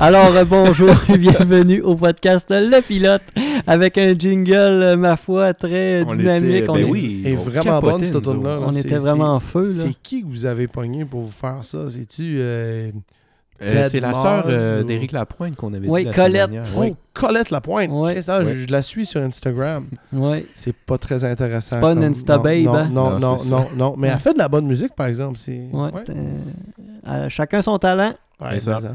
[0.00, 3.22] Alors, euh, bonjour et bienvenue au podcast Le Pilote
[3.66, 6.54] avec un jingle, euh, ma foi, très On dynamique.
[6.54, 8.26] était- On ben est- oui, est on vraiment bonne, cette.
[8.26, 9.82] On était vraiment en feu, là.
[9.86, 11.90] C'est qui que vous avez pogné pour vous faire ça?
[11.90, 12.36] C'est-tu...
[12.38, 12.90] euh,
[13.60, 16.32] Euh, c'est la sœur euh, ou- d'Éric Lapointe qu'on avait Oui, dit la Colette.
[16.32, 16.62] dernière.
[16.76, 16.94] Oh, Oui.
[17.12, 17.90] Colette Lapointe.
[17.90, 18.14] Ouais.
[18.14, 18.54] Chris, ah, Ouais.
[18.54, 19.88] je, je la suis sur Instagram.
[20.12, 20.46] Ouais.
[20.54, 21.70] C'est pas très intéressant.
[21.74, 22.88] C'est pas une Insta non, babe, Non, hein?
[22.88, 23.94] non, Non, non, non, non.
[23.98, 25.38] Mais elle fait de la bonne musique, par exemple.
[25.42, 25.66] C'est...
[25.72, 25.90] Ouais,
[27.08, 28.14] euh, chacun son talent.
[28.40, 28.78] Ouais, ça.
[28.80, 28.94] ça.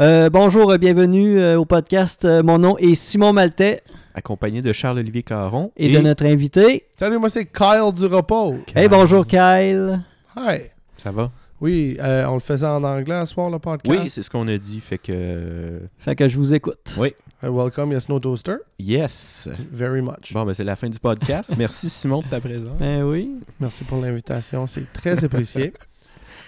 [0.00, 2.24] Euh, bonjour, euh, bienvenue euh, au podcast.
[2.24, 3.82] Euh, mon nom est Simon Maltais
[4.14, 5.72] Accompagné de Charles-Olivier Caron.
[5.76, 6.86] et, de notre invité.
[6.96, 8.54] Salut, moi c'est Kyle du repos.
[8.74, 10.02] Hey, bonjour Kyle.
[10.38, 10.70] Hi.
[10.96, 11.30] Ça va?
[11.60, 14.00] Oui, euh, on le faisait en anglais ce soir, le podcast.
[14.00, 14.80] Oui, c'est ce qu'on a dit.
[14.80, 15.82] Fait que.
[15.98, 16.96] Fait que je vous écoute.
[16.98, 17.12] Oui.
[17.42, 18.56] Welcome, yes, no toaster.
[18.78, 19.50] Yes!
[19.70, 20.32] Very much.
[20.32, 21.54] Bon, ben c'est la fin du podcast.
[21.58, 22.78] Merci Simon pour ta présence.
[22.78, 23.32] Ben oui.
[23.60, 24.66] Merci pour l'invitation.
[24.66, 25.74] C'est très apprécié.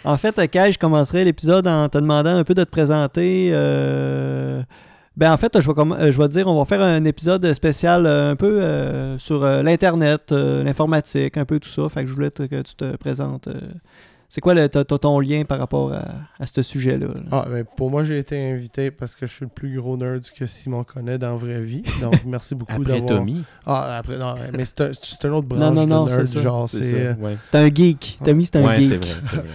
[0.04, 3.50] En fait, euh, Kyle, je commencerai l'épisode en te demandant un peu de te présenter.
[3.52, 4.62] euh,
[5.16, 7.52] Ben en fait, je vais, euh, je vais te dire, on va faire un épisode
[7.52, 11.88] spécial euh, un peu euh, sur euh, l'Internet, euh, l'informatique, un peu tout ça.
[11.88, 13.48] Fait que je voulais que tu te présentes.
[14.34, 16.06] C'est quoi le, ton lien par rapport à,
[16.40, 17.06] à ce sujet-là?
[17.06, 17.20] là?
[17.30, 20.22] Ah, ben, pour moi, j'ai été invité parce que je suis le plus gros nerd
[20.34, 21.82] que Simon connaît dans la vraie vie.
[22.00, 23.18] Donc, merci beaucoup Après d'avoir...
[23.18, 23.44] Tommy.
[23.66, 26.26] Ah, après, non, mais c'est un, c'est un autre branche Non, non, non, de nerd.
[26.26, 26.40] c'est.
[26.40, 27.06] Genre, C'est c'est...
[27.08, 27.14] euh.
[27.16, 28.20] Ouais, C'est un geek.
[28.24, 29.04] Tommy, c'est un ouais geek.
[29.04, 29.20] c'est vrai.
[29.30, 29.46] c'est vrai.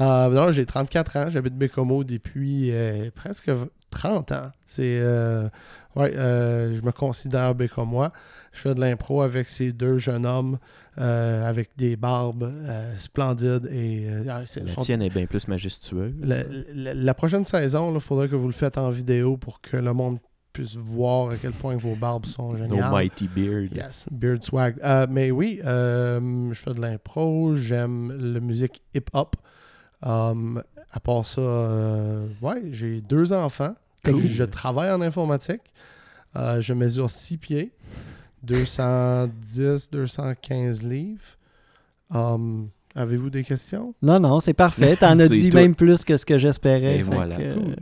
[0.00, 1.26] euh, non, j'ai 34 ans.
[1.30, 3.48] J'habite Bécomo depuis euh, presque
[3.90, 4.50] 30 ans.
[4.66, 4.98] C'est...
[5.00, 5.48] euh,
[5.94, 8.10] ouais, euh, je me considère Bécomois.
[8.52, 10.58] Je fais de l'impro avec ces deux jeunes hommes
[10.98, 14.06] euh, avec des barbes euh, splendides et...
[14.08, 16.14] euh, ah, c'est- La sont- tienne est bien plus majestueuse.
[16.22, 19.76] La, la- la prochaine saison, il faudrait que vous le faites en vidéo pour que
[19.76, 20.18] le monde
[20.52, 22.90] puisse voir à quel point vos barbes sont No géniales.
[22.92, 23.72] Mighty Beard.
[23.72, 24.76] Yes, Beard Swag.
[25.10, 29.34] Mais oui, je fais de l'impro, j'aime la musique hip-hop.
[30.02, 30.62] Um,
[30.92, 31.40] à part ça,
[32.40, 33.74] ouais, j'ai deux enfants.
[34.04, 34.20] Cool.
[34.22, 35.62] Je travaille en informatique.
[36.36, 37.72] Je mesure 6 pieds,
[38.44, 41.20] 210, 215 livres.
[42.10, 43.92] Um, Avez-vous des questions?
[44.02, 44.94] Non, non, c'est parfait.
[44.96, 45.56] T'en as dit tout.
[45.56, 46.98] même plus que ce que j'espérais.
[46.98, 47.36] Et voilà.
[47.36, 47.76] que, euh, Cool.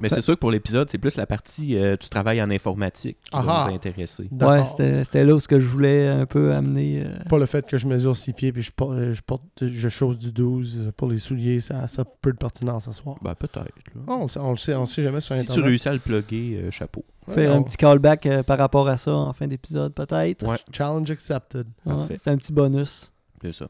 [0.00, 3.16] Mais c'est sûr que pour l'épisode, c'est plus la partie euh, tu travailles en informatique
[3.22, 4.28] qui va nous intéresser.
[4.30, 7.02] Ouais, c'était c'était là où ce que je voulais un peu amener.
[7.04, 9.88] euh, Pas le fait que je mesure 6 pieds puis je porte, je, porte, je
[9.88, 13.16] chose du 12 pour les souliers, ça, ça a peu de pertinence ce soir.
[13.22, 13.66] Ben peut-être.
[14.06, 15.64] on, le sait, on le sait, on le sait jamais sur si tu Internet.
[15.66, 17.04] réussis à le plugger, euh, chapeau.
[17.28, 20.46] Faire un petit callback euh, par rapport à ça en fin d'épisode, peut-être.
[20.46, 21.66] Ouais, Challenge accepted.
[21.84, 23.12] Ouais, c'est un petit bonus.
[23.42, 23.68] c'est ça.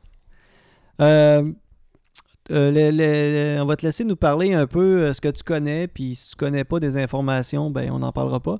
[1.00, 1.50] Euh,
[2.50, 6.14] euh, on va te laisser nous parler un peu euh, ce que tu connais, puis
[6.14, 8.58] si tu connais pas des informations, ben on n'en parlera pas.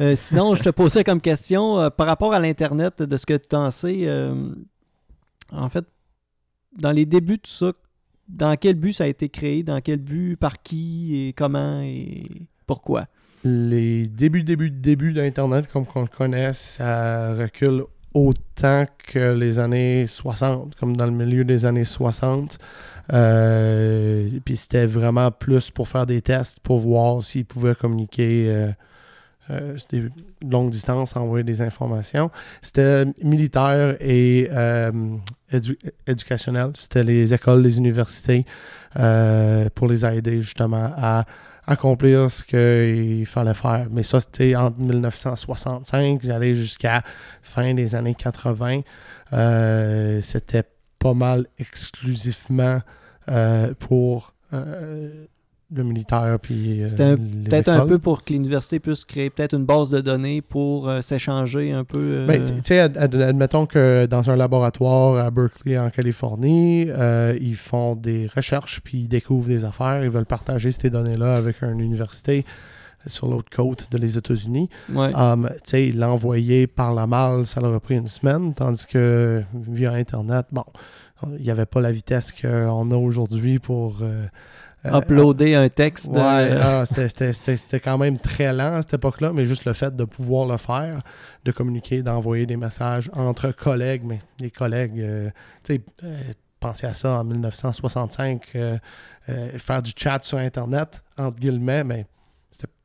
[0.00, 3.34] Euh, sinon, je te posais comme question euh, par rapport à l'Internet, de ce que
[3.34, 4.00] tu en sais.
[4.06, 4.50] euh,
[5.52, 5.84] en fait,
[6.78, 7.72] dans les débuts de tout ça,
[8.28, 11.28] dans quel but ça a été créé, dans quel but, par qui?
[11.28, 11.80] Et comment?
[11.82, 12.26] Et
[12.66, 13.04] pourquoi?
[13.44, 17.84] Les débuts, débuts, débuts d'Internet, comme qu'on le connaît, ça recule
[18.14, 22.58] autant que les années 60, comme dans le milieu des années 60.
[23.12, 28.70] Euh, puis c'était vraiment plus pour faire des tests, pour voir s'ils pouvaient communiquer euh,
[29.50, 30.04] euh, c'était
[30.42, 32.30] longue distance, envoyer des informations.
[32.62, 34.90] C'était militaire et euh,
[35.52, 36.70] édu- éducationnel.
[36.76, 38.46] C'était les écoles, les universités
[38.98, 41.24] euh, pour les aider justement à
[41.66, 43.88] accomplir ce qu'il fallait faire.
[43.90, 47.02] Mais ça, c'était en 1965, j'allais jusqu'à
[47.42, 48.80] fin des années 80.
[49.32, 50.64] Euh, c'était
[51.04, 52.80] pas mal exclusivement
[53.28, 55.26] euh, pour euh,
[55.74, 59.66] le militaire puis euh, C'était Peut-être un peu pour que l'université puisse créer peut-être une
[59.66, 61.98] base de données pour s'échanger un peu.
[61.98, 66.88] euh, Ben, tu sais, ad- ad- admettons que dans un laboratoire à Berkeley, en Californie,
[67.40, 70.02] ils font des recherches puis ils découvrent des affaires.
[70.04, 72.44] Ils veulent partager ces données-là avec une université
[73.06, 74.68] sur l'autre côte de les États-Unis.
[74.92, 75.12] ouais.
[75.14, 79.42] Um, tu sais, l'envoyer par la malle, ça leur a pris une semaine, tandis que
[79.52, 80.64] via Internet, bon,
[81.38, 83.98] il n'y avait pas la vitesse qu'on a aujourd'hui pour.
[84.02, 84.26] euh,
[84.86, 86.08] euh, uploader un texte.
[86.08, 89.64] Ouais, ah, c'était- c'était c'était- c'était quand même très lent à cette époque-là, mais juste
[89.64, 91.00] le fait de pouvoir le faire,
[91.42, 95.30] de communiquer, d'envoyer des messages entre collègues, mais les collègues, euh,
[95.62, 96.20] tu sais, euh,
[96.60, 98.76] pensez à ça en 1965, euh,
[99.30, 102.04] euh, faire du chat sur Internet, entre guillemets, mais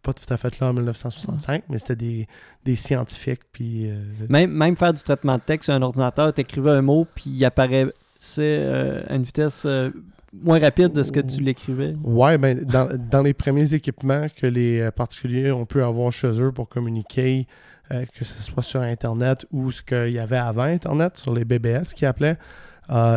[0.01, 2.27] pas tout à fait là en 1965, mais c'était des,
[2.65, 3.89] des scientifiques, puis...
[3.89, 7.05] euh, Même, même faire du traitement de texte sur un ordinateur, tu écrivais un mot,
[7.15, 7.91] puis il apparaissait
[8.39, 9.91] euh, à une vitesse euh,
[10.33, 11.95] moins rapide de ce que tu l'écrivais.
[12.03, 16.51] Ouais, ben, dans, dans les premiers équipements que les particuliers ont pu avoir chez eux
[16.51, 17.47] pour communiquer,
[17.89, 21.93] que ce soit sur Internet ou ce qu'il y avait avant Internet, sur les BBS
[21.95, 22.37] qui appelaient,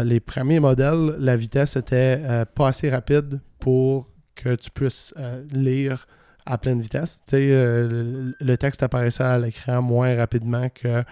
[0.04, 5.12] les premiers modèles, la vitesse était pas assez rapide pour que tu puisses
[5.52, 6.06] lire
[6.46, 7.20] à pleine vitesse.
[7.26, 11.02] Tu sais, euh, le, texte apparaissait à l'écran moins rapidement que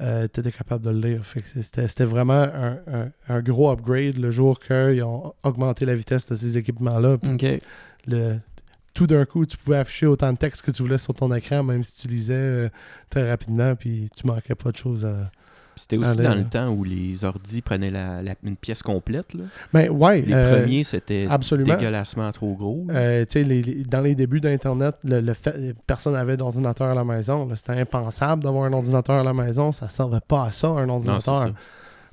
[0.00, 1.22] tu étais capable de le lire.
[1.44, 6.34] C'était, vraiment un, un- un gros upgrade le jour qu'ils ont augmenté la vitesse de
[6.34, 7.18] ces équipements-là.
[8.06, 8.38] Le-
[8.94, 11.62] tout d'un coup, tu pouvais afficher autant de texte que tu voulais sur ton écran,
[11.62, 12.68] même si tu lisais euh,
[13.08, 15.30] très rapidement, puis tu manquais pas de choses à...
[15.76, 19.32] C'était aussi Allez, dans le temps où les ordis prenaient la, la- une pièce complète.
[19.34, 19.44] Là.
[19.72, 21.26] Mais ouais, Les euh, premiers, c'était
[21.76, 22.86] dégueulassement trop gros.
[22.90, 27.04] Euh, les- les- dans les débuts d'Internet, le, le fait, personne n'avait d'ordinateur à la
[27.04, 27.48] maison.
[27.56, 29.72] C'était impensable d'avoir un ordinateur à la maison.
[29.72, 31.52] Ça ne servait pas à ça, un ordinateur.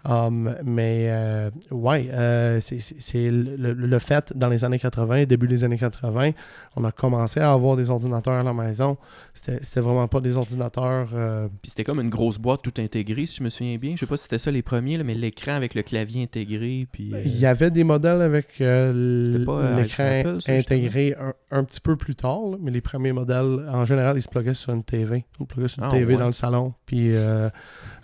[0.09, 5.65] Um, mais euh, ouais, euh, c'est- le, le- fait, dans les années 80, début des
[5.65, 6.31] années 80,
[6.77, 8.97] on a commencé à avoir des ordinateurs à la maison.
[9.33, 11.09] C'était vraiment pas des ordinateurs...
[11.13, 13.95] euh, Puis c'était comme une grosse boîte tout intégrée, si je me souviens bien.
[13.95, 16.87] Je sais pas si c'était ça les premiers, là, mais l'écran avec le clavier intégré.
[16.91, 22.41] Puis, Il y avait des modèles avec l'écran intégré un, un petit peu plus tard,
[22.51, 25.25] là, mais les premiers modèles, en général, ils se pluggaient sur une TV.
[25.39, 26.19] Ils se sur une Ah, TV ouais.
[26.19, 26.73] dans le salon.
[26.85, 27.11] Puis,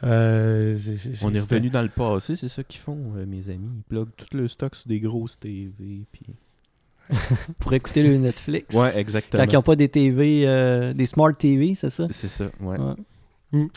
[0.03, 0.77] euh,
[1.21, 3.69] on est revenu dans le passé, c'est ça qu'ils font, euh, mes amis.
[3.77, 6.03] Ils pluguent tout le stock sur des grosses TV.
[6.11, 6.25] Puis...
[7.59, 8.75] Pour écouter le Netflix.
[8.75, 9.44] Ouais, Quand exactement.
[9.44, 12.07] ils n'ont pas des TV, euh, des Smart TV, c'est ça?
[12.11, 12.77] C'est ça, ouais.
[12.77, 13.67] Ouais.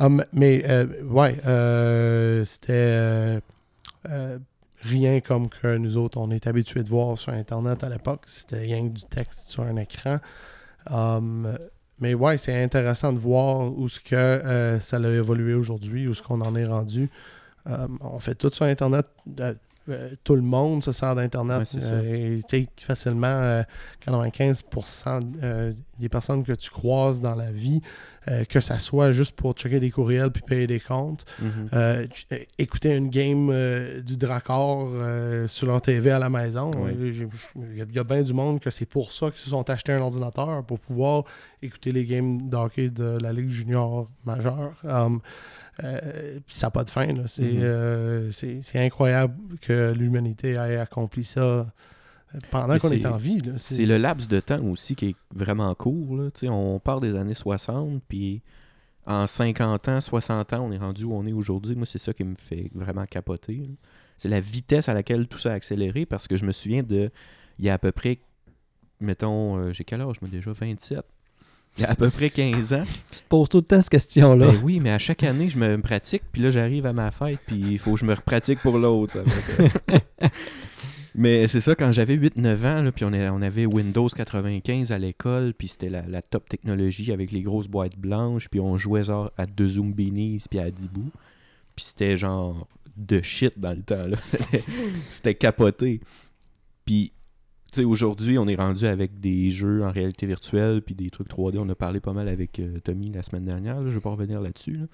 [0.00, 3.40] Hum, mais, euh, ouais, euh, c'était euh,
[4.08, 4.38] euh,
[4.82, 8.22] rien comme que nous autres, on est habitués de voir sur Internet à l'époque.
[8.26, 10.18] C'était rien que du texte sur un écran.
[10.90, 11.56] Hum,
[12.00, 16.14] mais ouais, c'est intéressant de voir où ce que euh, ça a évolué aujourd'hui, où
[16.14, 17.10] ce qu'on en est rendu.
[17.66, 19.06] Hum, on fait tout sur Internet.
[19.88, 21.68] Euh, tout le monde se sert d'Internet.
[21.74, 21.80] Ouais.
[21.82, 23.62] Euh, et, facilement, euh,
[24.06, 27.80] 95% euh, des personnes que tu croises dans la vie,
[28.48, 32.08] que ça soit juste pour checker des courriels puis payer des comptes, Mhm.
[32.58, 33.52] écouter une game
[34.02, 34.88] du Dracor
[35.46, 36.70] sur leur TV à la maison.
[36.88, 39.50] Il y a- il y a bien du monde que c'est pour ça qu'ils se
[39.50, 41.24] sont achetés un ordinateur, pour pouvoir
[41.62, 44.72] écouter les games d'hockey de la Ligue junior majeure.
[44.84, 45.20] Um,
[45.82, 47.06] euh, puis ça n'a pas de fin.
[47.06, 47.22] là.
[47.26, 47.60] C'est Mhm.
[47.62, 51.64] euh, c'est- incroyable que l'humanité ait accompli ça euh,
[52.50, 53.40] pendant qu'on est, en vie.
[53.58, 56.16] C'est le laps de temps aussi qui est vraiment court.
[56.16, 56.28] Là.
[56.50, 58.42] On part des années 60, puis
[59.06, 61.74] en 50 ans, 60 ans, on est rendu où on est aujourd'hui.
[61.76, 63.68] Moi, c'est ça qui me fait vraiment capoter.
[64.18, 67.10] C'est la vitesse à laquelle tout ça a accéléré, parce que je me souviens de,
[67.58, 68.18] il y a à peu près,
[69.00, 71.04] mettons, euh, j'ai quel âge, moi déjà, 27.
[71.76, 72.82] Il y a à peu près 15 ans.
[73.10, 74.52] Tu te poses tout le temps cette question-là.
[74.52, 77.40] Ben oui, mais à chaque année, je me pratique, puis là, j'arrive à ma fête,
[77.46, 79.18] puis il faut que je me repratique pour l'autre.
[81.16, 84.90] mais c'est ça, quand j'avais 8-9 ans, là, puis on, a- on avait Windows 95
[84.92, 88.76] à l'école, puis c'était la, la top technologie avec les grosses boîtes blanches, puis on
[88.76, 91.10] jouait genre à deux Zumbinis, puis à Dibou.
[91.76, 92.66] Puis c'était genre
[92.96, 94.16] de shit dans le temps, là.
[95.10, 96.00] C'était- capoté.
[96.84, 97.12] Puis,
[97.82, 101.58] aujourd'hui, on est rendu avec des jeux en réalité virtuelle, puis des trucs 3D.
[101.58, 104.10] On a parlé pas mal avec euh, Tommy la semaine dernière, là, je vais pas
[104.10, 104.72] revenir là-dessus.
[104.74, 104.86] là.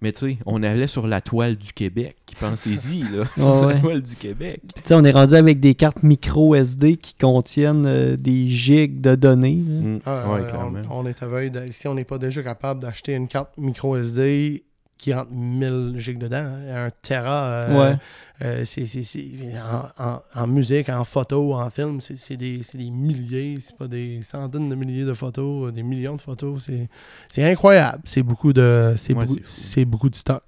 [0.00, 2.16] Mais tu sais, on allait sur la toile du Québec.
[2.38, 3.24] Pensez-y, là.
[3.36, 4.60] Sur Ouais, la toile du Québec.
[4.62, 8.46] Puis, tu sais, on est rendu avec des cartes micro SD qui contiennent euh, des
[8.46, 9.56] gigs de données.
[9.56, 10.78] Mm, Ah, ouais, euh, clairement.
[10.90, 11.50] on, on est aveugle.
[11.66, 14.62] de- Si on n'est pas déjà capable d'acheter une carte micro SD
[14.98, 17.98] qui rentre 1000 gigs dedans, hein, un Tera, euh, Ouais.
[18.42, 22.62] euh, c'est, c'est- c'est- en, en- en musique, en photo, en film, c'est, c'est des,
[22.64, 26.20] c'est des milliers, c'est pas des centaines de milliers de photos, euh, des millions de
[26.20, 26.64] photos.
[26.66, 26.88] C'est,
[27.28, 28.02] c'est incroyable.
[28.04, 29.40] C'est beaucoup de, c'est Ouais, beaucoup,
[29.86, 30.42] beaucoup de stock.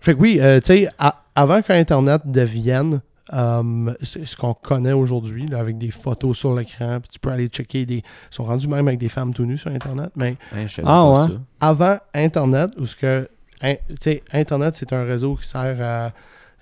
[0.00, 0.88] Fait que oui, euh, tu sais,
[1.34, 3.00] avant qu'Internet devienne
[3.32, 7.48] euh, c'est ce qu'on connaît aujourd'hui, avec des photos sur l'écran, puis tu peux aller
[7.48, 7.96] checker des.
[7.98, 11.10] Ils sont rendus même avec des femmes tout nues sur Internet, mais Hein, Ah, pas
[11.24, 11.30] ouais.
[11.30, 11.36] ça.
[11.60, 13.28] avant Internet, où ce que.
[13.62, 16.12] hein, tu sais, Internet, c'est un réseau qui sert à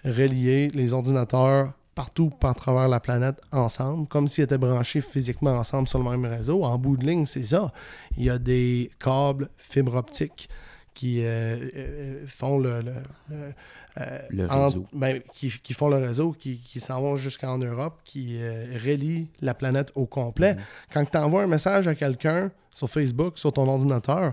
[0.08, 5.86] relier les ordinateurs partout par travers la planète ensemble, comme s'ils étaient branchés physiquement ensemble
[5.86, 6.64] sur le même réseau.
[6.64, 7.70] En bout de ligne, c'est ça.
[8.16, 10.48] Il y a des câbles fibre optique
[10.94, 12.92] qui euh, euh, font le, le-
[13.98, 14.86] euh, Le en- réseau.
[14.92, 19.28] ben, qui, qui font le réseau, qui, qui s'en vont jusqu'en Europe, qui euh, relient
[19.40, 20.54] la planète au complet.
[20.54, 20.60] Mhm.
[20.92, 24.32] Quand tu envoies un message à quelqu'un sur Facebook, sur ton ordinateur,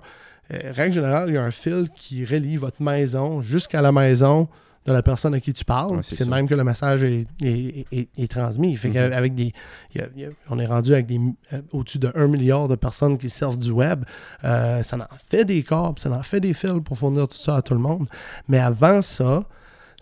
[0.49, 4.47] règle générale, il y a un fil qui relie votre maison jusqu'à la maison
[4.85, 5.97] de la personne à qui tu parles.
[5.97, 8.75] Ouais, c'est même que le message est, est- est- est transmis.
[8.75, 8.93] Fait Mhm.
[8.95, 9.53] qu'avec des,
[9.93, 11.19] il y a- il y a- on est rendu avec des
[11.53, 14.03] euh, au-dessus de 1 milliard de personnes qui servent du web.
[14.43, 17.57] Euh, ça en fait des câbles, ça en fait des fils pour fournir tout ça
[17.57, 18.07] à tout le monde.
[18.47, 19.43] Mais avant ça,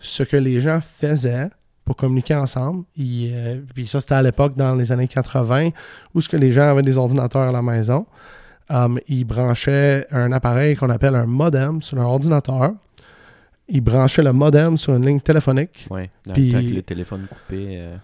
[0.00, 1.50] ce que les gens faisaient
[1.84, 5.70] pour communiquer ensemble, euh, puis ça c'était à l'époque dans les années 80,
[6.14, 8.06] où ce que les gens avaient des ordinateurs à la maison,
[8.70, 12.72] um, ils branchaient un appareil qu'on appelle un modem sur leur ordinateur.
[13.70, 15.86] Ils branchaient le modem sur une ligne téléphonique.
[15.90, 17.66] Ouais, dans Puis- le temps que le téléphone coupait.
[17.78, 17.96] euh,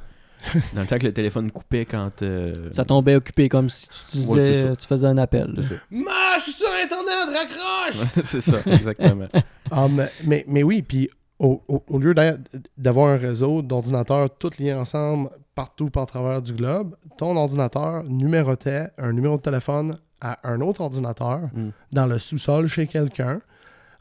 [0.75, 2.23] Dans le temps que le téléphone coupait quand.
[2.23, 5.49] euh, Ça tombait occupé comme si tu, disais, Ouais, tu faisais un appel.
[5.91, 8.09] Ma, je suis sur Internet, raccroche!
[8.25, 9.27] c'est ça, exactement.
[9.73, 12.37] Ah, mais, mais, mais oui, puis au, au- au lieu d'a-
[12.79, 18.87] d'avoir un réseau d'ordinateurs tous liés ensemble partout par travers du globe, ton ordinateur numérotait
[18.99, 21.71] un numéro de téléphone à un autre ordinateur Mm.
[21.93, 23.41] dans le sous-sol chez quelqu'un.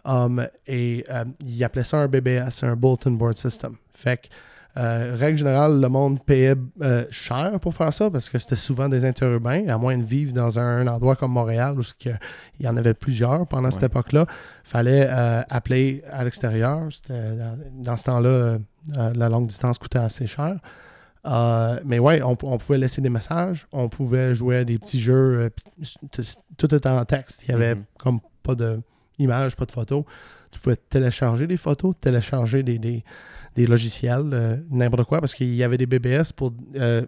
[0.05, 3.73] Um, et euh, il appelait ça un BBS, un Bulletin Board System.
[3.93, 4.27] Fait que,
[4.77, 8.87] euh, règle générale, le monde payait euh, cher pour faire ça parce que c'était souvent
[8.89, 12.75] des interurbains, à moins de vivre dans un endroit comme Montréal où il y en
[12.77, 14.25] avait plusieurs pendant cette époque-là.
[14.63, 16.81] fallait euh, appeler à l'extérieur.
[16.91, 17.37] C'était-
[17.83, 18.57] Dans, ce temps-là,
[19.15, 20.57] la longue distance coûtait assez cher.
[21.85, 25.49] Mais ouais, on, on pouvait laisser des messages, on pouvait jouer à des petits jeux,
[26.57, 27.43] tout, était en texte.
[27.47, 27.83] Il y avait Mhm.
[27.97, 28.81] comme pas de
[29.19, 30.03] images, pas de photos.
[30.51, 33.03] Tu pouvais télécharger des photos, télécharger des, des,
[33.55, 37.05] des logiciels, euh, n'importe quoi, parce qu'il y avait des BBS pour euh,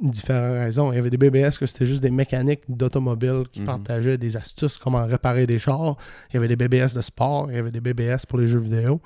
[0.00, 0.92] différentes raisons.
[0.92, 3.66] Il y avait des BBS que c'était juste des mécaniques d'automobile qui Mhm.
[3.66, 5.96] partageaient des astuces, comment réparer des chars.
[6.30, 8.58] Il y avait des BBS de sport, il y avait des BBS pour les jeux
[8.58, 9.00] vidéo.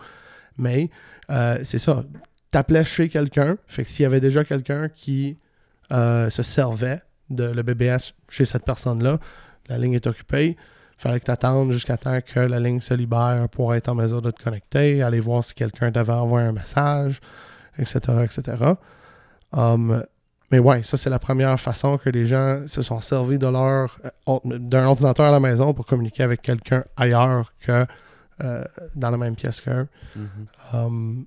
[0.56, 0.90] Mais
[1.30, 2.04] euh, c'est ça.
[2.50, 3.56] T'appelais chez quelqu'un.
[3.68, 5.36] Fait que s'il y avait déjà quelqu'un qui
[5.92, 7.00] se servait
[7.30, 9.18] de le BBS chez cette personne-là,
[9.68, 10.56] la ligne est occupée.
[11.00, 13.94] Il fallait que tu attendes jusqu'à temps que la ligne se libère pour être en
[13.94, 17.22] mesure de te connecter, aller voir si quelqu'un t'avait envoyé un message,
[17.78, 18.00] etc.
[18.22, 18.74] etc.
[19.50, 20.04] Um,
[20.50, 23.98] mais ouais, ça c'est la première façon que les gens se sont servis de leur
[24.04, 27.86] euh, d'un ordinateur à la maison pour communiquer avec quelqu'un ailleurs que
[28.42, 28.64] euh,
[28.94, 29.88] dans la même pièce qu'eux.
[30.14, 30.46] Mhm.
[30.74, 31.26] Um,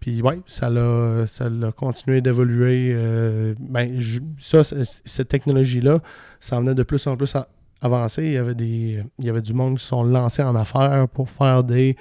[0.00, 2.94] puis ouais, ça l'a, ça l'a continué d'évoluer.
[3.00, 3.98] euh, ben,
[4.38, 6.00] ça, cette technologie-là,
[6.40, 7.48] ça en venait de plus en plus à
[7.84, 8.24] avancer.
[8.24, 11.06] Il y avait des, il y avait du monde qui se sont lancés en affaires
[11.08, 11.96] pour faire des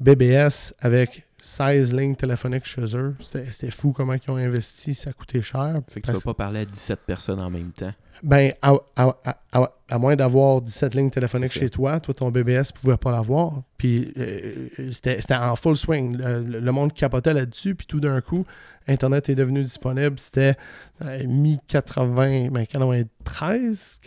[0.00, 3.14] BBS avec 16 lignes téléphoniques chez eux.
[3.20, 5.80] C'était, fou comment ils ont investi, ça coûtait cher.
[5.88, 7.92] Fait que tu Parce- vas pas parler à 17 personnes en même temps.
[8.22, 9.16] ben, à, à-
[9.52, 13.62] à- à- moins d'avoir 17 lignes téléphoniques chez toi, toi, ton BBS pouvait pas l'avoir.
[13.78, 16.16] Puis euh, c'était en full swing.
[16.16, 17.74] Le, monde capotait là-dessus.
[17.74, 18.44] Puis tout d'un coup,
[18.88, 20.18] Internet est devenu disponible.
[20.18, 20.56] C'était
[21.02, 24.00] euh, mi-80, ben, 93,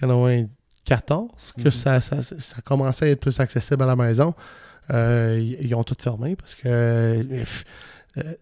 [0.85, 1.71] 94 que Mhm.
[1.71, 4.33] ça, ça, ça commençait à être plus accessible à la maison.
[4.91, 7.23] Euh, ils ont tout fermé parce que euh,
[8.17, 8.33] euh,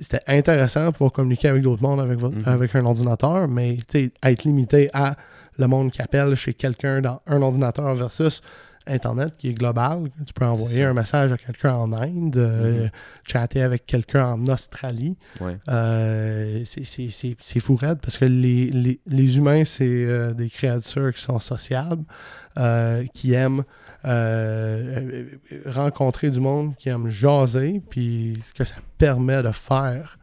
[0.00, 2.42] c'était intéressant de pouvoir communiquer avec d'autres mondes avec, votre- Mhm.
[2.46, 3.76] avec un ordinateur, mais
[4.22, 5.16] être limité à
[5.58, 8.40] le monde qui appelle chez quelqu'un dans un ordinateur versus
[8.86, 10.04] Internet qui est global.
[10.26, 12.90] Tu peux envoyer un message à quelqu'un en Inde, euh, Mhm.
[13.28, 15.16] chatter avec quelqu'un en Australie.
[15.40, 15.56] Ouais.
[15.68, 21.20] Euh, c'est- fou raide parce que les, les- les humains, c'est euh, des créatures qui
[21.22, 22.04] sont sociables,
[23.14, 23.62] qui aiment
[25.66, 30.18] rencontrer du monde, qui aiment jaser, puis ce que ça permet de faire,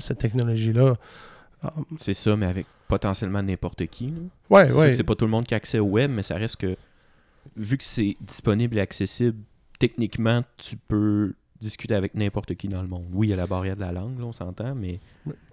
[0.00, 0.94] cette technologie-là.
[1.98, 4.12] C'est ça, mais avec potentiellement n'importe qui.
[4.50, 4.92] ouais, ouais.
[4.92, 6.76] c'est pas tout le monde qui a accès au web, mais ça reste que,
[7.56, 9.38] vu que c'est disponible et accessible,
[9.78, 13.06] techniquement, tu peux discuter avec n'importe qui dans le monde.
[13.12, 15.00] Oui, il y a la barrière de la langue, là, on s'entend, mais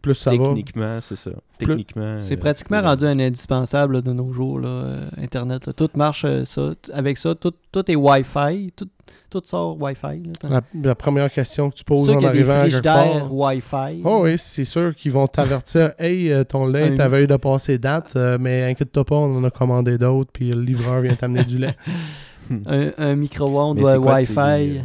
[0.02, 0.46] Plus ça va.
[0.48, 1.32] techniquement, c'est ça.
[1.58, 2.18] Techniquement.
[2.20, 5.68] C'est euh, pratiquement tu- rendu un indispensable là, de nos jours, là, euh, Internet.
[5.68, 5.74] là.
[5.74, 7.34] Tout marche euh, ça, avec ça.
[7.36, 8.74] Tout, tout est Wi-Fi.
[8.76, 8.90] Tout,
[9.30, 10.22] tout sort Wi-Fi.
[10.44, 10.50] là.
[10.50, 12.84] La, la première question que tu poses en qu'il y a des arrivant à quelque
[12.84, 13.34] part.
[13.34, 14.02] Wi-Fi.
[14.04, 17.78] Oh oui, c'est sûr qu'ils vont t'avertir Hey, euh, ton lait à veille de passer
[17.78, 21.44] date, euh, mais inquiète-toi pas, on en a commandé d'autres, puis le livreur vient t'amener
[21.44, 21.76] du lait.
[22.66, 24.34] Un, un micro-ondes Wi-Fi?
[24.36, 24.82] les, euh,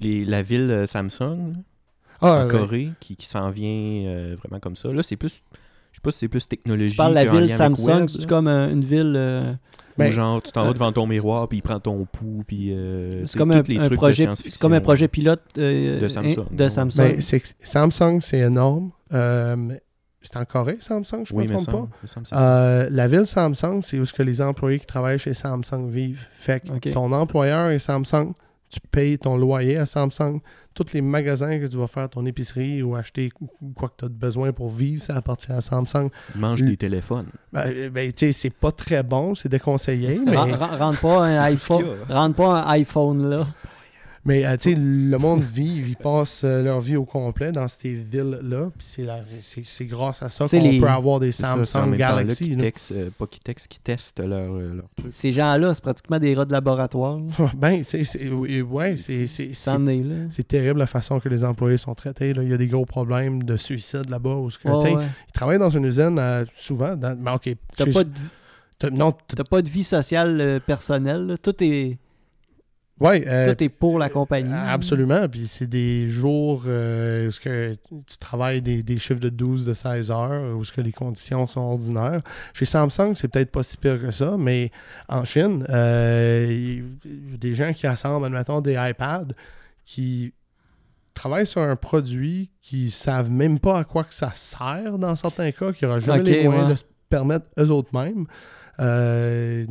[0.00, 1.56] les- la ville Samsung,
[2.22, 2.48] Ah, en ouais.
[2.50, 3.68] Corée, qui, qui s'en vient
[4.06, 4.90] euh, vraiment comme ça.
[4.92, 5.42] Là, c'est plus.
[5.92, 6.90] Je sais pas si c'est plus technologie.
[6.92, 9.14] Tu parles de la ville Samsung, c'est comme euh, une ville.
[9.16, 9.52] euh,
[9.98, 12.72] Ben, Ou genre, tu t'en vas devant ton miroir, puis il prend ton pouls, puis.
[12.72, 14.28] euh, c'est comme un, tous les un trucs de projet.
[14.36, 16.70] C'est comme un projet pilote euh, De Samsung, de ouais.
[16.70, 16.96] Samsung.
[16.96, 17.20] Ben,
[17.62, 18.90] Samsung, c'est énorme.
[19.12, 19.56] Euh,
[20.22, 21.88] c'est en Corée, Samsung, je ne Oui, me trompe pas.
[22.40, 26.24] Euh, la ville Samsung, c'est où ce que les employés qui travaillent chez Samsung vivent.
[26.32, 28.32] Fait que ton employeur est Samsung,
[28.72, 30.40] tu payes ton loyer à Samsung.
[30.74, 33.30] Tous les magasins que tu vas faire ton épicerie ou acheter
[33.76, 36.08] quoi que tu as besoin pour vivre, ça appartient à Samsung.
[36.34, 37.26] Le- des téléphones.
[37.52, 41.42] Ben, euh, ben, tu sais, c'est pas très bon, c'est déconseillé, mais, rentre pas un
[41.42, 41.84] iPhone.
[42.08, 43.46] Rentre pas un iPhone là.
[44.24, 47.66] Mais euh, tu sais, le monde vit, ils passent euh, leur vie au complet dans
[47.68, 48.70] ces villes-là.
[48.78, 51.90] Puis c'est la- c'est c'est grâce à ça qu'on les- peut avoir des ça, Samsung
[51.92, 52.56] là Galaxy.
[52.56, 55.12] textent, euh, pas textent, qu'ils testent leur, euh, leur truc.
[55.12, 57.18] Ces gens-là, c'est pratiquement des rats de laboratoire.
[57.56, 60.14] ben, c'est c'est- oui, ouais, c'est c'est- c'est- C'en est là.
[60.30, 62.32] c'est terrible la façon que les employés sont traités.
[62.32, 62.42] là.
[62.42, 64.36] Il y a des gros problèmes de suicide là-bas.
[64.36, 65.06] où ce que, Ouais, tu sais, ouais.
[65.28, 66.96] Ils travaillent dans une usine euh, souvent.
[66.96, 68.10] Dans, ben, ok, T'as pas, de,
[68.78, 71.26] t'as- non, t'as- t'as pas de vie sociale euh, personnelle.
[71.26, 71.36] là.
[71.38, 71.98] Tout est.
[73.02, 74.52] Ouais, euh, Tout est pour la compagnie.
[74.52, 75.28] Absolument.
[75.28, 77.74] Puis c'est des jours euh, où ce que
[78.06, 81.46] tu travailles des, des chiffres de 12, de 16 heures, où ce que les conditions
[81.48, 82.22] sont ordinaires.
[82.54, 84.70] Chez Samsung, c'est peut-être pas si pire que ça, mais
[85.08, 86.46] en Chine, euh,
[87.04, 89.34] il y a des gens qui assemblent, admettons, des iPads
[89.84, 90.32] qui
[91.12, 95.50] travaillent sur un produit qui savent même pas à quoi que ça sert dans certains
[95.50, 96.70] cas, qui n'aura jamais Ok, les moyens ouais.
[96.70, 98.26] de se permettre eux autres mêmes.
[98.80, 99.66] Euh,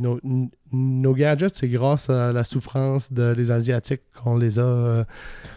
[0.72, 4.62] nos, gadgets, c'est grâce à la souffrance de, des Asiatiques qu'on les a.
[4.62, 5.04] euh,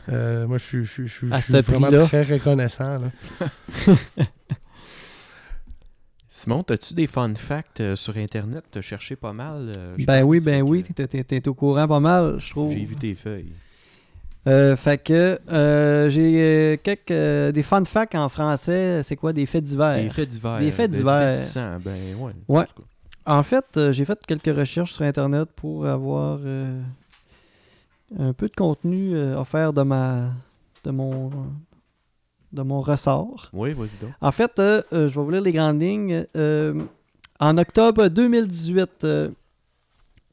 [0.10, 1.28] euh, moi, je suis-
[1.62, 3.00] vraiment très reconnaissant.
[3.00, 3.12] là.
[6.30, 8.66] Simon, as-tu des fun facts euh, sur Internet?
[8.70, 9.72] T'as cherché pas mal?
[9.78, 12.74] euh, Ben oui, ben oui, que t'es t'es au courant pas mal, je trouve.
[12.74, 13.54] J'ai vu tes feuilles.
[14.48, 19.46] Euh, fait que euh, j'ai quelques euh, des fun facts en français, c'est quoi des
[19.48, 19.96] faits divers?
[20.04, 20.60] Des faits divers.
[20.60, 21.20] Des faits ben, divers.
[21.36, 22.34] divertissants, Ben ouais.
[22.50, 22.66] Ouais.
[23.26, 26.82] En fait, euh, j'ai fait quelques recherches sur internet pour avoir euh,
[28.18, 30.30] un peu de contenu euh, offert de ma
[30.84, 31.32] de mon
[32.54, 33.50] de mon ressort.
[33.54, 34.12] Oui, vas-y donc.
[34.22, 36.26] En fait, je vais vous lire les grandes lignes.
[37.40, 39.30] En octobre 2018, euh,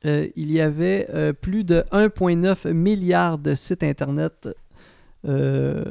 [0.05, 4.49] euh, il y avait plus de 1,9 milliard de sites Internet
[5.27, 5.83] euh,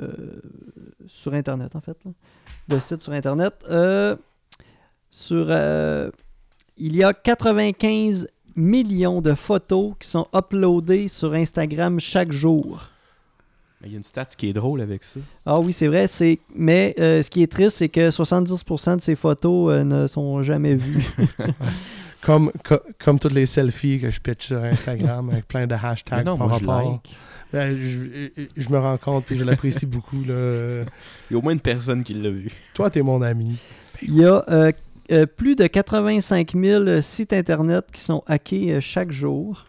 [1.07, 1.97] sur Internet, en fait.
[2.05, 2.11] là.
[2.69, 3.53] De sites sur Internet.
[5.09, 6.09] Sur, euh,
[6.77, 12.89] il y a 95 millions de photos qui sont uploadées sur Instagram chaque jour.
[13.81, 15.19] Mais Il y a une stat qui est drôle avec ça.
[15.45, 16.07] Ah oui, c'est vrai.
[16.07, 16.39] C'est...
[16.53, 20.43] Mais euh, ce qui est triste, c'est que 70% de ces photos euh, ne sont
[20.43, 21.03] jamais vues.
[22.21, 25.79] Comme, co- comme toutes les selfies que je pitch sur Instagram avec plein de Mais
[25.83, 26.91] hashtags non, par moi je rapport.
[26.91, 27.15] like.
[27.51, 30.23] Ben, je, je me rends compte puis je l'apprécie beaucoup.
[30.27, 30.83] Là.
[31.29, 32.49] Il y a au moins une personne qui l'a vu.
[32.75, 33.57] Toi, t'es mon ami.
[34.03, 34.71] Il y a euh,
[35.11, 39.65] euh, plus de 85 000 sites Internet qui sont hackés euh, chaque jour.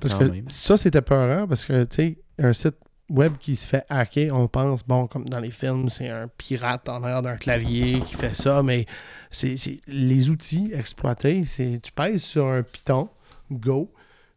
[0.00, 0.48] Parce Quand que même.
[0.48, 2.74] ça, c'était peurant parce que, tu sais, un site
[3.10, 6.88] web qui se fait hacker, on pense, bon, comme dans les films, c'est un pirate
[6.88, 8.86] en arrière d'un clavier qui fait ça, mais
[9.30, 13.08] c'est c'est- les outils exploités, c'est tu pèses sur un piton,
[13.52, 13.92] go,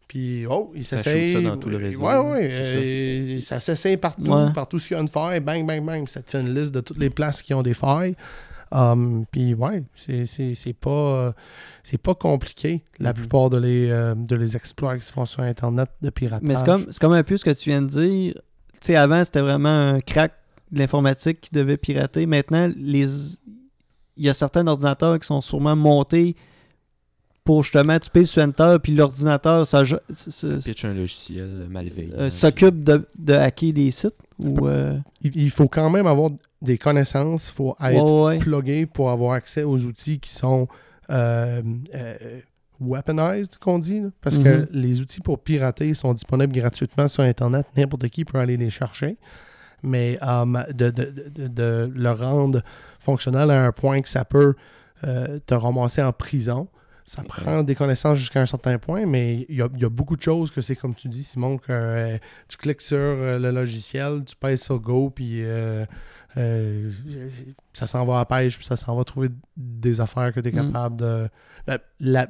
[0.08, 1.34] puis oh, il s'essaye.
[1.34, 4.52] ça dans tout le réseau, Ouais, ouais, euh, ça s'essaye partout, Ouais.
[4.54, 6.74] partout ce qu'il y a une faille, bang, bang, bang, ça te fait une liste
[6.74, 8.16] de toutes les places qui ont des failles.
[8.72, 11.32] Um, puis ouais, c'est- c'est c'est pas, euh,
[11.84, 13.16] c'est pas compliqué, la Mhm.
[13.20, 16.48] plupart de les, euh, de les exploits qui se font sur Internet de piratage.
[16.48, 18.34] Mais c'est comme, c'est comme un peu ce que tu viens de dire.
[18.34, 20.34] Tu sais, avant, c'était vraiment un crack
[20.72, 22.26] de l'informatique qui devait pirater.
[22.26, 23.08] Maintenant, les...
[24.18, 26.36] il y a certains ordinateurs qui sont sûrement montés
[27.44, 29.96] pour justement, tu payes sur Enter, puis l'ordinateur ça, Ça
[30.32, 32.16] ça- pitch un logiciel malveillant.
[32.18, 34.16] euh, s'occupe de, de hacker des sites.
[34.44, 36.30] Ou, euh, il faut quand même avoir
[36.62, 38.38] des connaissances, il faut être ouais, ouais.
[38.40, 40.68] plugué pour avoir accès aux outils qui sont
[41.10, 41.62] euh,
[41.94, 42.40] euh,
[42.80, 44.02] weaponized, qu'on dit.
[44.02, 44.10] là.
[44.22, 47.66] Parce que les outils pour pirater sont disponibles gratuitement sur Internet.
[47.76, 49.18] N'importe qui peut aller les chercher.
[49.84, 52.64] Mais um, de, de, de- de le rendre
[53.00, 54.56] fonctionnel à un point que ça peut
[55.04, 56.68] euh, te ramasser en prison,
[57.06, 60.18] ça prend des connaissances jusqu'à un certain point, mais il y a, y a beaucoup
[60.18, 62.18] de choses que c'est comme tu dis, Simon, que euh,
[62.50, 65.86] tu cliques sur euh, le logiciel, tu pèses sur Go, puis euh,
[66.36, 66.92] euh,
[67.74, 70.50] ça s'en va à la pêche, puis ça s'en va trouver des affaires que tu
[70.50, 70.72] es Mm.
[70.74, 71.30] capable de.
[71.66, 72.28] Ben, la,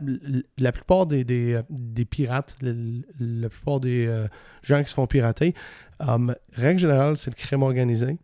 [0.57, 2.71] la plupart des, des, des pirates, la,
[3.19, 4.27] la plupart des euh,
[4.63, 5.53] gens qui se font pirater,
[5.99, 8.17] um, règle générale, c'est le crime organisé.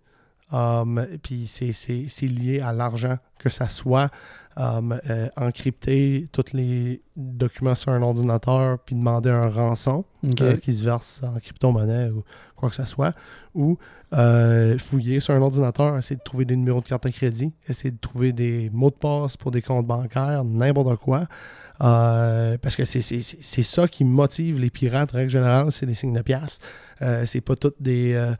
[0.51, 4.11] Um, puis c'est lié à l'argent, que ça soit
[4.57, 10.05] um, euh, encrypter tous les documents sur un ordinateur, puis demander un rançon
[10.41, 12.23] euh, qui se verse en crypto-monnaie ou
[12.55, 13.13] quoi que ce soit,
[13.53, 13.77] ou
[14.13, 17.91] euh, fouiller sur un ordinateur, essayer de trouver des numéros de carte de crédit, essayer
[17.91, 21.25] de trouver des mots de passe pour des comptes bancaires, n'importe quoi.
[21.81, 25.71] Euh, parce que c'est c'est- c'est- c'est ça qui motive les pirates, en règle générale,
[25.71, 26.59] c'est des signes de pièces.
[27.01, 28.33] Euh, c'est pas tous des, euh,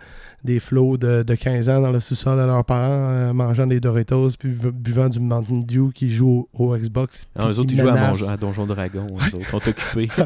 [0.43, 3.79] des flots de, de 15 ans dans le sous-sol de leurs parents, euh, mangeant des
[3.79, 7.25] Doritos, puis bu- buvant du Mountain Dew qui jouent au, au Xbox.
[7.39, 9.07] Eux autres, qui ils jouent à, à Donjon Dragon.
[9.09, 10.09] Eux autres sont occupés.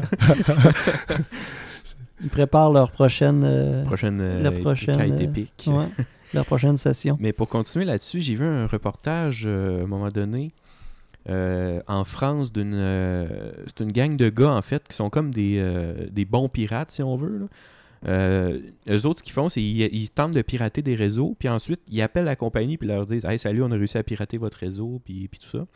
[2.20, 5.64] Ils préparent leur prochaine, euh, prochaine euh, La prochaine, quête euh, épique.
[5.68, 5.86] ouais,
[6.34, 7.16] leur prochaine session.
[7.20, 10.52] Mais pour continuer là-dessus, j'ai vu un reportage euh, à un moment donné
[11.28, 12.78] euh, en France d'une.
[12.80, 16.48] euh, c'est une gang de gars, en fait, qui sont comme des, euh, des bons
[16.48, 17.38] pirates, si on veut.
[17.38, 17.46] Là.
[18.88, 21.80] Eux autres, ce qu'ils font, c'est qu'ils ils tentent de pirater des réseaux, puis ensuite,
[21.90, 24.58] ils appellent la compagnie, puis leur disent Hey, salut, on a réussi à pirater votre
[24.58, 25.66] réseau, puis, puis tout ça.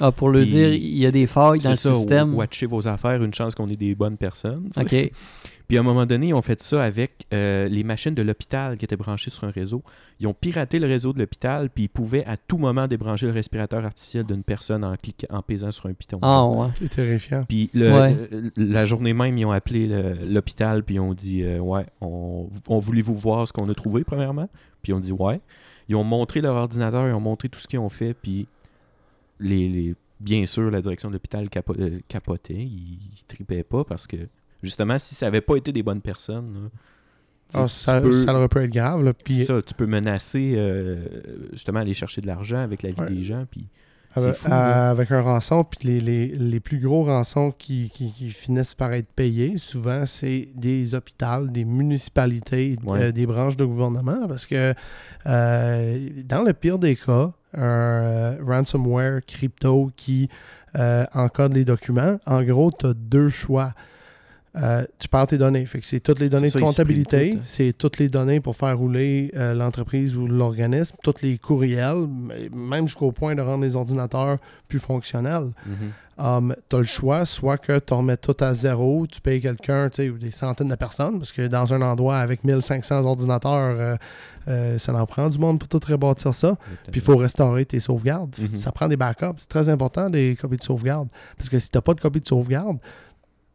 [0.00, 2.34] Ah, pour le Puis- dire, il y a des failles dans C'est le ça, système.
[2.34, 4.68] watcher vos affaires, une chance qu'on est des bonnes personnes.
[4.78, 4.94] OK.
[5.68, 8.76] Puis à un moment donné, ils ont fait ça avec euh, les machines de l'hôpital
[8.76, 9.82] qui étaient branchées sur un réseau.
[10.20, 13.32] Ils ont piraté le réseau de l'hôpital, puis ils pouvaient à tout moment débrancher le
[13.32, 16.20] respirateur artificiel d'une personne en, cliquant, en pesant sur un piton.
[16.22, 16.68] Ah, ouais.
[16.76, 17.42] C'est terrifiant.
[17.48, 18.16] Puis le- Ouais.
[18.30, 19.88] le- la journée même, ils ont appelé
[20.24, 24.04] l'hôpital, puis ils ont dit euh, Ouais, on, on voulait-vous voir ce qu'on a trouvé,
[24.04, 24.48] premièrement?
[24.82, 25.40] Puis ils ont dit Ouais.
[25.88, 28.46] Ils ont montré leur ordinateur, ils ont montré tout ce qu'ils ont fait, puis
[29.40, 32.54] les, les- bien sûr, la direction de l'hôpital capo- euh, capotait.
[32.54, 34.16] Ils, ils tripaient pas parce que,
[34.62, 36.70] justement, si ça avait pas été des bonnes personnes, là,
[37.54, 39.04] Ah, ça, peux- ça aurait pu être grave.
[39.04, 39.12] Là,
[39.46, 41.04] ça, tu peux menacer, euh,
[41.52, 43.10] justement, aller chercher de l'argent avec la vie Ouais.
[43.10, 43.66] des gens, puis
[44.16, 44.88] avec, fou, là.
[44.88, 48.74] euh, avec un rançon, puis les, les, les plus gros rançons qui, qui, qui finissent
[48.74, 53.02] par être payés, souvent, c'est des hôpitaux, des municipalités, Ouais.
[53.04, 54.74] euh, des branches de gouvernement, parce que
[55.26, 60.28] euh, dans le pire des cas, un euh, ransomware crypto qui
[61.14, 63.72] encode les documents, en gros, tu as deux choix.
[64.56, 65.64] Euh, tu perds tes données.
[65.66, 67.40] Fait que c'est toutes les données ça, de comptabilité, hein.
[67.44, 72.06] c'est toutes les données pour faire rouler euh, l'entreprise ou l'organisme, tous les courriels,
[72.52, 74.38] même jusqu'au point de rendre les ordinateurs
[74.68, 75.50] plus fonctionnels.
[75.66, 76.54] Mhm.
[76.70, 79.96] tu as le choix, soit que tu remets tout à zéro, tu payes quelqu'un, tu
[79.96, 83.98] sais, ou des centaines de personnes, parce que dans un endroit avec 1500 ordinateurs,
[84.48, 86.56] euh, ça en prend du monde pour tout rebâtir ça.
[86.90, 88.34] Puis il faut restaurer tes sauvegardes.
[88.38, 88.56] Mhm.
[88.56, 89.38] Ça prend des backups.
[89.38, 91.08] C'est très important, des copies de sauvegarde.
[91.36, 92.78] Parce que si tu n'as pas de copie de sauvegarde,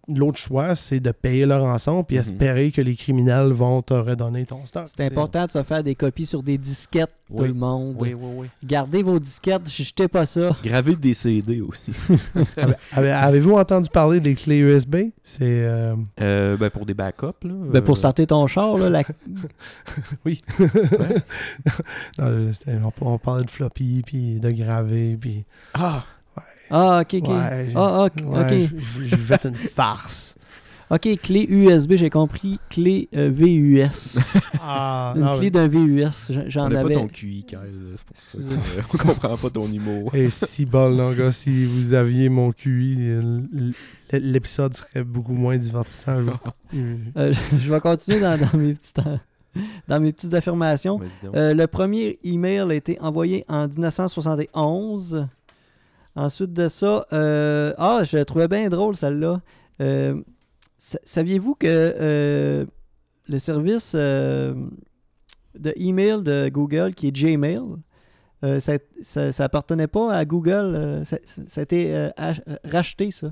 [0.07, 2.21] l'autre choix, c'est de payer le rançon puis Mhm.
[2.21, 4.87] espérer que les criminels vont te redonner ton stock.
[4.87, 7.47] C'est important de se faire des copies sur des disquettes, tout Oui.
[7.49, 7.95] le monde.
[7.99, 8.47] Oui, oui, oui.
[8.63, 10.55] Gardez vos disquettes, jetez pas ça.
[10.63, 11.91] Graver des CD aussi.
[12.57, 14.95] Avez- avez- Avez-vous entendu parler des clés USB?
[15.23, 15.41] C'est...
[15.43, 17.53] euh, Euh, ben, pour des backups, là.
[17.71, 19.03] Ben, pour euh, starter ton char, là, la-
[20.25, 20.41] Oui.
[22.19, 25.43] Non, on parlait de floppy, puis de gravé, puis...
[25.73, 26.03] Ah!
[26.71, 27.27] Ah, ok, ok.
[27.29, 28.79] Ouais, ah, ok, ouais, ok.
[29.05, 30.35] je- vais être une farce.
[30.93, 32.59] Ok, clé USB, j'ai compris.
[32.69, 34.19] Clé euh, VUS.
[34.61, 36.03] Ah, Une non, clé d'un VUS.
[36.29, 36.95] On J'en n'a pas avais.
[36.95, 40.13] ton QI, Kyle, là, c'est pour ça euh, on comprend pas ton humour.
[40.13, 42.97] Et si bol, non, gars, si vous aviez mon QI,
[44.11, 46.21] l'épisode serait beaucoup moins divertissant.
[46.73, 46.77] je-
[47.17, 48.99] Euh, je vais continuer dans, dans mes petites,
[49.87, 50.99] dans mes petites affirmations.
[51.35, 55.27] Euh, le premier email a été envoyé en 1971.
[56.15, 59.41] Ensuite de ça, euh, ah, je la trouvais bien drôle celle-là.
[59.81, 60.21] Euh,
[60.77, 62.65] sa- Saviez-vous que euh,
[63.27, 67.61] le service de email de Google, qui est Gmail,
[68.59, 71.17] ça, appartenait pas à Google, ça,
[71.55, 73.31] a été ach- racheté, ça?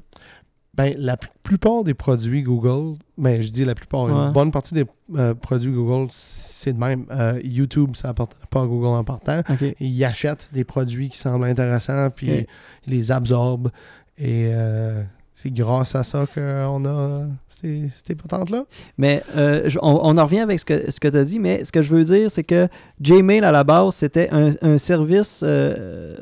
[0.80, 4.12] Ben, la pl- plupart des produits Google, ben, je dis la plupart, Ouais.
[4.14, 4.86] une bonne partie des
[5.18, 7.06] euh, produits Google, c'est de même.
[7.12, 9.42] Euh, YouTube, ça appartient pas à Google en partant.
[9.82, 12.48] Ils achètent des produits qui semblent intéressants, puis
[12.88, 13.72] ils les absorbent.
[14.18, 15.04] Et euh,
[15.36, 18.64] c'est grâce à ça qu'on a ces, ces patentes-là.
[18.98, 21.40] Mais euh, je- on, on en revient avec ce que, ce que tu as dit,
[21.40, 22.70] mais ce que je veux dire, c'est que
[23.02, 26.16] Gmail, à la base, c'était un, un service euh,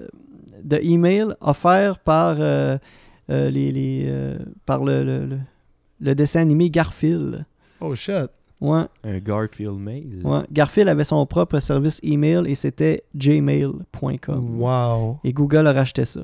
[0.63, 2.79] de email offert par, euh,
[3.29, 5.39] euh, les, les, euh, par le, le, le-
[5.99, 7.45] le dessin animé Garfield.
[7.81, 8.29] Oh shit.
[8.59, 10.21] Ouais, Un Garfield Mail.
[10.23, 10.41] ouais.
[10.51, 14.59] Garfield avait son propre service email et c'était gmail.com.
[14.61, 15.19] Wow.
[15.23, 16.21] Et Google a racheté ça.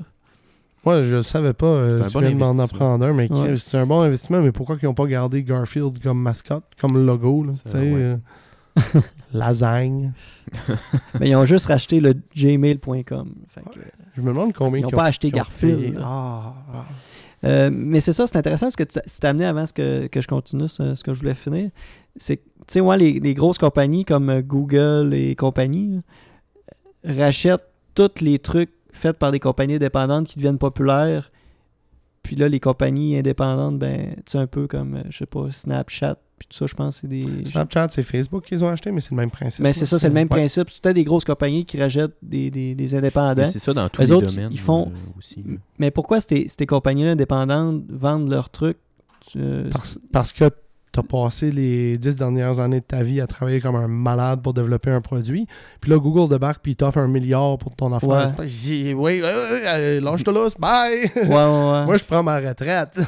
[0.84, 1.66] Moi, je le savais pas.
[1.66, 2.76] euh, C'est un tu bon viens de m'en investissement.
[2.94, 3.56] apprendre un, mais Ouais.
[3.56, 4.42] C'est un bon investissement.
[4.42, 7.44] Mais pourquoi ils n'ont pas gardé Garfield comme mascotte, comme logo?
[7.44, 8.00] Là, Ça, tu sais, ouais.
[8.02, 8.16] euh,
[9.32, 10.12] lasagne.
[11.20, 13.34] Mais ils ont juste racheté le gmail.com.
[13.48, 13.78] Fait que,
[14.14, 15.98] Je me demande combien Ils ont qu'ils pas acheté Garfield.
[16.00, 16.84] Ah, ah.
[17.44, 20.20] Euh, mais c'est ça, c'est intéressant ce que tu t'es amené avant ce que, que
[20.20, 21.70] je continue ce, ce que je voulais finir.
[22.16, 25.96] C'est que, tu sais, moi, les, les grosses compagnies comme euh, Google et compagnie
[27.04, 31.30] là, rachètent tous les trucs faits par des compagnies indépendantes qui deviennent populaires.
[32.22, 35.50] Puis là, les compagnies indépendantes, ben, tu sais, un peu comme, euh, je sais pas,
[35.50, 37.26] Snapchat, puis tout ça, je pense, c'est des.
[37.46, 39.60] Snapchat, c'est Facebook qu'ils ont acheté, mais c'est le même principe.
[39.62, 40.38] Mais c'est ça, c'est le même Ouais.
[40.38, 40.68] principe.
[40.70, 43.44] C'est peut-être des grosses compagnies qui rachètent des, des, des indépendants.
[43.46, 45.44] C'est ça dans tous les autres, domaines ils font- euh, aussi.
[45.78, 48.78] Mais pourquoi ces, ces compagnies indépendantes vendent leurs trucs
[49.36, 50.50] euh, Parce, parce que
[50.94, 54.40] tu as passé les dix dernières années de ta vie à travailler comme un malade
[54.42, 55.46] pour développer un produit.
[55.80, 58.08] Puis là, Google débarque puis t'offre un milliard pour ton affaire.
[58.38, 58.94] Ouais.
[58.94, 61.00] Oui, oui, oui, lâche-toi là, bye!
[61.16, 61.84] Ouais, ouais, ouais.
[61.86, 62.98] moi, je prends ma retraite.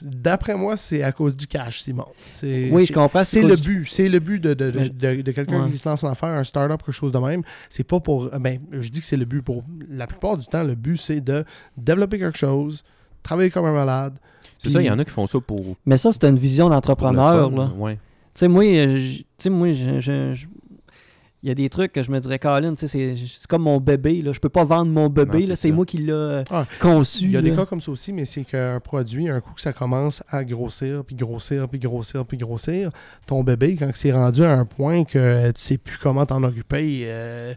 [0.00, 2.06] D'après moi, c'est à cause du cash, Simon.
[2.72, 3.24] Oui, je comprends.
[3.24, 3.86] C'est le but.
[3.90, 6.44] C'est le but de, de, de, de- de quelqu'un qui se lance en affaires, un
[6.44, 7.42] start-up, quelque chose de même.
[7.68, 8.30] C'est pas pour.
[8.40, 9.42] Ben, je dis que c'est le but.
[9.42, 11.44] Pour la plupart du temps, le but, c'est de
[11.76, 12.82] développer quelque chose,
[13.22, 14.14] travailler comme un malade.
[14.62, 15.76] C'est ça, il y en a qui font ça pour.
[15.86, 17.52] Mais ça, c'est une vision d'entrepreneur.
[17.78, 17.94] Ouais.
[18.34, 20.46] Tu sais, moi, euh, je-
[21.44, 23.62] il y a des trucs que je me dirais, Colin, tu sais, c'est c'est comme
[23.62, 24.22] mon bébé.
[24.22, 24.32] Là.
[24.32, 25.54] Je peux pas vendre mon bébé.
[25.56, 27.24] C'est moi qui l'a euh, Ah, conçu.
[27.24, 29.60] Il y a des cas comme ça aussi, mais c'est qu'un produit, un coup que
[29.60, 32.90] ça commence à grossir, puis grossir, puis grossir, puis grossir,
[33.26, 37.02] ton bébé, quand c'est rendu à un point que tu sais plus comment t'en occuper,
[37.06, 37.54] euh,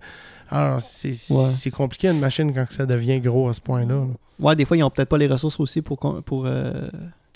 [0.49, 1.71] alors c'est Ouais.
[1.71, 3.93] compliqué une machine quand ça devient gros à ce point-là.
[3.93, 4.07] là.
[4.39, 5.97] Ouais, des fois, ils ont peut-être pas les ressources aussi pour.
[5.99, 6.87] con- pour euh,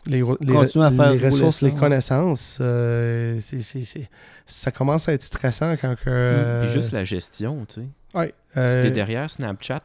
[0.05, 1.77] Les, Continuer à faire les ressources, ça, les ouais.
[1.79, 4.09] connaissances, euh, c'est- c'est- c'est-
[4.45, 6.61] ça commence à être stressant quand que...
[6.63, 7.87] Puis juste la gestion, tu sais.
[8.17, 9.81] ouais, Si euh, t'es derrière Snapchat,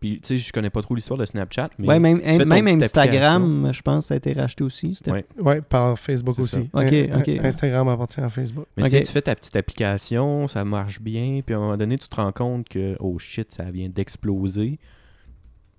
[0.00, 2.46] puis tu sais, je connais pas trop l'histoire de Snapchat, mais ouais, même, fais ton
[2.46, 4.98] même Instagram, je pense, ça a été racheté aussi.
[5.06, 5.24] Ouais.
[5.40, 6.56] ouais, par Facebook aussi.
[6.56, 6.80] ça.
[6.80, 7.28] Ok, In- ok.
[7.44, 8.66] Instagram appartient à Facebook.
[8.76, 9.06] Mais tu sais, Ok.
[9.06, 12.16] tu fais ta petite application, ça marche bien, puis à un moment donné, tu te
[12.16, 14.78] rends compte que, oh shit, ça vient d'exploser.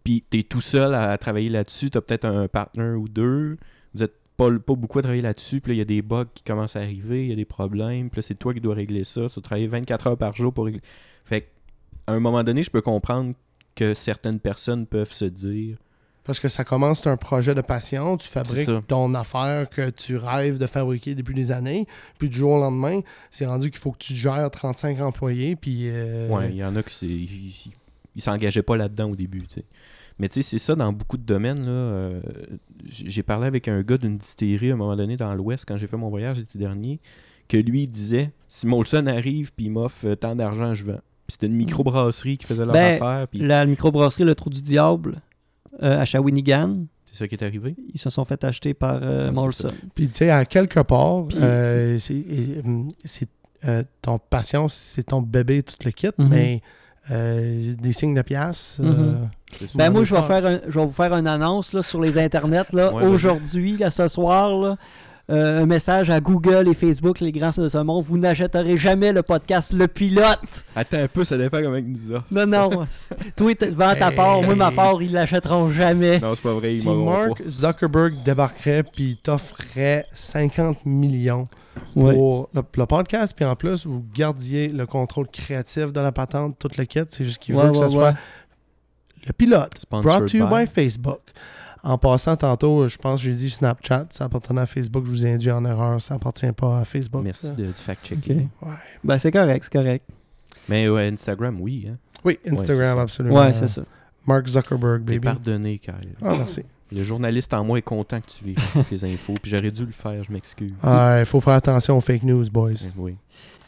[0.10, 3.58] Puis t'es tout seul à travailler là-dessus, t'as peut-être un partner ou deux,
[3.94, 6.26] vous êtes pas, pas beaucoup à travailler là-dessus, puis là, il y a des bugs
[6.34, 8.74] qui commencent à arriver, il y a des problèmes, puis là, c'est toi qui dois
[8.74, 10.82] régler ça, tu dois travailler 24 heures par jour pour régler.
[11.26, 11.48] Fait
[12.08, 13.36] à un moment donné, je peux comprendre
[13.76, 15.78] que certaines personnes peuvent se dire
[16.24, 18.18] Parce que ça commence, c'est un projet de passion.
[18.18, 21.86] Tu fabriques ton affaire que tu rêves de fabriquer depuis des années.
[22.18, 25.56] Puis du jour au lendemain, c'est rendu qu'il faut que tu gères 35 employés.
[25.56, 25.82] Puis.
[25.84, 27.72] euh, Ouais, il y en a qui
[28.16, 29.66] ils s'engageaient pas là-dedans au début, tu sais.
[30.20, 31.66] Mais tu sais, c'est ça dans beaucoup de domaines.
[31.66, 32.22] Là, euh,
[32.86, 35.88] j'ai parlé avec un gars d'une distillerie à un moment donné dans l'Ouest quand j'ai
[35.88, 37.00] fait mon voyage l'été dernier,
[37.48, 41.00] que lui disait si Molson arrive puis il m'offre euh, tant d'argent, je vends.
[41.28, 44.62] Puis c'était une microbrasserie qui faisait leur Ben, affaire, puis La microbrasserie Le Trou du
[44.62, 45.22] Diable
[45.82, 47.76] euh, à Shawinigan, c'est ça qui est arrivé?
[47.94, 49.72] ils se sont fait acheter par euh, Ouais, Molson.
[49.96, 53.30] Puis tu sais, à quelque part, euh, c'est
[54.02, 56.08] ton passion, c'est ton bébé, tout le kit.
[56.18, 56.28] Mhm.
[56.30, 56.62] Mais
[57.12, 58.78] euh, des signes de pièces.
[58.80, 58.90] Mhm.
[58.90, 59.66] euh.
[59.76, 62.18] Ben moi, je vais, faire un- je vais vous faire une annonce là, sur les
[62.18, 63.12] internets là, Ouais, vas-y.
[63.14, 64.50] aujourd'hui, là, ce soir.
[64.58, 64.76] là.
[65.32, 68.04] Euh, un message à Google et Facebook, les grands de ce monde.
[68.04, 70.66] Vous n'achèterez jamais le podcast Le Pilote.
[70.76, 72.24] Attends un peu, ça dépend comment il nous a.
[72.32, 72.88] Non, non.
[73.36, 74.42] Toi, vends ta part.
[74.42, 76.20] Moi, ma part, ils l'achèteront jamais.
[76.20, 77.48] Non, c'est pas vrai, ils si Mark pas.
[77.48, 81.48] Zuckerberg débarquerait puis t'offrait 50 millions
[81.96, 82.14] Ouais.
[82.14, 86.58] pour le, le podcast, puis en plus, vous gardiez le contrôle créatif de la patente,
[86.60, 87.02] toute le kit.
[87.10, 88.14] C'est juste qu'il Ouais, veut que ouais, ça soit
[89.28, 89.72] le pilote.
[89.80, 90.66] Sponsored Brought to you by.
[90.66, 91.20] by Facebook.
[91.84, 95.26] En passant tantôt, je pense que j'ai dit Snapchat, ça appartenait à Facebook, je vous
[95.26, 97.24] ai induit en erreur, ça appartient pas à Facebook.
[97.24, 97.54] Merci ça.
[97.54, 97.68] de.
[97.68, 98.28] Ok.
[98.30, 98.46] Ouais.
[99.04, 100.06] Ben, c'est correct, c'est correct.
[100.68, 101.88] Mais ouais, Instagram, oui.
[101.90, 101.96] Hein.
[102.26, 103.40] Oui, Instagram, absolument.
[103.40, 103.82] Ouais, c'est ça.
[104.28, 105.20] Mark Zuckerberg, baby.
[105.20, 105.94] pardonné, Kyle.
[106.22, 106.64] Ah, merci.
[106.92, 109.36] Le journaliste en moi est content que tu vives toutes les infos.
[109.42, 110.72] Puis j'aurais dû le faire, je m'excuse.
[110.84, 112.72] Il faut faire attention aux fake news, boys.
[112.98, 113.16] Oui.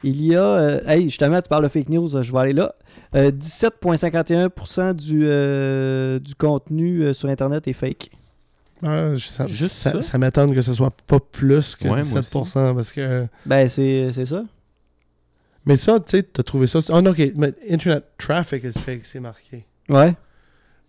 [0.03, 0.41] Il y a.
[0.43, 2.73] euh, hey, justement, tu parles de fake news, euh, je vais aller là.
[3.15, 8.10] Euh, 17,51% du, euh, du contenu euh, sur Internet est fake.
[8.84, 10.01] Ah, je- ça Juste ça, ça?
[10.01, 13.27] ça m'étonne que ce soit pas plus que Ouais, moi 17%, parce que...
[13.45, 14.43] Ben, c'est c'est ça.
[15.67, 16.79] Mais ça, tu sais, t'as trouvé ça...
[16.89, 19.65] Oh non, ok, mais Internet Traffic is fake, c'est marqué.
[19.89, 20.15] Ouais.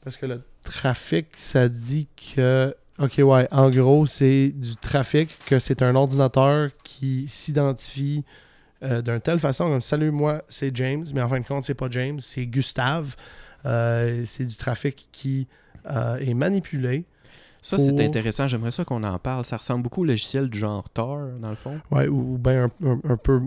[0.02, 2.74] Parce que le trafic, ça dit que.
[2.98, 3.48] Ok, ouais.
[3.50, 8.22] En gros, c'est du trafic, que c'est un ordinateur qui s'identifie
[8.82, 11.74] euh, d'une telle façon comme Salut, moi, c'est James, mais en fin de compte, c'est
[11.74, 13.16] pas James, c'est Gustave.
[13.64, 15.46] Euh, c'est du trafic qui
[15.90, 17.04] euh, est manipulé.
[17.64, 18.48] Ça, c'est intéressant.
[18.48, 19.44] J'aimerais ça qu'on en parle.
[19.44, 21.78] Ça ressemble beaucoup au logiciel du genre Tor, dans le fond.
[21.92, 23.40] Ouais, ou, ou bien un, un- un peu.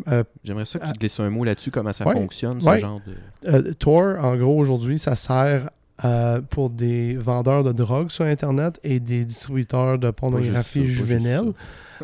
[0.46, 2.14] J'aimerais ça que tu glisses un mot là-dessus, comment ça Ouais.
[2.14, 2.78] fonctionne, Ouais.
[2.78, 3.02] ce genre
[3.44, 3.74] de...
[3.74, 5.70] Tor, en gros, aujourd'hui, ça sert
[6.04, 11.54] euh, pour des vendeurs de drogue sur Internet et des distributeurs de pornographie juvénile.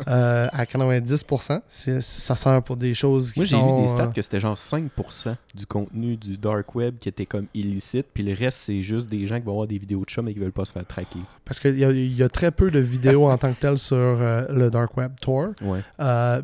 [0.08, 1.60] Euh, à 90%.
[1.68, 3.76] C'est- Ça sert pour des choses qui Moi, j'ai sont...
[3.76, 7.26] lu des stats euh, que c'était genre 5% du contenu du dark web qui était
[7.26, 10.06] comme illicite, puis le reste, c'est juste des gens qui vont avoir des vidéos de
[10.08, 11.18] chum et qui veulent pas se faire traquer.
[11.44, 13.78] parce qu'il y, a- il y a très peu de vidéos en tant que telles
[13.78, 15.80] sur euh, le dark web Tor Ouais.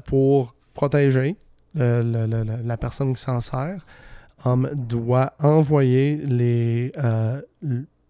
[0.05, 1.37] pour protéger
[1.75, 3.79] le- le- le- la personne qui s'en sert.
[4.45, 7.41] Doit envoyer les, euh,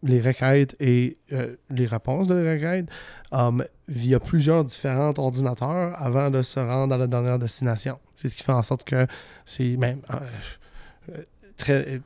[0.02, 2.88] les requêtes et euh, les réponses de requêtes
[3.32, 7.98] hum, via plusieurs différents ordinateurs avant de se rendre à la dernière destination.
[8.20, 9.06] C'est ce qui fait en sorte que
[9.46, 11.22] c'est même euh,
[11.56, 12.00] très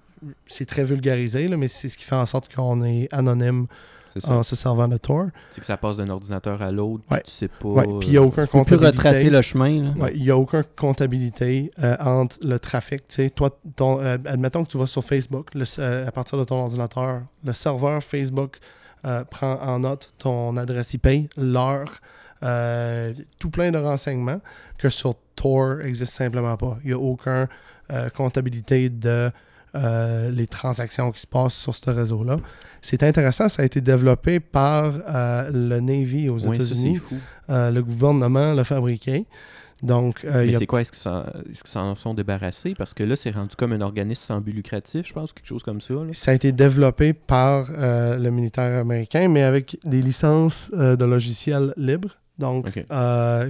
[0.46, 3.66] c'est très vulgarisé, là, mais c'est ce qui fait en sorte qu'on est anonyme
[4.12, 4.32] C'est ça.
[4.32, 5.26] en se servant de Tor.
[5.50, 7.22] C'est que ça passe d'un ordinateur à l'autre, puis Ouais.
[7.24, 7.68] tu sais pas...
[7.68, 8.86] Ouais, puis il n'y a aucun Tu peux plus comptabilité.
[8.98, 9.82] retracer le chemin.
[9.82, 9.90] là.
[10.04, 13.06] Ouais, il n'y a aucune comptabilité euh, entre le trafic.
[13.08, 16.38] Tu sais, toi, ton, euh, admettons que tu vas sur Facebook, le- euh, à partir
[16.38, 18.58] de ton ordinateur, le serveur Facebook
[19.04, 22.00] euh, prend en note ton adresse IP, l'heure,
[22.42, 24.40] euh, tout plein de renseignements
[24.78, 26.78] que sur Tor n'existe simplement pas.
[26.84, 27.46] Il n'y a aucune
[27.92, 29.30] euh, comptabilité de
[29.74, 32.36] euh, les transactions qui se passent sur ce réseau-là.
[32.80, 37.00] C'est intéressant, ça a été développé par euh, le Navy aux États-Unis.
[37.50, 39.26] Euh, le gouvernement l'a fabriqué.
[39.82, 40.80] Donc, euh, Mais a c'est quoi?
[40.80, 42.74] Est-ce qu'ils s'en sont débarrassés?
[42.76, 45.64] Parce que là, c'est rendu comme un organisme sans but lucratif, je pense, quelque chose
[45.64, 45.94] comme ça.
[45.94, 46.12] là.
[46.12, 51.04] Ça a été développé par euh, le militaire américain, mais avec des licences euh, de
[51.04, 52.16] logiciels libres.
[52.38, 52.66] Donc,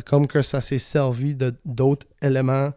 [0.06, 2.70] comme que ça s'est servi de d'autres éléments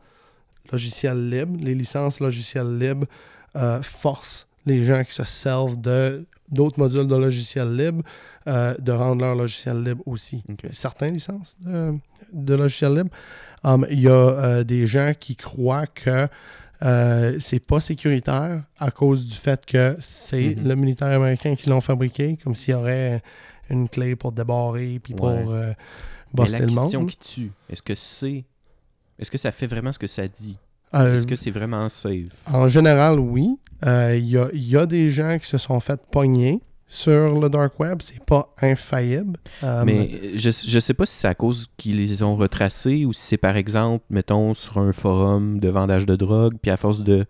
[0.71, 3.08] logiciels libres, les licences logiciels libres
[3.56, 8.04] euh, forcent les gens qui se servent de d'autres modules de logiciels libres
[8.48, 10.44] euh, de rendre leur logiciel libre aussi.
[10.50, 10.68] Ok.
[10.74, 11.94] Certaines licences de,
[12.34, 13.10] de logiciels libres.
[13.63, 16.28] Um, Il y a euh, des gens qui croient que
[16.84, 20.68] euh, c'est pas sécuritaire à cause du fait que c'est Mhm.
[20.68, 23.22] le militaire américain qui l'ont fabriqué, comme s'il y aurait
[23.70, 25.76] une clé pour débarrer puis pour Ouais.
[26.38, 27.10] Mais buster la le question monde.
[27.10, 28.44] qui tue, est-ce que c'est...
[29.18, 30.58] Est-ce que ça fait vraiment ce que ça dit?
[30.93, 32.30] Euh, Est-ce que c'est vraiment safe?
[32.52, 33.58] En général, oui.
[33.86, 37.39] Euh, Il y, a, il y a des gens qui se sont fait pogner sur
[37.39, 38.00] le dark web.
[38.02, 39.38] C'est pas infaillible.
[39.63, 43.12] Euh, Mais je, je sais pas si c'est à cause qu'ils les ont retracés ou
[43.13, 47.02] si c'est par exemple, mettons, sur un forum de vendage de drogue, puis à force
[47.04, 47.26] de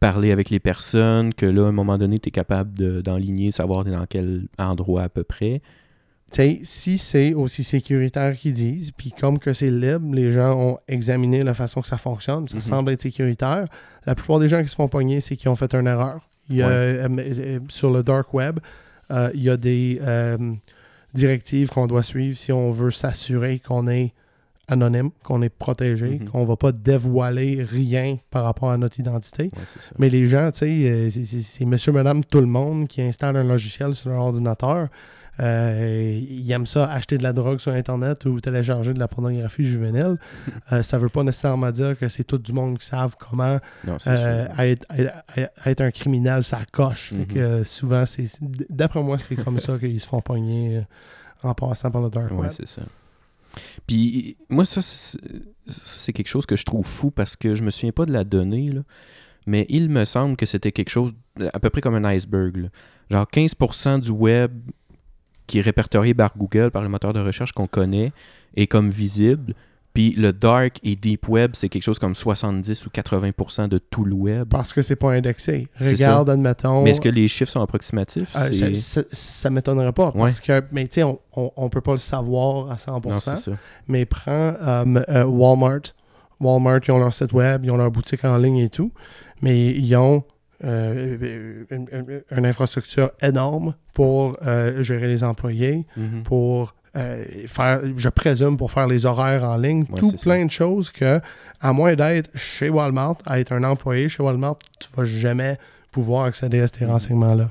[0.00, 3.50] parler avec les personnes, que là, à un moment donné, tu es capable de- d'enligner,
[3.50, 5.62] savoir dans quel endroit à peu près.
[6.32, 11.42] Si c'est aussi sécuritaire qu'ils disent, puis comme que c'est libre, les gens ont examiné
[11.42, 12.60] la façon que ça fonctionne, ça Mhm.
[12.62, 13.66] semble être sécuritaire.
[14.04, 16.20] La plupart des gens qui se font pogner, c'est qu'ils ont fait une erreur.
[16.50, 16.72] Il y a, Ouais.
[16.74, 18.58] euh, euh, sur le dark web,
[19.10, 20.36] euh, il y a des euh,
[21.14, 24.12] directives qu'on doit suivre si on veut s'assurer qu'on est
[24.68, 26.28] anonyme, qu'on est protégé, Mhm.
[26.28, 29.44] qu'on va pas dévoiler rien par rapport à notre identité.
[29.44, 29.62] Ouais.
[29.98, 31.08] Mais les gens, c'est
[31.64, 34.88] monsieur, madame, tout le monde qui installe un logiciel sur leur ordinateur.
[35.40, 39.64] Euh, ils aiment ça, acheter de la drogue sur Internet ou télécharger de la pornographie
[39.64, 40.16] juvénile.
[40.72, 43.98] Euh, ça veut pas nécessairement dire que c'est tout du monde qui savent comment Non,
[44.08, 47.10] euh, être, être- être un criminel, ça coche.
[47.10, 47.26] Fait Mhm.
[47.26, 48.26] que, euh, souvent, c'est
[48.68, 50.82] d'après moi, c'est comme ça qu'ils se font pogner
[51.42, 52.82] en passant par le dark Ouais, c'est ça.
[53.86, 55.18] Puis moi, ça, c'est ça,
[55.66, 58.24] c'est quelque chose que je trouve fou parce que je me souviens pas de la
[58.24, 58.80] donnée, là,
[59.46, 61.12] mais il me semble que c'était quelque chose
[61.52, 62.56] à peu près comme un iceberg.
[62.56, 62.68] là.
[63.10, 64.52] Genre 15% du web
[65.46, 68.12] qui est répertorié par Google, par le moteur de recherche qu'on connaît,
[68.56, 69.54] est comme visible.
[69.94, 74.04] Puis le dark et deep web, c'est quelque chose comme 70 ou 80% de tout
[74.04, 74.46] le web.
[74.50, 75.68] Parce que c'est pas indexé.
[75.80, 76.82] Regarde, admettons.
[76.82, 78.36] Mais est-ce que les chiffres sont approximatifs?
[78.36, 80.08] euh, ça, ça, ça m'étonnerait pas.
[80.08, 80.24] Ouais.
[80.24, 83.08] Parce que, mais tu sais, on, on, on peut pas le savoir à 100%.
[83.08, 83.36] Non, ça.
[83.88, 85.80] mais prends euh, euh, Walmart.
[86.40, 88.92] Walmart, ils ont leur site web, ils ont leur boutique en ligne et tout,
[89.40, 90.24] mais ils ont
[90.64, 96.22] euh, une, infrastructure énorme pour euh, gérer les employés, Mhm.
[96.22, 100.50] pour euh, faire, je présume, pour faire les horaires en ligne, Ouais, tout plein de
[100.50, 101.20] choses que,
[101.60, 105.58] à moins d'être chez Walmart, à être un employé chez Walmart, tu vas jamais
[105.92, 106.90] pouvoir accéder à ces Mhm.
[106.92, 107.48] renseignements-là.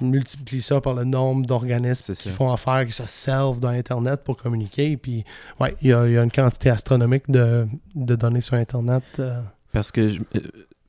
[0.00, 2.30] Multiplie ça par le nombre d'organismes qui ça.
[2.30, 4.96] font affaire, qui se servent d'Internet pour communiquer.
[4.96, 5.24] Puis,
[5.60, 9.04] ouais, il y, a il y a une quantité astronomique de, de données sur Internet.
[9.20, 9.40] euh.
[9.72, 10.20] Parce que, je-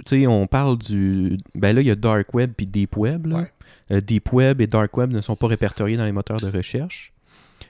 [0.06, 1.38] sais, on parle du...
[1.54, 3.28] Ben là, il y a Dark Web puis Deep Web.
[3.28, 3.36] là.
[3.38, 3.52] Ouais.
[3.92, 7.12] Euh, Deep Web et Dark Web ne sont pas répertoriés dans les moteurs de recherche.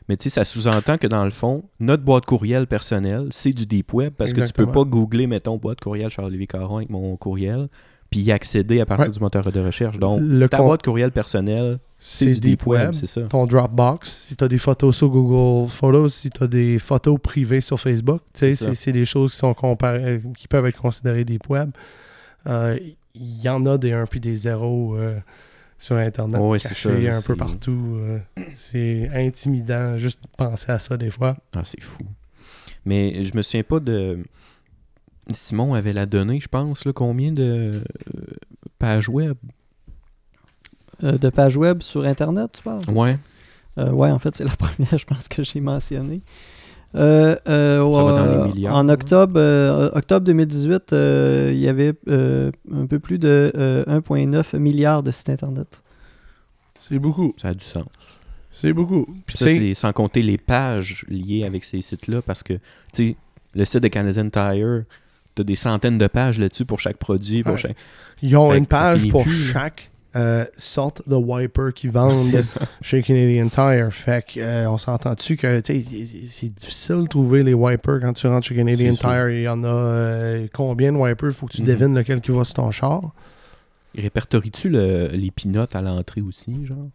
[0.10, 3.65] Mais tu sais, ça sous-entend que dans le fond, notre boîte courriel personnelle, c'est du
[3.65, 7.15] Deep Web parce que tu peux pas googler, mettons, boîte courriel Charles-Olivier Caron avec mon
[7.17, 7.67] courriel
[8.12, 9.12] puis y accéder à partir Ouais.
[9.12, 9.98] du moteur de recherche.
[9.98, 13.21] Donc, le ta boîte courriel personnelle, c'est du Deep Web, c'est ça.
[13.21, 17.19] ton Dropbox, si tu as des photos sur Google Photos, si tu as des photos
[17.21, 21.26] privées sur Facebook, tu sais, C'est des choses qui, sont comparées, qui peuvent être considérées
[21.26, 21.71] Deep Web.
[22.47, 22.77] Euh,
[23.15, 24.97] Il y en a des 1 puis des 0
[25.77, 27.97] sur Internet c'est cachés un peu partout.
[27.97, 28.19] euh,
[28.55, 31.38] c'est intimidant juste de penser à ça des fois.
[31.55, 32.03] Ah, c'est fou.
[32.86, 34.19] Mais je me souviens pas de.
[35.34, 38.23] Simon avait la donnée, je pense, là, combien de euh,
[38.77, 39.36] pages web
[41.03, 42.81] Euh, de pages web sur Internet, tu parles?
[42.89, 43.17] Ouais.
[43.77, 46.21] Euh, ouais, en fait, c'est la première, je pense, que j'ai mentionnée.
[46.95, 48.93] Euh, euh, Ça va dans euh, les milliards, en là.
[48.93, 54.58] octobre, euh, octobre 2018, euh, il y avait euh, un peu plus de euh, 1,9
[54.58, 55.81] milliard de sites Internet.
[56.88, 57.34] C'est beaucoup.
[57.38, 57.86] Ça a du sens.
[58.51, 59.05] C'est beaucoup.
[59.25, 62.60] Puis Ça, tu c'est sans compter les pages liées avec ces sites-là, parce que, tu
[62.93, 63.15] sais,
[63.53, 64.84] le site de Canadian Tire,
[65.36, 67.43] t'as des centaines de pages là-dessus pour chaque produit.
[67.43, 67.58] Pour Ouais.
[67.58, 67.75] chaque...
[68.21, 72.19] ils ont Fait une page pour plus, chaque euh, sorte de wiper qu'ils vendent
[72.82, 73.90] chez Canadian Tire.
[73.92, 75.79] Fait que, euh, on s'entend-tu que c'est-
[76.50, 78.94] difficile de trouver les wipers quand tu rentres chez Canadian.
[78.94, 79.29] Tire.
[79.29, 81.31] Il y en a euh, combien de wipers?
[81.33, 81.67] Faut que tu Mhm.
[81.67, 83.12] devines lequel qui va sur ton char.
[83.98, 86.87] Répertories-tu le- les pinottes à l'entrée aussi, genre?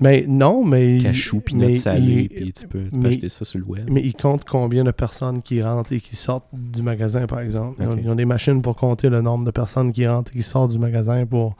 [0.00, 0.98] Mais non, mais.
[1.02, 1.42] Cachou,
[1.74, 3.88] salées, il- puis tu peux, tu peux mais- acheter ça sur le web.
[3.90, 7.78] Mais ils comptent combien de personnes qui rentrent et qui sortent du magasin, par exemple?
[7.80, 10.36] Ils ont, ils ont des machines pour compter le nombre de personnes qui rentrent et
[10.38, 11.56] qui sortent du magasin pour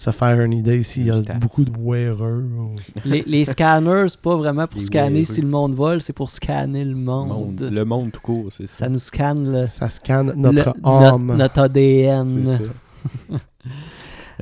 [0.00, 1.34] se faire une idée s'il y a stats.
[1.34, 2.42] beaucoup de wearers.
[2.42, 2.74] ou-
[3.04, 5.34] les, les scanners, c'est pas vraiment pour Les scanner wearers.
[5.34, 7.28] si le monde vole, c'est pour scanner le monde.
[7.28, 8.76] Monde- le monde tout court, c'est ça.
[8.84, 11.26] Ça nous scanne le, Ça scanne notre le- âme.
[11.26, 12.44] no- notre ADN.
[12.46, 13.38] C'est ça.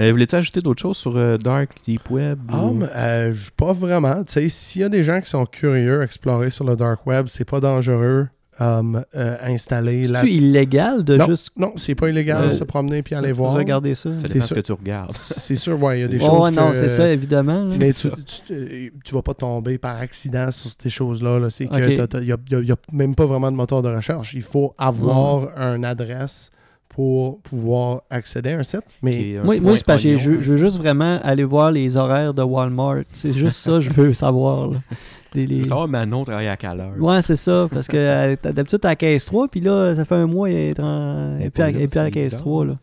[0.01, 4.23] Euh, Voulais-tu ajouter d'autres choses sur euh, Dark Deep Web Ah, ou- euh, pas vraiment.
[4.23, 7.05] Tu sais, s'il y a des gens qui sont curieux à explorer sur le dark
[7.05, 8.29] web, c'est pas dangereux
[8.61, 10.21] um, euh, installer la...
[10.21, 12.53] C'est-tu illégal de Non, juste Non, c'est pas illégal de Oh.
[12.53, 13.53] se promener puis aller voir.
[13.55, 14.11] regarder ça?
[14.27, 15.13] C'est ce que tu regardes.
[15.15, 17.65] C'est sûr, ouais, il y a des C'est- choses Oh, ouais, non, c'est ça, évidemment.
[17.65, 17.75] là.
[17.79, 21.39] Mais tu, tu, euh, tu vas pas tomber par accident sur ces choses-là.
[21.39, 21.51] là.
[21.51, 24.35] C'est que il n'y a, même pas vraiment de moteur de recherche.
[24.35, 26.51] Il faut avoir une adresse
[26.89, 28.81] pour pouvoir accéder à un site.
[29.03, 30.37] Mais un Moi, moi c'est parce que je, hein.
[30.41, 33.03] je veux juste vraiment aller voir les horaires de Walmart.
[33.13, 34.69] C'est juste ça que je veux savoir.
[34.71, 34.79] là.
[35.35, 36.93] Les- Je les- veux savoir Manon travaille à quelle heure?
[36.99, 37.69] Ouais, c'est ça.
[37.71, 40.49] Parce que euh, t'as- d'habitude, t'es à caisse 3, puis là, ça fait un mois,
[40.49, 42.41] elle est en- et puis à, là, et puis à la c'est caisse bizarre.
[42.41, 42.65] 3.
[42.67, 42.77] Là.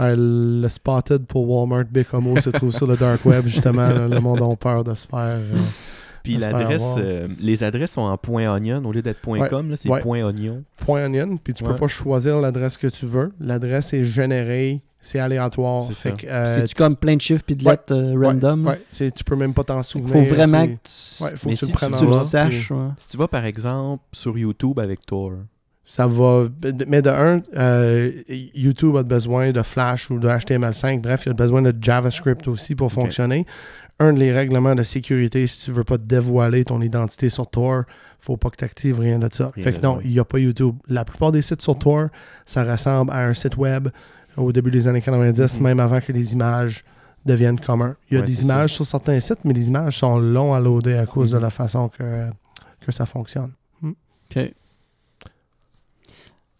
[0.00, 3.88] euh, le spotted pour Walmart Bécomo se trouve sur le dark web, justement.
[4.08, 5.18] le monde a peur de se faire.
[5.38, 5.58] euh,
[6.22, 9.48] Puis l'adresse, euh, les adresses sont en point .onion au lieu d'être point Ouais.
[9.48, 10.00] .com, là, c'est Ouais.
[10.00, 10.62] point .onion.
[10.84, 13.32] point onion, puis tu peux pas choisir l'adresse que tu veux.
[13.40, 15.84] L'adresse est générée, c'est aléatoire.
[15.94, 18.66] C'est euh, C'est-tu comme plein de chiffres puis de ouais, lettres euh, random?
[18.66, 20.12] ouais, c'est- tu peux même pas t'en souvenir.
[20.12, 22.24] Faut vraiment que tu, Ouais, faut que tu si le prennes tu en tu le
[22.24, 22.66] saches.
[22.66, 22.88] puis ouais.
[22.98, 25.32] Si tu vas par exemple sur YouTube avec Tor,
[25.84, 26.48] Ça va.
[26.86, 31.00] Mais de un, euh, YouTube a besoin de Flash ou de HTML5.
[31.00, 33.46] Bref, il a besoin de JavaScript aussi pour fonctionner.
[33.98, 37.84] Un des règlements de sécurité, si tu veux pas dévoiler ton identité sur Tor,
[38.20, 39.50] faut pas que tu actives rien de ça.
[39.54, 40.76] Rien fait que non, il n'y a pas YouTube.
[40.88, 42.08] La plupart des sites sur Tor,
[42.44, 43.88] ça ressemble à un site web
[44.38, 45.62] au début des années 90, Mhm.
[45.62, 46.84] même avant que les images
[47.26, 47.96] deviennent communs.
[48.10, 50.60] Il y a Ouais, des images sur certains sites, mais les images sont longs à
[50.60, 51.42] loader à cause de Mhm.
[51.42, 52.28] la façon que,
[52.80, 53.52] que ça fonctionne.
[53.82, 54.52] OK.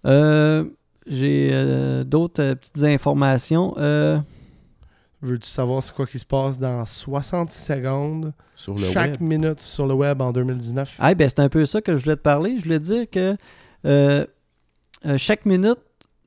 [0.07, 0.65] Euh,
[1.07, 3.75] J'ai euh, d'autres euh, petites informations.
[3.79, 4.19] Euh,
[5.23, 9.61] Veux-tu savoir c'est quoi qui se passe dans 60 secondes sur le chaque web, minute
[9.61, 10.97] sur le web en 2019?
[10.99, 12.59] ah, ben, c'est un peu ça que je voulais te parler.
[12.59, 13.37] Je voulais te dire que
[13.87, 14.27] euh,
[15.07, 15.79] euh, chaque minute,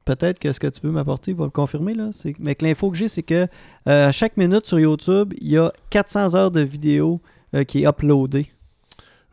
[0.05, 2.97] peut-être que ce que tu veux m'apporter va le confirmer, là, mais que l'info que
[2.97, 3.47] j'ai, c'est que
[3.87, 7.21] euh, à chaque minute sur YouTube, il y a 400 heures de vidéo
[7.55, 8.47] euh, qui est uploadée.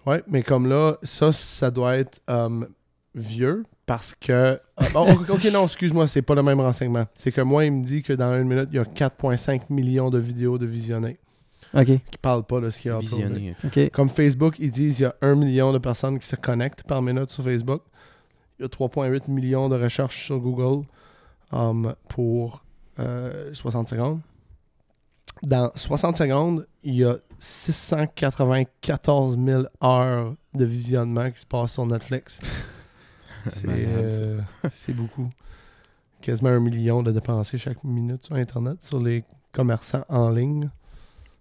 [0.07, 2.65] Ouais, mais comme là, ça, ça doit être euh,
[3.15, 4.59] vieux parce que.
[4.77, 7.07] Ah, bon, ok, non, excuse-moi, c'est pas le même renseignement.
[7.15, 10.11] C'est que moi, il me dit que dans une minute, il y a 4,5 millions
[10.11, 11.19] de vidéos de visionnées
[11.75, 11.87] OK.
[11.87, 13.17] qui parlent pas de ce qu'il y a uploadé.
[13.17, 13.57] visionné.
[13.65, 13.91] OK.
[13.91, 17.03] Comme Facebook, ils disent qu'il y a 1 million de personnes qui se connectent par
[17.03, 17.83] minute sur Facebook.
[18.59, 20.87] Il y a 3,8 millions de recherches sur Google
[21.53, 22.65] um, pour
[22.99, 24.21] euh, 60 secondes.
[25.43, 31.87] Dans 60 secondes, il y a 694 000 heures de visionnement qui se passent sur
[31.87, 32.41] Netflix.
[33.51, 34.41] C'est euh,
[34.71, 35.31] c'est beaucoup.
[36.21, 40.69] Quasiment un million de dépensés chaque minute sur Internet, sur les commerçants en ligne.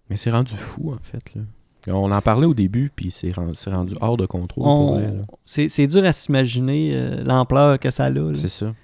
[0.08, 1.34] Mais c'est rendu fou, en fait.
[1.34, 1.42] Là.
[1.86, 4.98] On en parlait au début, puis c'est rendu, c'est rendu hors de contrôle On- pour
[5.00, 5.16] elle.
[5.18, 5.22] là.
[5.46, 8.10] C'est c'est dur à s'imaginer euh, l'ampleur que ça a.
[8.10, 8.32] là.
[8.34, 8.74] C'est ça.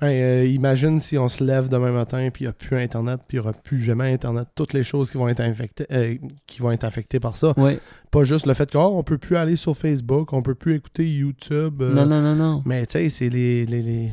[0.00, 3.20] Ben, euh, imagine si on se lève demain matin puis il n'y a plus Internet,
[3.28, 4.48] puis il n'y aura plus jamais Internet.
[4.56, 6.16] Toutes les choses qui vont être infectées, euh,
[6.48, 7.54] qui vont être affectées par ça.
[7.56, 7.78] Ouais.
[8.10, 11.08] Pas juste le fait qu'on ne peut plus aller sur Facebook, on peut plus écouter
[11.08, 11.82] YouTube.
[11.82, 12.62] euh, Non, non, non, non.
[12.66, 14.10] Mais tu sais, c'est les, les- les-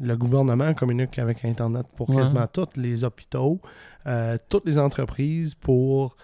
[0.00, 2.16] le gouvernement communique avec Internet pour Ouais.
[2.16, 3.60] quasiment tous les hôpitaux,
[4.08, 6.16] euh, toutes les entreprises pour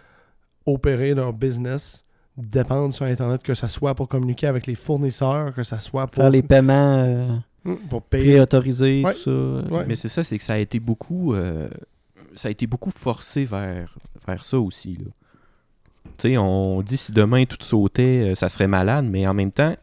[0.66, 2.04] opérer leur business
[2.36, 6.22] dépendent sur Internet, que ce soit pour communiquer avec les fournisseurs, que ce soit pour,
[6.22, 7.28] Faire les paiements euh,
[7.64, 8.32] Hmm, pour payer.
[8.32, 9.14] préautorisés, Ouais.
[9.14, 9.74] tout ça.
[9.74, 9.84] Ouais.
[9.86, 11.34] Mais c'est ça, c'est que ça a été beaucoup.
[11.34, 11.68] euh,
[12.36, 13.94] ça a été beaucoup forcé vers,
[14.26, 14.96] vers ça aussi.
[14.96, 15.10] là.
[16.18, 19.50] Tu sais, on dit si demain tout sautait, euh, ça serait malade, mais en même
[19.52, 19.74] temps,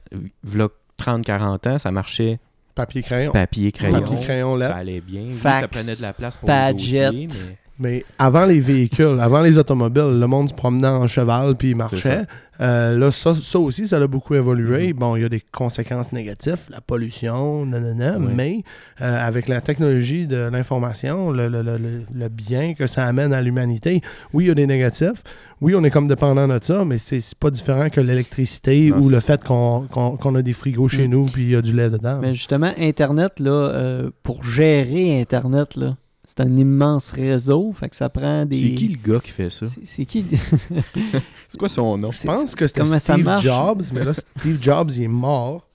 [0.44, 0.68] v'là
[1.00, 2.40] 30-40 ans, ça marchait
[2.76, 3.32] Papier crayon.
[3.32, 4.00] papier, crayon.
[4.02, 4.76] Papier crayon Ça lettre.
[4.76, 5.24] allait bien.
[5.24, 7.12] Oui, ça prenait de la place pour Padget.
[7.12, 11.08] les dossiers, mais Mais avant les véhicules, avant les automobiles, le monde se promenait en
[11.08, 12.22] cheval puis il marchait.
[12.62, 14.90] Euh, là, ça, ça aussi, ça a beaucoup évolué.
[14.94, 15.00] Mhm.
[15.00, 18.34] Bon, il y a des conséquences négatives, la pollution, nanana, Oui.
[18.36, 18.58] mais
[19.02, 23.34] euh, avec la technologie de l'information, le, le- le- le- le bien que ça amène
[23.34, 24.02] à l'humanité,
[24.32, 25.24] oui, il y a des négatifs.
[25.60, 29.20] Oui, on est comme dépendant de ça, mais c'est pas différent que l'électricité ou le
[29.20, 29.38] ça.
[29.38, 31.12] fait qu'on a des frigos chez Mm.
[31.12, 32.20] nous puis il y a du lait dedans.
[32.22, 35.96] Mais justement, Internet, là, euh, pour gérer Internet, là,
[36.36, 37.72] c'est un immense réseau.
[37.74, 38.58] Fait que ça prend des.
[38.60, 39.66] c'est qui le gars qui fait ça?
[39.84, 40.26] C'est- qui
[41.48, 42.12] C'est quoi son nom?
[42.12, 43.44] Je pense que c'est c'était ça Steve marche?
[43.44, 45.68] Jobs, mais là, Steve Jobs, il est mort.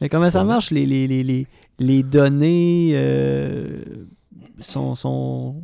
[0.00, 1.46] Mais comment ça marche les, les, les, les,
[1.78, 3.80] les données euh,
[4.60, 5.62] sont, sont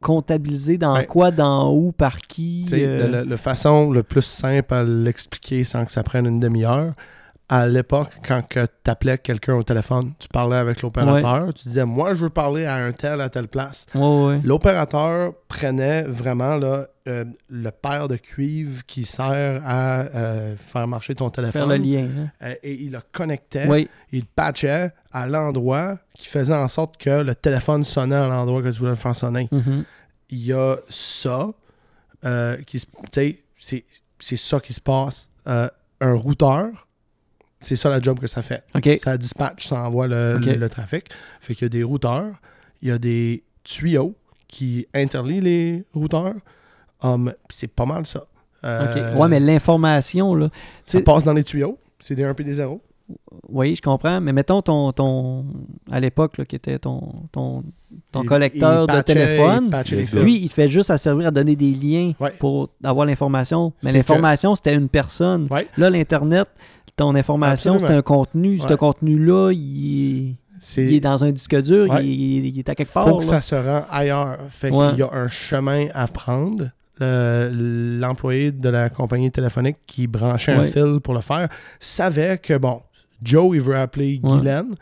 [0.00, 1.06] comptabilisées dans Ouais.
[1.06, 4.72] quoi, dans où, par qui Tu sais, euh, le, le- le façon le plus simple
[4.72, 6.94] à l'expliquer sans que ça prenne une demi-heure,
[7.48, 8.58] à l'époque, quand tu
[8.90, 12.76] appelais quelqu'un au téléphone, tu parlais avec l'opérateur, tu disais Moi, je veux parler à
[12.76, 13.84] un tel à telle place.
[13.94, 14.40] Ouais, ouais.
[14.44, 21.14] L'opérateur prenait vraiment là, euh, le paire de cuivre qui sert à euh, faire marcher
[21.14, 22.08] ton Faire le téléphone lien.
[22.24, 22.30] hein.
[22.42, 23.66] euh, et il le connectait,
[24.10, 28.62] il le patchait à l'endroit qui faisait en sorte que le téléphone sonnait à l'endroit
[28.62, 29.48] que tu voulais le faire sonner.
[29.52, 29.84] Mhm.
[30.30, 31.48] Il y a ça,
[32.66, 33.84] qui se- tu sais, c'est
[34.18, 35.28] c'est ça qui se passe.
[35.46, 36.88] Un routeur,
[37.64, 38.62] c'est ça la job que ça fait.
[38.98, 41.06] Ça dispatche, ça envoie le, le- le trafic.
[41.40, 42.32] Fait qu'il y a des routeurs,
[42.82, 44.14] il y a des tuyaux
[44.48, 46.34] qui interlient les routeurs.
[47.02, 48.24] Um, puis c'est pas mal ça.
[48.64, 50.48] Euh, Ouais, mais l'information, là.
[50.86, 51.78] ça passe dans les tuyaux.
[52.00, 52.80] C'est des 1 et des 0.
[53.48, 54.20] Oui, je comprends.
[54.20, 54.92] Mais mettons ton.
[54.92, 55.44] ton
[55.90, 57.00] à l'époque, qui était ton,
[57.32, 57.62] ton,
[58.12, 59.70] ton Il- collecteur il de patchait- téléphone.
[60.14, 60.18] il.
[60.22, 62.32] Lui, il fait juste à servir à donner des liens Ouais.
[62.38, 63.72] pour avoir l'information.
[63.82, 65.46] Mais l'information, c'était une personne.
[65.50, 65.68] Ouais.
[65.76, 66.48] Là, l'Internet,
[66.96, 68.58] ton information, c'est un contenu.
[68.58, 72.06] Ce contenu-là, il, est- il est dans un disque dur, Ouais.
[72.06, 73.06] il, est- il est à quelque part.
[73.08, 73.40] faut que là.
[73.40, 74.38] ça se rend ailleurs.
[74.48, 74.90] Fait Ouais.
[74.90, 76.70] qu'il y a un chemin à prendre.
[77.00, 81.48] Le- L'employé de la compagnie téléphonique qui branchait un fil pour le faire
[81.80, 82.80] savait que, bon,
[83.24, 84.30] Joe, il veut appeler Ouais.
[84.30, 84.74] Guylaine.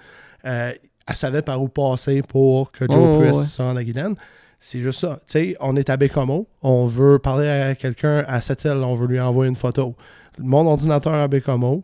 [0.44, 0.72] Euh,
[1.06, 3.44] elle savait par où passer pour que Joe ouais, puisse ouais.
[3.46, 4.14] se rendre à Guylaine.
[4.60, 5.18] C'est juste ça.
[5.26, 6.46] Tu sais, on est à Bécomo.
[6.62, 8.80] On veut parler à quelqu'un à cette île.
[8.84, 9.96] On veut lui envoyer une photo.
[10.38, 11.82] Mon ordinateur à Bécomo,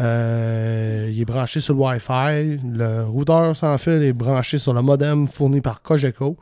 [0.00, 2.60] euh, il est branché sur le Wi-Fi.
[2.64, 6.36] Le routeur sans fil est branché sur le modem fourni par Cogeco.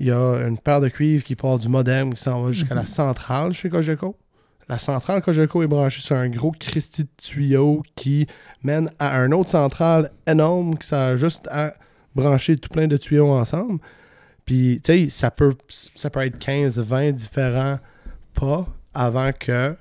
[0.00, 2.74] Il y a une paire de cuivre qui part du modem qui s'en va jusqu'à
[2.74, 4.16] la centrale chez Cogeco.
[4.70, 8.28] La centrale Cogeco est branchée sur un gros Christie de tuyau qui
[8.62, 11.74] mène à un autre centrale énorme qui sert juste à
[12.14, 13.80] brancher tout plein de tuyaux ensemble.
[14.44, 17.78] Puis, tu sais, ça peut, ça peut être 15, 20 différents
[18.32, 18.64] pas
[18.94, 19.74] avant que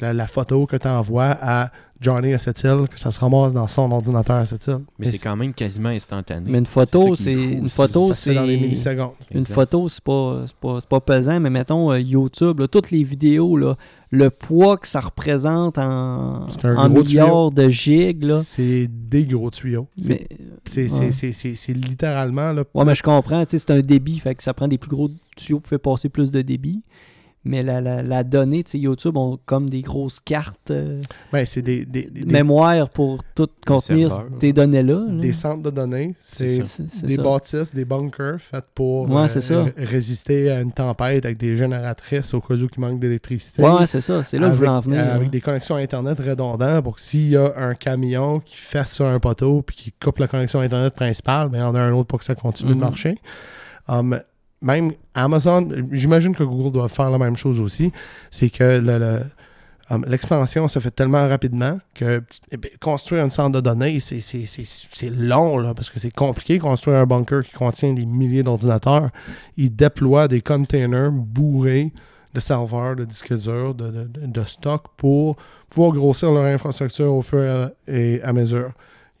[0.00, 1.70] la, la photo que tu envoies à
[2.00, 4.80] Johnny à cette île, que ça se ramasse dans son ordinateur à cette île.
[4.98, 6.50] Mais c'est quand même quasiment instantané.
[6.50, 9.12] Mais une photo, C'est ça c'est une c'est- photo, ça se fait dans c'est millisecondes.
[9.30, 9.54] une Exact.
[9.54, 13.04] photo, c'est pas, c'est pas, c'est pas pesant, mais mettons euh, YouTube, là, toutes les
[13.04, 13.76] vidéos, là,
[14.14, 17.50] le poids que ça représente en, en milliards tuyau.
[17.50, 18.32] de gigs.
[18.42, 19.88] C'est des gros tuyaux.
[20.00, 20.26] C'est-
[21.00, 21.12] ouais.
[21.74, 22.52] littéralement.
[22.52, 25.10] Là, Ouais, mais je comprends, c'est un débit, fait que ça prend des plus gros
[25.36, 26.82] tuyaux pour faire passer plus de débit.
[27.46, 31.44] Mais la, la, la donnée, tu sais, YouTube ont comme des grosses cartes euh, ben,
[31.44, 35.04] c'est des, des, des- mémoire pour tout contenir serveur, tes données-là.
[35.08, 35.20] là.
[35.20, 36.14] des centres de données.
[36.22, 36.62] C'est
[37.02, 37.22] des ça.
[37.22, 39.66] bâtisses, des bunkers faits pour Ouais, euh, ça.
[39.76, 43.62] résister à une tempête avec des génératrices au cas où il manque d'électricité.
[43.62, 44.22] Ouais, c'est ça.
[44.22, 45.00] C'est là que je voulais en Avec- venir.
[45.04, 45.14] euh.
[45.14, 49.04] Avec des connexions Internet redondantes pour que s'il y a un camion qui fait sur
[49.04, 51.92] un poteau puis qui coupe la connexion Internet principale, ben, il y en a un
[51.92, 53.16] autre pour que ça continue de marcher.
[53.86, 54.18] Um,
[54.64, 57.92] même Amazon, j'imagine que Google doit faire la même chose aussi.
[58.30, 58.80] C'est que
[59.90, 65.10] um, l'expansion se fait tellement rapidement que eh ben, construire un centre de données, c'est-
[65.10, 69.10] long là, parce que c'est compliqué construire un bunker qui contient des milliers d'ordinateurs.
[69.58, 71.92] Ils déploient des containers bourrés
[72.32, 75.36] de serveurs, de disques durs, de- de stock pour
[75.68, 78.72] pouvoir grossir leur infrastructure au fur et à mesure.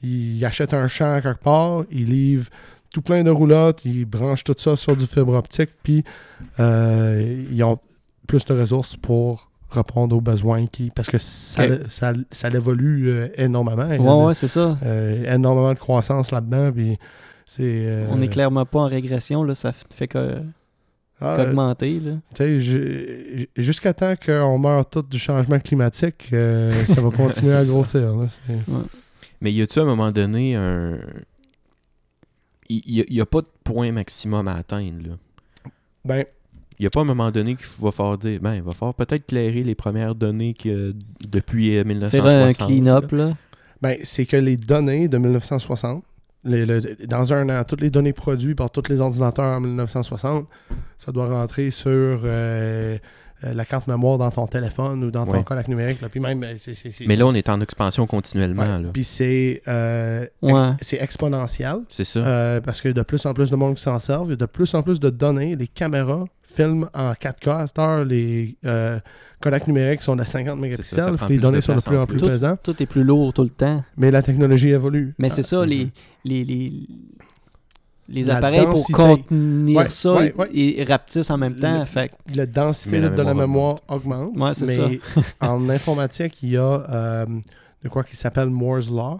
[0.02, 2.50] Ils achètent un champ quelque part, ils livrent
[2.94, 6.04] tout plein de roulottes, ils branchent tout ça sur du fibre optique, puis
[6.60, 7.78] euh, ils ont
[8.28, 10.90] plus de ressources pour répondre aux besoins qui.
[10.94, 11.70] Parce que ça, Ok.
[11.90, 13.88] ça, ça évolue euh, énormément.
[13.88, 14.78] Ouais, de- ouais, c'est ça.
[14.84, 16.96] euh, énormément de croissance là-dedans, puis
[17.46, 17.62] c'est.
[17.86, 19.54] euh, On n'est clairement pas en régression, là.
[19.56, 20.36] Ça fait que
[21.20, 22.12] ah, qu'augmenter, là.
[22.30, 27.54] Tu sais, ju- jusqu'à temps qu'on meure tous du changement climatique, euh, ça va continuer
[27.54, 28.14] à grossir.
[28.16, 28.26] là.
[28.28, 28.72] C'est-
[29.40, 30.98] Mais y a-tu à un moment donné un.
[32.68, 35.14] Il n'y a, pas de point maximum à atteindre, là.
[36.04, 36.24] Ben,
[36.78, 38.94] Il n'y a pas un moment donné qu'il va falloir dire, ben, il va falloir
[38.94, 40.94] peut-être clairer les premières données que
[41.28, 42.22] depuis euh, 1960.
[42.24, 43.36] Faire un clean-up, là.
[43.82, 46.02] ben, c'est que les données de 1960,
[46.44, 50.46] les- le- dans un an, toutes les données produites par tous les ordinateurs en 1960,
[50.98, 52.98] ça doit rentrer sur euh, euh,
[53.52, 55.44] la carte mémoire dans ton téléphone ou dans ton Ouais.
[55.68, 56.00] numérique.
[56.00, 56.08] là.
[56.08, 58.82] Puis même, ben, c'est- c'est- c'est- Mais là, on est en expansion continuellement, ouais.
[58.82, 58.88] là.
[58.92, 60.70] Puis c'est euh, Ouais.
[60.80, 61.76] c'est exponentiel.
[61.88, 62.20] C'est ça.
[62.20, 64.28] Euh, parce qu'il y a de plus en plus de monde qui s'en servent.
[64.28, 65.56] Il y a de plus en plus de données.
[65.56, 67.48] Les caméras filment en 4K.
[67.62, 68.98] À cette heure, les euh,
[69.66, 71.16] numériques sont de 50 ça, ça mégapixels.
[71.28, 72.26] les données de sont de plus en plus plus.
[72.26, 72.60] présentes.
[72.62, 73.82] Tout est plus lourd tout le temps.
[73.96, 75.14] Mais la technologie évolue.
[75.18, 75.64] Mais c'est ça, mhm.
[75.68, 75.90] les,
[76.24, 76.72] les, les,
[78.08, 78.92] les La appareils densité.
[78.92, 80.48] pour contenir Ouais, ça ouais, ouais.
[80.52, 81.78] et rapetissent en même temps.
[81.80, 84.32] Le- Fait La densité la de la mémoire augmente.
[84.36, 84.88] Mais ça.
[85.40, 87.26] en informatique, il y a euh,
[87.82, 89.18] de quoi qui s'appelle Moore's Law.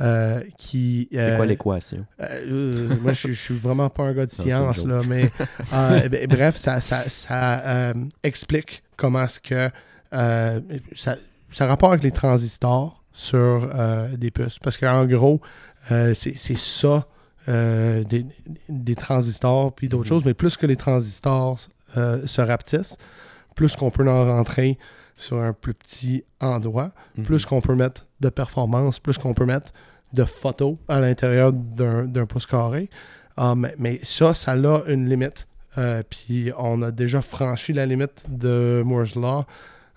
[0.00, 2.04] euh, qui, C'est euh, quoi l'équation?
[2.20, 2.26] Euh,
[2.90, 5.30] euh, moi, je, je suis vraiment pas un gars de science, là, mais
[5.72, 9.70] euh, ben, bref, ça, ça, ça, euh, explique comment est-ce que
[10.14, 10.60] euh,
[10.94, 11.16] ça,
[11.52, 13.02] ça rapport avec les transistors.
[13.14, 13.36] sur
[13.74, 14.58] euh, des puces.
[14.62, 15.40] Parce qu'en gros,
[15.90, 17.04] euh, c'est c'est ça,
[17.48, 18.24] euh, des,
[18.68, 20.08] des transistors puis d'autres Mhm.
[20.08, 20.24] choses.
[20.24, 21.58] Mais plus que les transistors
[21.96, 22.96] euh, se rapetissent,
[23.56, 24.78] plus qu'on peut en rentrer
[25.16, 27.24] sur un plus petit endroit, Mhm.
[27.24, 29.72] plus qu'on peut mettre de performance, plus qu'on peut mettre
[30.12, 32.88] de photos à l'intérieur d'un pouce carré.
[33.36, 35.48] Ah, mais, mais ça, ça a une limite.
[35.78, 39.44] Euh, puis on a déjà franchi la limite de Moore's Law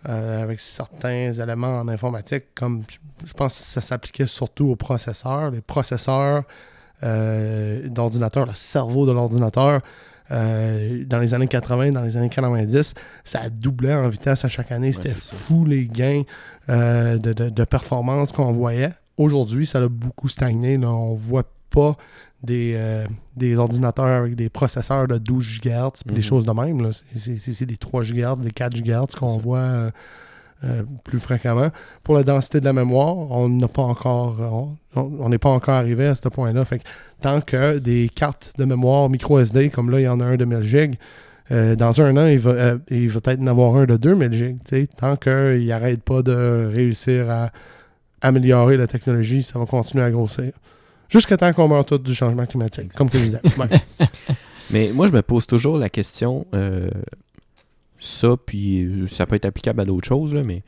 [0.08, 2.84] euh, avec certains éléments en informatique, comme
[3.26, 5.52] je pense que ça s'appliquait surtout aux processeurs.
[5.52, 6.44] Les processeurs
[7.90, 9.82] d'ordinateur, le cerveau de l'ordinateur,
[10.32, 12.94] euh, dans les années 80, dans les années 90,
[13.24, 14.92] ça doublait en vitesse à chaque année.
[14.92, 16.24] C'était fou les gains
[16.70, 18.92] euh, de, de- de performance qu'on voyait.
[19.18, 20.78] Aujourd'hui, ça a beaucoup stagné.
[20.78, 20.90] là.
[20.90, 21.96] On voit pas
[22.44, 26.22] des, euh, des ordinateurs avec des processeurs de 12 GHz des Mhm.
[26.22, 26.90] choses de même.
[27.16, 29.92] C'est- des 3 GHz, des 4 GHz qu'on voit
[30.64, 31.70] euh, euh, plus fréquemment.
[32.04, 34.38] Pour la densité de la mémoire, on n'a pas encore
[34.96, 36.64] on- on n'est pas encore arrivé à ce point-là.
[36.66, 36.84] Fait que
[37.22, 40.38] tant que des cartes de mémoire micro SD, comme là, il y en a un
[40.38, 40.98] de 1000 GB,
[41.52, 44.34] euh, dans un an, il va, euh, il va peut-être en avoir un de 2000
[44.34, 44.56] GB.
[44.66, 44.88] tu sais.
[44.88, 47.50] Tant qu'il n'arrête pas de réussir à
[48.22, 50.52] améliorer la technologie, ça va continuer à grossir.
[51.10, 53.42] Jusqu'à temps qu'on meurt tous du changement climatique, comme tu disais.
[53.60, 53.68] Ouais.
[54.72, 56.90] Mais moi, je me pose toujours la question, euh,
[58.06, 60.64] ça, puis euh, ça peut être applicable à d'autres choses, là, mais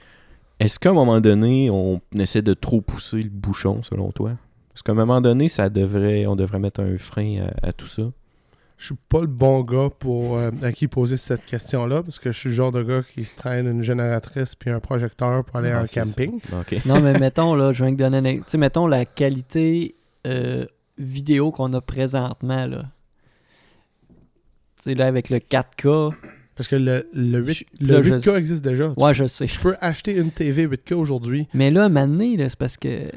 [0.60, 4.32] est-ce qu'à un moment donné, on essaie de trop pousser le bouchon, selon toi?
[4.70, 7.88] Parce qu'à un moment donné, ça devrait, on devrait mettre un frein à, à tout
[7.88, 8.04] ça?
[8.78, 12.32] Je suis pas le bon gars pour euh, à qui poser cette question-là, parce que
[12.32, 15.56] je suis le genre de gars qui se traîne une génératrice puis un projecteur pour
[15.56, 16.40] aller Ah, en camping.
[16.86, 19.96] Non, mais mettons, là, je viens de donner un Tu sais, mettons la qualité
[20.28, 20.66] euh,
[21.00, 22.84] vidéo qu'on a présentement, là.
[24.78, 26.14] Tu sais, là, avec le 4K.
[26.58, 28.92] Parce que le, le, 8, Je- le là, je- 8K existe déjà.
[28.98, 29.46] Tu- Ouais, je sais.
[29.46, 31.48] Tu peux acheter une TV 8K aujourd'hui.
[31.54, 33.10] Mais là, maintenant, c'est parce que.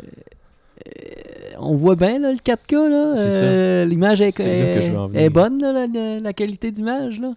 [1.63, 3.15] On voit bien là, le 4K, là.
[3.19, 3.37] C'est ça.
[3.45, 5.87] euh, L'image est, C'est là que je veux en est- bonne, là,
[6.21, 7.33] la, qualité d'image, là.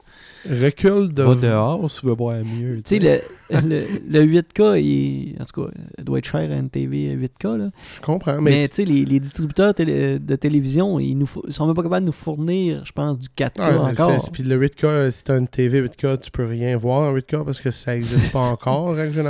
[0.49, 1.23] Recule de.
[1.23, 2.81] Va dehors si tu veux voir mieux.
[2.85, 3.21] Tu sais,
[3.51, 7.15] le, le, le 8K, il, en tout cas, il doit être cher à une TV
[7.15, 7.69] 8K, là.
[7.95, 11.17] Je comprends, Mais, mais, tu sais, les, les distributeurs télé- de télévision, ils
[11.47, 14.29] ils sont même pas capables de nous fournir, je pense, du 4K Ah, encore.
[14.31, 17.45] Puis le 8K, si tu as une TV 8K, tu peux rien voir en 8K
[17.45, 19.21] parce que ça n'existe pas encore, en règle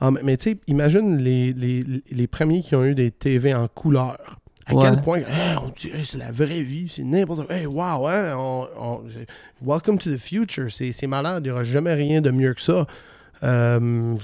[0.00, 3.68] Ah, mais tu sais, imagine les, les, les premiers qui ont eu des TV en
[3.68, 4.16] couleur.
[4.66, 4.84] À Ouais.
[4.88, 7.56] quel point Hey, on dirait c'est la vraie vie, c'est n'importe quoi.
[7.56, 9.00] Hey, wow, hein, on- on-
[9.62, 10.68] welcome to the future.
[10.70, 12.86] C'est malade, il n'y aura jamais rien de mieux que ça.
[13.42, 14.16] Euh,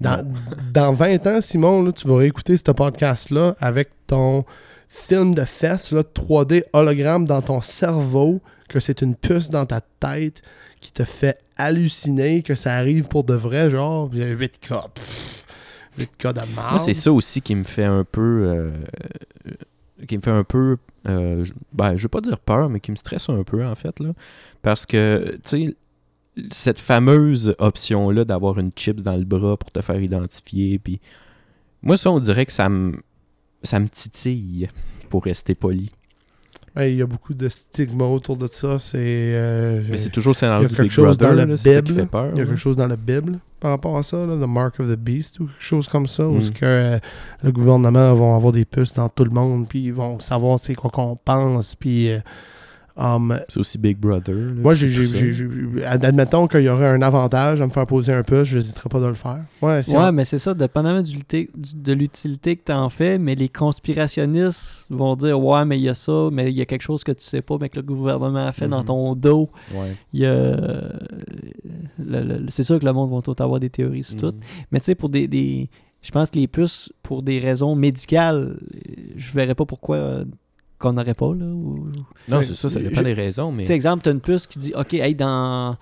[0.00, 0.32] dans,
[0.72, 4.44] dans 20 ans, Simon, là, tu vas réécouter ce podcast-là avec ton
[4.88, 9.80] film de fesses, là, 3D hologramme dans ton cerveau, que c'est une puce dans ta
[9.80, 10.42] tête
[10.84, 14.90] qui te fait halluciner que ça arrive pour de vrai, genre, puis 8K.
[14.92, 15.46] pff,
[15.98, 16.78] 8K de Moi, marde.
[16.80, 18.20] c'est ça aussi qui me fait un peu.
[18.46, 18.70] euh,
[20.06, 20.76] qui me fait un peu.
[21.08, 23.98] euh, ben, je veux pas dire peur, mais qui me stresse un peu, en fait.
[24.00, 24.10] Là,
[24.62, 25.76] parce que, tu sais,
[26.50, 31.00] cette fameuse option-là d'avoir une chips dans le bras pour te faire identifier, puis.
[31.82, 33.00] Moi, ça, on dirait que ça me.
[33.62, 34.68] Ça me titille,
[35.08, 35.90] pour rester poli.
[36.76, 38.78] Ouais, Il y a beaucoup de stigma autour de ça.
[38.80, 38.98] C'est.
[38.98, 41.82] euh, Mais c'est toujours le scénario du Big chose Brother, dans la là, c'est ça
[41.82, 42.00] qui Bible.
[42.02, 42.28] fait peur.
[42.32, 44.80] Il y a quelque chose dans la Bible par rapport à ça, là, The Mark
[44.80, 46.40] of the Beast ou quelque chose comme ça, où Mm.
[46.42, 46.98] ce que euh,
[47.42, 50.74] le gouvernement va avoir des puces dans tout le monde, puis ils vont savoir c'est
[50.74, 52.18] quoi qu'on pense, puis euh,
[52.96, 54.34] um, C'est aussi Big Brother.
[54.34, 54.88] là, moi, j'ai,
[55.84, 59.00] admettons qu'il y aurait un avantage à me faire poser un puce, je n'hésiterais pas
[59.00, 59.40] de le faire.
[59.62, 61.16] Ouais, si Ouais, on- mais c'est ça, dépendamment du
[61.74, 65.88] de l'utilité que tu en fais, mais les conspirationnistes vont dire Ouais, mais il y
[65.88, 67.82] a ça, mais il y a quelque chose que tu sais pas, mais que le
[67.82, 68.86] gouvernement a fait dans Mhm.
[68.86, 69.50] ton dos.
[69.74, 69.96] Ouais.
[70.12, 70.30] Il y a.
[70.30, 70.88] euh,
[71.98, 74.26] le- le- c'est sûr que le monde va tout avoir des théories sur tout.
[74.36, 74.40] Mm.
[74.72, 75.68] Mais tu sais, pour des, des-
[76.06, 78.58] Je pense que les puces, pour des raisons médicales,
[79.16, 80.24] je verrais pas pourquoi euh,
[80.78, 81.44] qu'on n'aurait pas, là.
[81.46, 81.86] ou-
[82.28, 83.62] Non, c'est ça, ça je- dépend des raisons, mais.
[83.62, 85.76] Tu sais, exemple, tu as une puce qui dit OK, hey, dans.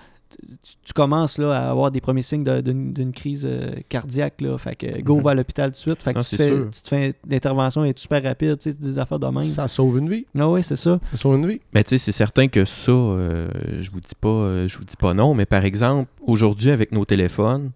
[0.62, 4.40] Tu, tu commences là, à avoir des premiers signes d'une crise euh, cardiaque.
[4.40, 5.22] Là, fait que go Mhm.
[5.24, 6.03] vers l'hôpital tout de suite.
[6.03, 8.99] Fait que Non, tu, fais, tu te fais l'intervention est super rapide, tu sais, des
[8.99, 9.43] affaires de même.
[9.43, 10.24] ça sauve une vie.
[10.38, 10.99] Ah oui, c'est ça.
[11.11, 11.61] Ça sauve une vie.
[11.74, 13.49] Mais tu sais, c'est certain que ça, euh,
[13.80, 16.93] je vous dis pas, euh, je vous dis pas non, mais par exemple, aujourd'hui avec
[16.93, 17.70] nos téléphones,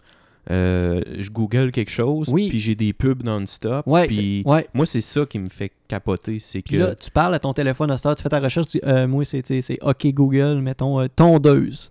[0.50, 2.48] euh, je google quelque chose, Oui.
[2.48, 4.68] puis j'ai des pubs non-stop, Ouais, puis c'est- ouais.
[4.74, 7.52] moi c'est ça qui me fait capoter, c'est Puis que là, tu parles à ton
[7.52, 9.42] téléphone à cette heure, tu fais ta recherche, tu dis euh, Moi, c'est
[9.82, 11.90] OK Google, mettons, euh, tondeuse.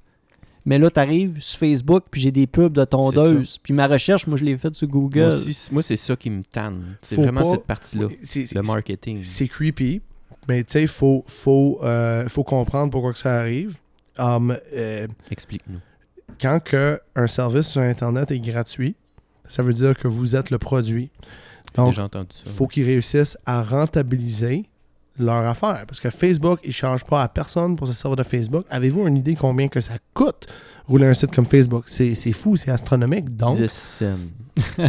[0.68, 3.60] Mais là, tu arrives sur Facebook, puis j'ai des pubs de tondeuse.
[3.62, 5.20] Puis ma recherche, moi, je l'ai faite sur Google.
[5.20, 8.45] moi, aussi, moi, c'est ça qui me tanne, c'est Faut vraiment pas- cette partie-là, C'est,
[8.47, 9.22] c'est- le marketing.
[9.24, 10.01] c'est creepy,
[10.47, 13.76] mais tu sais, il faut, faut, euh, faut comprendre pourquoi que ça arrive.
[14.18, 15.80] Um, euh, Explique-nous.
[16.41, 18.95] Quand que un service sur Internet est gratuit,
[19.47, 21.09] ça veut dire que vous êtes le produit.
[21.76, 21.93] Donc,
[22.45, 24.65] il faut qu'ils réussissent à rentabiliser
[25.19, 25.84] leur affaire.
[25.88, 28.65] Parce que Facebook, ils ne chargent pas à personne pour se servir de Facebook.
[28.69, 30.47] Avez-vous une idée combien que ça coûte
[30.88, 31.84] rouler un site comme Facebook?
[31.88, 33.36] C'est fou, c'est astronomique.
[33.36, 34.05] Donc, 10 cents.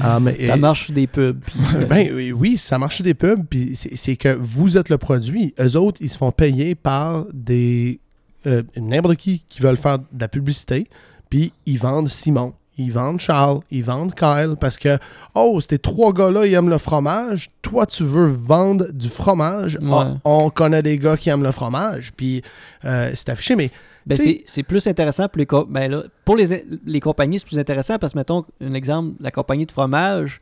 [0.00, 1.40] ah, mais- Ça marche sur des pubs.
[1.40, 1.58] puis-
[1.88, 5.54] ben oui, oui, ça marche des pubs, puis c'est c'est que vous êtes le produit.
[5.60, 8.00] Eux autres, ils se font payer par des
[8.46, 10.86] euh, n'importe qui qui veulent faire de la publicité,
[11.30, 14.98] puis ils vendent Simon, ils vendent Charles, ils vendent Kyle, parce que,
[15.34, 19.90] oh, ces trois gars-là, ils aiment le fromage, toi, tu veux vendre du fromage, Ouais.
[19.92, 22.42] Ah, on connaît des gars qui aiment le fromage, puis
[22.84, 23.70] euh, c'est affiché, mais
[24.06, 27.58] Ben, c'est c'est plus intéressant pour les, ben là, pour les, les compagnies, c'est plus
[27.58, 30.40] intéressant parce que, mettons, un exemple, la compagnie de fromage,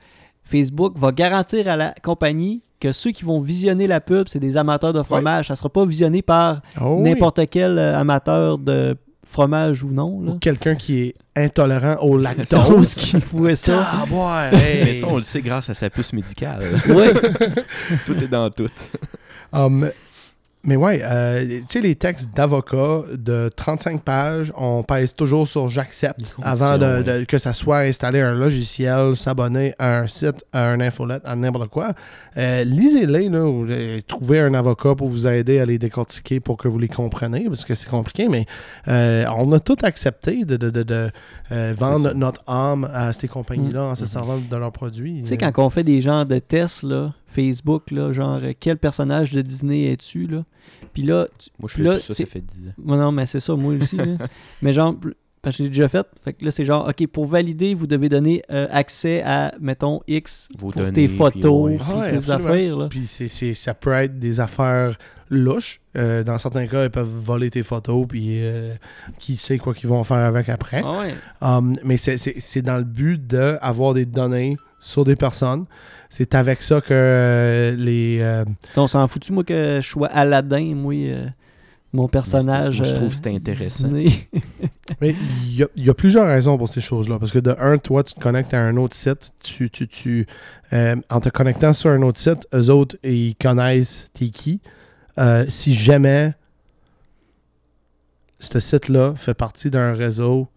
[0.51, 4.57] Facebook va garantir à la compagnie que ceux qui vont visionner la pub, c'est des
[4.57, 5.47] amateurs de fromage.
[5.47, 7.11] Ça ne sera pas visionné par oh, oui.
[7.11, 10.21] n'importe quel euh, amateur de fromage ou non.
[10.23, 10.33] Là.
[10.33, 12.95] Ou quelqu'un qui est intolérant au lactose.
[12.95, 13.87] qui voit ça.
[13.87, 14.85] Ah, ouais, hey.
[14.85, 16.63] Mais ça, on le sait grâce à sa puce médicale.
[16.89, 17.13] Ouais.
[18.07, 18.67] tout est dans tout.
[19.53, 19.91] Um,
[20.63, 25.69] mais ouais, euh, tu sais, les textes d'avocat de 35 pages, on pèse toujours sur
[25.69, 30.81] j'accepte avant de, que ça soit installer un logiciel, s'abonner à un site, à un
[30.81, 31.93] infolette, à n'importe quoi.
[32.37, 36.57] Euh, Lisez-les, là, ou, euh, trouvez un avocat pour vous aider à les décortiquer pour
[36.59, 38.45] que vous les compreniez, parce que c'est compliqué, mais
[38.89, 41.11] euh, on a tout accepté de, de, de- de,
[41.77, 44.09] vendre notre âme à ces compagnies-là en se Mhm.
[44.09, 45.23] servant de leurs produits.
[45.23, 48.77] Tu sais, quand on fait des genres de tests, là, Facebook, là, genre, euh, quel
[48.77, 50.45] personnage de Disney es-tu, là?
[50.93, 52.73] Puis là, tu- Moi, je fais là, ça, c'est- ça fait 10 ans.
[52.79, 53.97] Moi, non, mais c'est ça, moi aussi.
[53.97, 54.05] là.
[54.63, 54.95] mais genre,
[55.43, 56.07] parce que j'ai déjà fait.
[56.23, 60.01] Fait que là, c'est genre, OK, pour valider, vous devez donner euh, accès à, mettons,
[60.07, 61.77] X Vos pour données, tes puis photos, ouais.
[61.77, 62.77] puis Ah ouais, affaires.
[62.77, 62.89] Là.
[62.91, 64.99] Puis c'est, c'est- ça peut être des affaires
[65.31, 65.81] louches.
[65.97, 68.75] Euh, dans certains cas, ils peuvent voler tes photos, puis euh,
[69.19, 70.83] qui sait quoi qu'ils vont faire avec après.
[70.85, 71.15] Ah ouais.
[71.41, 75.67] Um, mais c'est, c'est- c'est dans le but d'avoir des données sur des personnes.
[76.09, 78.19] C'est avec ça que euh, les...
[78.21, 78.45] euh,
[78.77, 81.27] on s'en fout-tu, moi, que je sois Aladdin, moi, euh,
[81.93, 82.79] mon personnage.
[82.79, 83.89] moi, je trouve euh, que c'est intéressant.
[85.01, 85.15] Mais
[85.45, 87.19] il y a, il y a plusieurs raisons pour ces choses-là.
[87.21, 89.33] Parce que de un, toi, tu te connectes à un autre site.
[89.41, 90.27] Tu, tu, tu,
[90.73, 94.61] euh, en te connectant sur un autre site, eux autres, ils connaissent t'es qui.
[95.19, 96.33] Euh, si jamais
[98.39, 100.49] ce site-là fait partie d'un réseau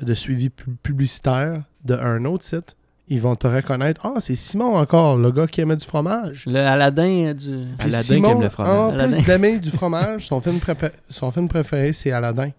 [0.00, 2.76] de suivi pu- publicitaire d'un autre site,
[3.10, 4.00] ils vont te reconnaître.
[4.04, 6.44] Ah, c'est Simon encore, le gars qui aimait du fromage.
[6.46, 7.66] le Aladdin euh, du.
[7.78, 8.72] Puis Aladdin qui Simon, aime le fromage.
[8.72, 9.16] En Aladdin.
[9.16, 12.50] plus d'aimer du fromage, son film, prépa- son film préféré, c'est Aladdin.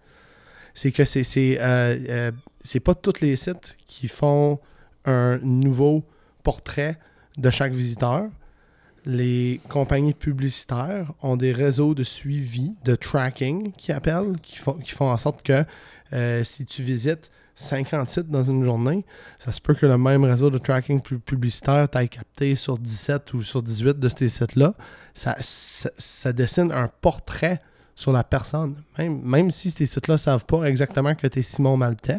[0.74, 2.30] C'est que c'est c'est euh, euh,
[2.62, 4.58] c'est pas tous les sites qui font
[5.04, 6.04] un nouveau
[6.42, 6.98] portrait
[7.38, 8.24] de chaque visiteur.
[9.04, 14.92] Les compagnies publicitaires ont des réseaux de suivi, de tracking, qui appellent, qui font, qui
[14.92, 15.64] font en sorte que
[16.12, 19.04] euh, si tu visites 50 sites dans une journée,
[19.38, 23.34] ça se peut que le même réseau de tracking pu- publicitaire t'aille capté sur 17
[23.34, 24.74] ou sur 18 de ces sites-là.
[25.14, 27.60] Ça, ça, ça dessine un portrait
[27.94, 28.76] sur la personne.
[28.98, 32.18] Même, même si ces sites-là ne savent pas exactement que tu es Simon Maltais,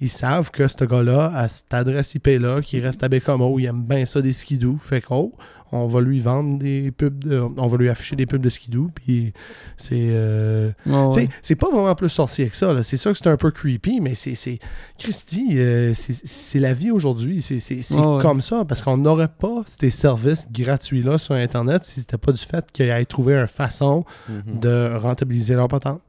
[0.00, 3.84] ils savent que ce gars-là, à cette adresse IP-là, qui reste à Bécomo, il aime
[3.84, 4.76] bien ça des skidoo.
[4.78, 5.32] Fait qu'on
[5.72, 8.88] on va lui vendre des pubs, de- on va lui afficher des pubs de skidoo.
[8.94, 9.32] Puis
[9.76, 9.96] c'est.
[10.10, 11.28] euh, ouais.
[11.42, 12.72] c'est pas vraiment plus sorcier que ça.
[12.72, 12.82] là.
[12.84, 14.36] C'est sûr que c'est un peu creepy, mais c'est.
[14.36, 14.60] c'est-
[14.98, 17.42] Christy, euh, c'est- c'est la vie aujourd'hui.
[17.42, 18.22] C'est c'est- c'est Ouais, ouais.
[18.22, 18.64] comme ça.
[18.64, 22.86] Parce qu'on n'aurait pas ces services gratuits-là sur Internet si c'était pas du fait qu'ils
[22.86, 24.60] aient trouvé une façon Mhm.
[24.60, 26.00] de rentabiliser leur patente.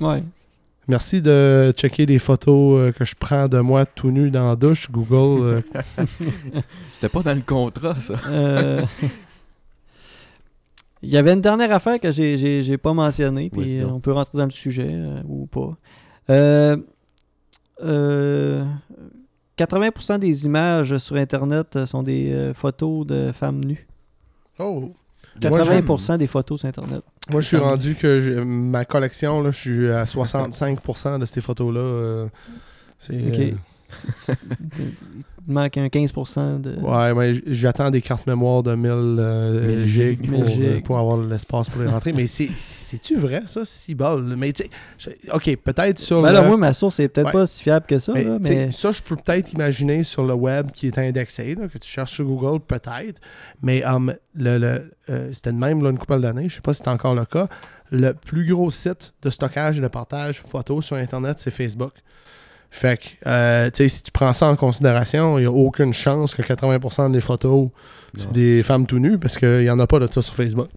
[0.00, 0.22] Ouais.
[0.88, 4.56] Merci de checker des photos euh, que je prends de moi tout nu dans la
[4.56, 4.88] douche.
[4.90, 5.44] Google.
[5.44, 5.60] euh,
[6.92, 8.14] C'était pas dans le contrat, ça.
[8.28, 8.84] Euh,
[11.02, 14.44] Il y avait une dernière affaire que j'ai- pas mentionnée, puis on peut rentrer dans
[14.44, 15.76] le sujet euh, ou pas.
[16.30, 16.76] Euh,
[17.82, 18.64] euh,
[19.58, 23.86] 80% des images sur Internet sont des euh, photos de femmes nues.
[24.58, 24.92] Oh!
[25.42, 27.02] Moi, 80% des photos sur Internet.
[27.30, 31.80] Moi, je suis rendu que ma collection, là, je suis à 65% de ces photos-là.
[31.80, 32.26] euh,
[32.98, 33.52] c'est, euh,
[35.48, 36.74] Il manque un 15% de.
[36.80, 40.62] Ouais, mais j'attends des cartes mémoire de 1000 euh, 1000 gigs pour, 1000 gigs.
[40.64, 42.12] euh, pour avoir l'espace pour les rentrer.
[42.12, 44.34] mais c'est- c'est-tu vrai, ça, si bol?
[44.36, 44.64] Mais tu
[45.32, 46.34] OK, peut-être sur Ben le...
[46.34, 47.32] là, moi, ma source est peut-être Ouais.
[47.32, 48.38] pas si fiable que ça, mais, là,
[48.72, 52.12] Ça, je peux peut-être imaginer sur le web qui est indexé, là, que tu cherches
[52.14, 53.20] sur Google, peut-être.
[53.62, 56.74] Mais um, le, le, euh, c'était de même là, une couple d'années, je sais pas
[56.74, 57.46] si c'est encore le cas.
[57.92, 61.92] Le plus gros site de stockage et de partage photos sur Internet, c'est Facebook.
[62.76, 65.94] Fait que, euh, tu sais, si tu prends ça en considération, il n'y a aucune
[65.94, 67.70] chance que 80% des photos,
[68.16, 70.68] c'est des femmes tout nues parce qu'il n'y en a pas de ça sur Facebook.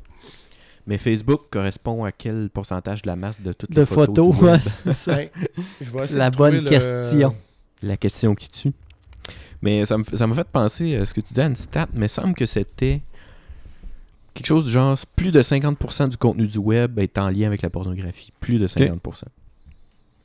[0.88, 4.36] Mais Facebook correspond à quel pourcentage de la masse de toutes de les photos, photos,
[4.38, 4.62] du ouais, web?
[4.62, 5.16] c'est ça.
[5.16, 5.30] Ben,
[5.82, 7.36] je essayer La de bonne le- question.
[7.84, 8.72] La question qui tue.
[9.62, 11.88] Mais ça me ça m'a fait penser à ce que tu disais à une stat,
[11.93, 13.02] mais il semble que c'était
[14.34, 17.62] quelque chose du genre plus de 50% du contenu du web est en lien avec
[17.62, 18.32] la pornographie.
[18.39, 19.24] Plus de 50%.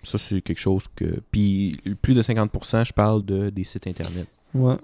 [0.04, 1.20] Ça, c'est quelque chose que.
[1.30, 4.26] Puis plus de 50%, je parle de, des sites internet.
[4.54, 4.76] Ouais.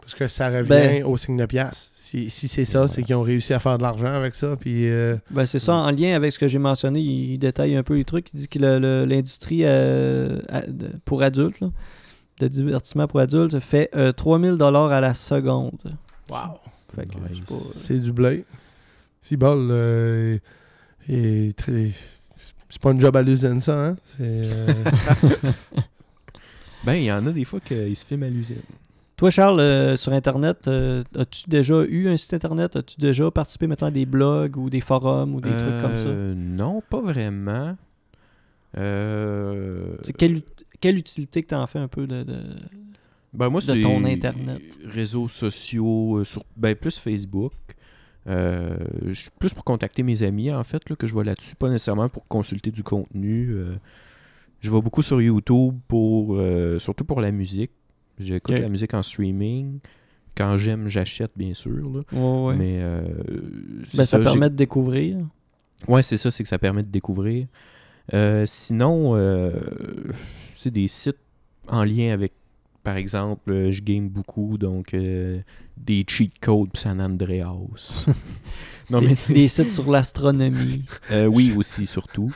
[0.00, 1.90] Parce que ça revient Ben- au signe de pièce.
[1.94, 4.56] Si, si c'est ça, c'est qu'ils ont réussi à faire de l'argent avec ça.
[4.56, 7.76] Puis, euh, Ben, c'est ça, en lien avec ce que j'ai mentionné, il, il détaille
[7.76, 8.32] un peu les trucs.
[8.32, 8.58] Il dit que
[9.04, 10.40] l'industrie euh,
[11.04, 11.68] pour adultes, là,
[12.40, 15.78] de divertissement pour adultes, fait euh, 3000 dollars à la seconde.
[16.30, 16.36] wow,
[16.96, 17.04] euh,
[17.74, 18.44] c'est du blé.
[19.20, 20.38] Si bol, euh,
[21.08, 21.90] est très.
[22.70, 23.96] C'est pas une job à l'usine, ça, hein?
[24.20, 24.66] Euh,
[26.84, 28.62] Ben, il y en a des fois qu'ils se filment à l'usine.
[29.16, 32.76] Toi, Charles, euh, sur Internet, euh, as-tu déjà eu un site Internet?
[32.76, 36.08] As-tu déjà participé, mettons, à des blogs ou des forums ou des trucs comme ça?
[36.08, 37.76] Non, pas vraiment.
[38.76, 40.42] Euh, Quelle,
[40.80, 42.22] quelle utilité que tu en fais un peu de...
[42.22, 42.56] de-
[43.32, 44.78] ben, moi, de ton Internet?
[44.84, 47.52] Réseaux sociaux, sur, ben, plus Facebook.
[48.26, 51.54] Euh, je suis plus pour contacter mes amis, en fait, là, que je vois là-dessus.
[51.54, 53.50] Pas nécessairement pour consulter du contenu.
[53.52, 53.76] euh.
[54.60, 57.70] je vais beaucoup sur YouTube, pour, euh, surtout pour la musique.
[58.18, 59.78] J'écoute la musique en streaming.
[60.36, 61.70] Quand j'aime, j'achète, bien sûr.
[61.90, 62.00] là.
[62.12, 62.56] Ouais, ouais.
[62.56, 62.80] Mais
[63.94, 65.18] Ben, ça, j'ai- permet de découvrir.
[65.86, 67.46] Ouais, c'est ça, c'est que ça permet de découvrir.
[68.46, 69.14] Sinon,
[70.54, 71.18] c'est des sites
[71.68, 72.32] en lien avec,
[72.88, 75.40] par exemple, euh, je game beaucoup, donc euh,
[75.76, 78.06] des cheat codes pis San Andreas.
[78.90, 80.84] non, mais des, des sites sur l'astronomie.
[81.10, 82.34] euh, oui, aussi, surtout.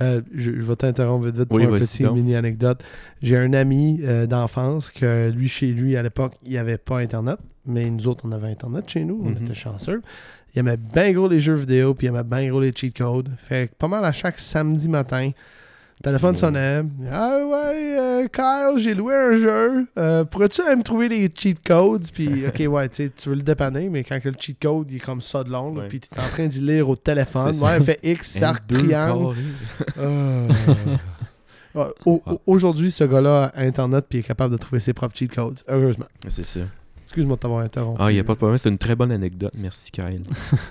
[0.00, 2.14] Euh, je, je vais t'interrompre vite vite pour Oui, une petite donc.
[2.16, 2.82] mini anecdote.
[3.20, 6.98] J'ai un ami euh, d'enfance que lui, chez lui, à l'époque, il n'y avait pas
[7.00, 9.20] Internet, mais nous autres, on avait Internet chez nous.
[9.22, 9.42] On Mhm.
[9.42, 10.00] était chanceux.
[10.54, 13.28] Il aimait bien gros les jeux vidéo, puis il aimait bien gros les cheat codes.
[13.36, 15.30] Fait que pas mal à chaque samedi matin,
[16.02, 16.82] téléphone sonnait.
[17.10, 19.86] Ah ouais, euh, Kyle, j'ai loué un jeu.
[19.98, 22.06] Euh, Pourrais-tu aller me trouver les cheat codes?
[22.12, 25.00] Puis, ok, ouais, tu veux le dépanner, mais quand que le cheat code il est
[25.00, 25.88] comme ça de long, là, Ouais.
[25.88, 29.36] puis tu es en train d'y lire au téléphone, ouais, fait X, N2 triangle.
[29.98, 30.48] Euh,
[31.74, 35.16] ouais, au- au- Aujourd'hui, ce gars-là a Internet puis est capable de trouver ses propres
[35.16, 35.58] cheat codes.
[35.68, 36.06] Heureusement.
[36.28, 36.60] C'est ça.
[37.04, 37.96] Excuse-moi de t'avoir interrompu.
[38.02, 39.52] Ah, il n'y a pas de problème, c'est une très bonne anecdote.
[39.58, 40.22] Merci, Kyle.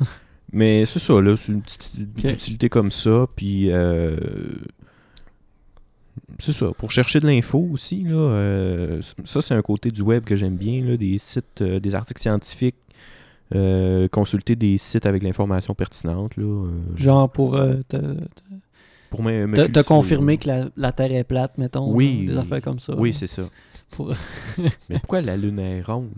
[0.54, 4.16] Mais c'est ça, là, c'est une petite utilité comme ça, puis euh,
[6.40, 10.24] c'est ça, pour chercher de l'info aussi, là, euh, ça c'est un côté du web
[10.24, 12.76] que j'aime bien, là, des sites, euh, des articles scientifiques,
[13.56, 17.52] euh, consulter des sites avec l'information pertinente, là, Genre pour
[17.88, 17.98] te,
[19.10, 20.38] pour me, me te- te cultiver, confirmer là.
[20.38, 21.94] que la, la Terre est plate, mettons.
[21.94, 22.26] Oui.
[22.28, 22.94] genre, Des affaires comme ça.
[22.98, 23.44] Oui, c'est ça.
[23.92, 24.12] Pour-
[24.90, 26.10] Mais pourquoi la Lune est ronde?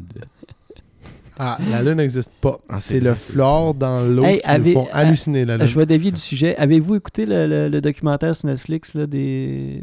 [1.42, 2.60] Ah, la Lune n'existe pas.
[2.68, 5.66] Ah, c'est le fluor dans l'eau Hey, qui nous font halluciner la Lune.
[5.68, 6.56] Je vais dévier du sujet.
[6.58, 9.82] Avez-vous écouté le, le- le documentaire sur Netflix là, des,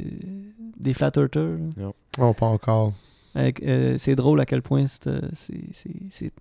[0.79, 1.57] des Flat Earthers?
[2.19, 2.93] Oh, pas encore.
[3.35, 6.33] Avec, euh, c'est drôle à quel point c'est, euh, c'est, c'est, c'est-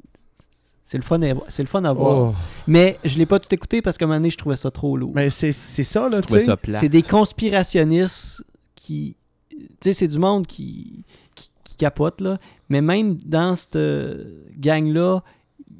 [0.88, 2.18] c'est le, fun à, c'est le fun à voir.
[2.32, 2.36] Oh.
[2.68, 4.96] Mais je l'ai pas tout écouté parce qu'à un moment donné, je trouvais ça trop
[4.98, 5.12] lourd.
[5.16, 6.46] Mais c'est c'est ça, là, tu sais.
[6.72, 8.44] C'est des conspirationnistes
[8.76, 9.16] qui.
[9.50, 11.04] Tu sais, c'est du monde qui,
[11.34, 12.38] qui, qui capote, là.
[12.70, 13.78] Mais même dans cette
[14.58, 15.22] gang-là,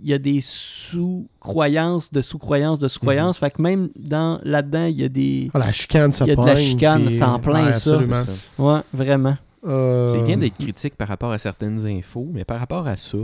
[0.04, 3.38] il y a des sous-croyances, de sous-croyances, de sous-croyances.
[3.38, 5.50] Fait que même dans là-dedans, il y a des.
[5.54, 7.94] Ah, la chicane se Il y a de la chicane, c'est en plein, Ouais, ça.
[7.94, 8.24] Absolument.
[8.58, 9.38] Ouais, vraiment.
[9.66, 13.18] Euh, C'est bien d'être critique par rapport à certaines infos, mais par rapport à ça,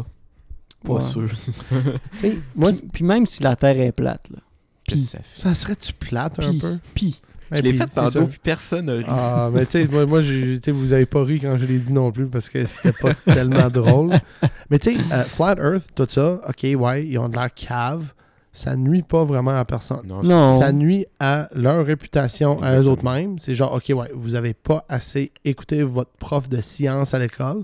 [0.83, 1.01] pas Ouais.
[1.01, 1.21] sûr.
[2.55, 4.39] Moi, Puis, puis même si la Terre est plate, là.
[4.87, 6.77] Qu'est-ce que ça ça serait-tu plate un Puis, peu?
[6.95, 7.21] puis.
[7.51, 9.03] Je l'ai fait tantôt, puis personne n'a ri.
[9.07, 11.65] Ah, mais tu sais, moi, moi j'ai- tu sais, vous avez pas ri quand je
[11.65, 14.11] l'ai dit non plus parce que c'était pas tellement drôle.
[14.69, 18.05] Mais tu sais, euh, Flat Earth, tout ça, ok, ouais, ils ont de l'air cave.
[18.53, 20.01] Ça nuit pas vraiment à personne.
[20.05, 20.59] Non, Non.
[20.59, 23.39] Ça nuit à leur réputation, à eux autres mêmes.
[23.39, 27.63] C'est genre, ok, ouais, vous avez pas assez écouté votre prof de science à l'école.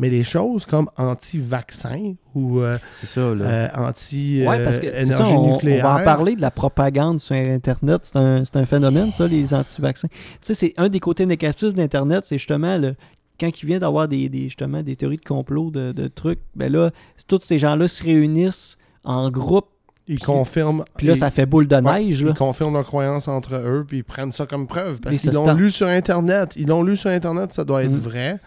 [0.00, 2.78] Mais les choses comme anti-vaccin ou euh,
[3.16, 5.84] euh, anti Ouais, euh, énergie ça, on, nucléaire.
[5.84, 8.00] va en parler de la propagande sur Internet.
[8.04, 10.08] C'est un, c'est un phénomène, ça, les anti-vaccins.
[10.08, 12.94] Tu sais, c'est un des côtés négatifs d'Internet, c'est justement le,
[13.38, 16.72] quand il vient d'avoir des, des- justement des théories de complot, de, de trucs, ben
[16.72, 16.90] là,
[17.28, 19.66] tous ces gens-là se réunissent en groupe,
[20.08, 20.84] Ils puis- confirment.
[20.96, 22.22] puis là, ils- ça fait boule de Ouais, neige.
[22.24, 22.30] là.
[22.30, 25.00] Ils confirment leurs croyances entre eux, puis ils prennent ça comme preuve.
[25.00, 26.54] Parce qu'ils l'ont lu sur Internet.
[26.56, 28.00] Ils l'ont lu sur Internet, ça doit être Mm.
[28.00, 28.38] vrai.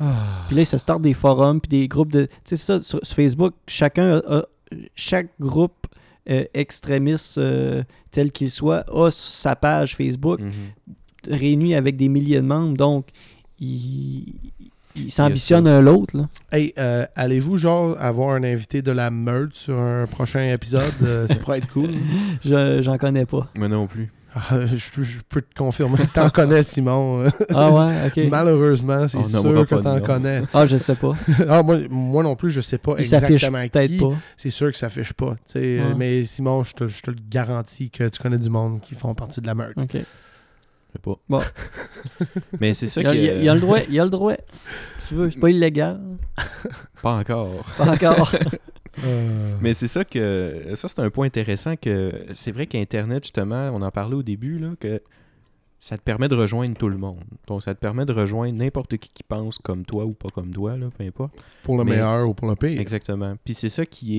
[0.00, 0.44] Ah.
[0.48, 2.24] Puis là, ils se startent des forums, puis des groupes de.
[2.24, 4.46] Tu sais, c'est ça, sur, sur Facebook, chacun a, a-
[4.94, 5.86] chaque groupe
[6.30, 10.40] euh, extrémiste, euh, tel qu'il soit, a sa page Facebook.
[10.40, 10.52] Mhm.
[11.28, 13.08] réunis avec des milliers de membres, donc
[13.58, 14.34] ils
[14.96, 16.16] ils s'ambitionnent un l'autre.
[16.16, 16.28] là.
[16.50, 20.92] Hey, euh, allez-vous genre avoir un invité de la meute sur un prochain épisode?
[21.02, 21.90] Euh, ça pourrait être cool.
[22.44, 23.48] Je- J'en connais pas.
[23.54, 24.10] Moi non plus.
[24.32, 27.24] Ah, je, je peux te confirmer que t'en connais, Simon.
[27.52, 28.28] Ah ouais, ok.
[28.30, 30.42] Malheureusement, c'est On sûr que t'en connais.
[30.54, 31.14] Ah, je sais pas.
[31.48, 33.98] ah, moi, moi non plus, je sais pas Il exactement peut-être qui.
[33.98, 34.12] pas.
[34.36, 35.32] C'est sûr que ça s'affiche pas.
[35.34, 35.94] tu sais, Ouais.
[35.96, 39.14] Mais Simon, je te, je te le garantis que tu connais du monde qui font
[39.14, 39.76] partie de la meute.
[39.76, 39.94] Ok.
[39.94, 41.16] Je sais pas.
[41.28, 41.42] Bon.
[42.60, 43.16] Mais c'est ça Il y, a, que.
[43.38, 43.78] il y y a le droit.
[43.88, 44.34] Il y a le droit.
[45.02, 46.00] Si tu veux, c'est pas illégal.
[47.02, 47.64] Pas encore.
[47.76, 48.32] Pas encore.
[49.04, 50.72] Euh, Mais c'est ça que.
[50.74, 52.12] Ça, c'est un point intéressant que.
[52.34, 55.00] C'est vrai qu'Internet, justement, on en parlait au début, là, que
[55.82, 57.22] ça te permet de rejoindre tout le monde.
[57.46, 60.52] Donc, ça te permet de rejoindre n'importe qui qui pense comme toi ou pas comme
[60.52, 61.32] toi, là, peu importe.
[61.62, 62.78] pour le Mais- meilleur ou pour le pire.
[62.80, 63.34] Exactement.
[63.44, 64.18] Puis c'est ça qui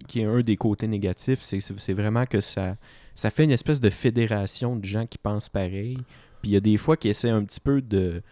[0.00, 2.76] est, qui est un des côtés négatifs, c'est c'est c'est vraiment que ça,
[3.14, 5.98] ça fait une espèce de fédération de gens qui pensent pareil.
[6.42, 8.22] Puis il y a des fois qui essaient un petit peu de,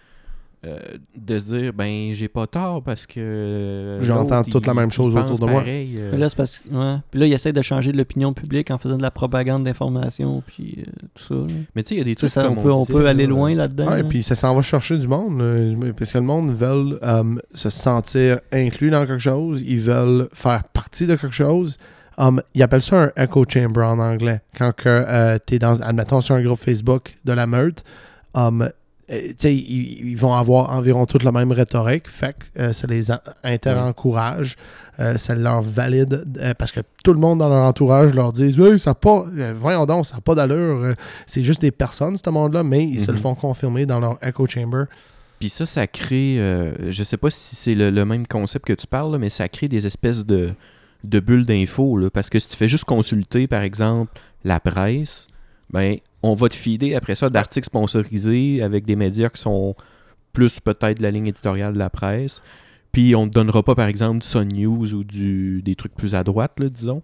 [0.66, 0.78] euh,
[1.16, 3.20] de se dire, ben j'ai pas tort parce que...
[3.20, 5.60] euh, J'entends toute la même chose autour de moi.
[5.60, 6.16] pareil, euh.
[6.16, 6.68] Là, c'est parce que.
[6.68, 6.96] Ouais.
[7.10, 10.42] Puis là, il essaie de changer de l'opinion publique en faisant de la propagande d'information,
[10.46, 11.34] puis euh, tout ça.
[11.34, 11.54] là.
[11.74, 13.26] Mais tu sais, il y a des trucs ça, comme on peut, on peut aller
[13.26, 13.88] loin là-dedans.
[13.88, 14.08] Ouais, là.
[14.08, 17.22] puis ça s'en va chercher du monde, euh, parce que le monde veut euh,
[17.54, 21.78] se sentir inclus dans quelque chose, ils veulent faire partie de quelque chose.
[22.18, 24.40] Um, ils appellent ça un echo chamber en anglais.
[24.56, 27.84] Quand que tu es dans, admettons, sur un groupe Facebook de la meute,
[28.32, 28.70] um,
[29.10, 33.10] euh, ils, ils vont avoir environ toute la même rhétorique, fait que euh, ça les
[33.10, 34.56] en- inter-encourage,
[34.98, 36.24] euh, ça leur valide,
[36.58, 40.06] parce que tout le monde dans leur entourage leur dit hey, ça pas, voyons donc,
[40.06, 40.94] ça n'a pas d'allure,
[41.26, 43.22] c'est juste des personnes, ce monde-là, mais ils se le Mhm.
[43.22, 44.84] font confirmer dans leur echo chamber.
[45.38, 46.38] Puis ça, ça crée,
[46.88, 49.48] je sais pas si c'est le, le même concept que tu parles, là, mais ça
[49.48, 50.50] crée des espèces de,
[51.04, 51.98] de bulles d'infos.
[51.98, 52.08] là.
[52.10, 55.26] Parce que si tu fais juste consulter, par exemple, la presse,
[55.70, 59.74] ben, on va te filer après ça d'articles sponsorisés avec des médias qui sont
[60.32, 62.42] plus peut-être de la ligne éditoriale de la presse.
[62.92, 65.94] Puis on ne te donnera pas, par exemple, du Sun News ou du, des trucs
[65.94, 67.02] plus à droite, là, disons.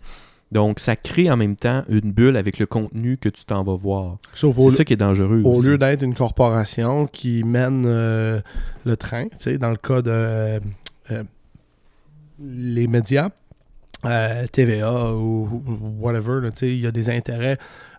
[0.51, 3.75] Donc, ça crée en même temps une bulle avec le contenu que tu t'en vas
[3.75, 4.19] voir.
[4.35, 5.41] Sauf C'est ça qui est dangereux.
[5.45, 5.69] au aussi.
[5.69, 8.41] lieu d'être une corporation qui mène euh,
[8.85, 10.61] le train, tu sais, dans le cas de euh,
[11.11, 11.23] euh,
[12.39, 13.31] les médias,
[14.05, 17.57] euh, TVA ou, ou whatever, tu sais, il y a des intérêts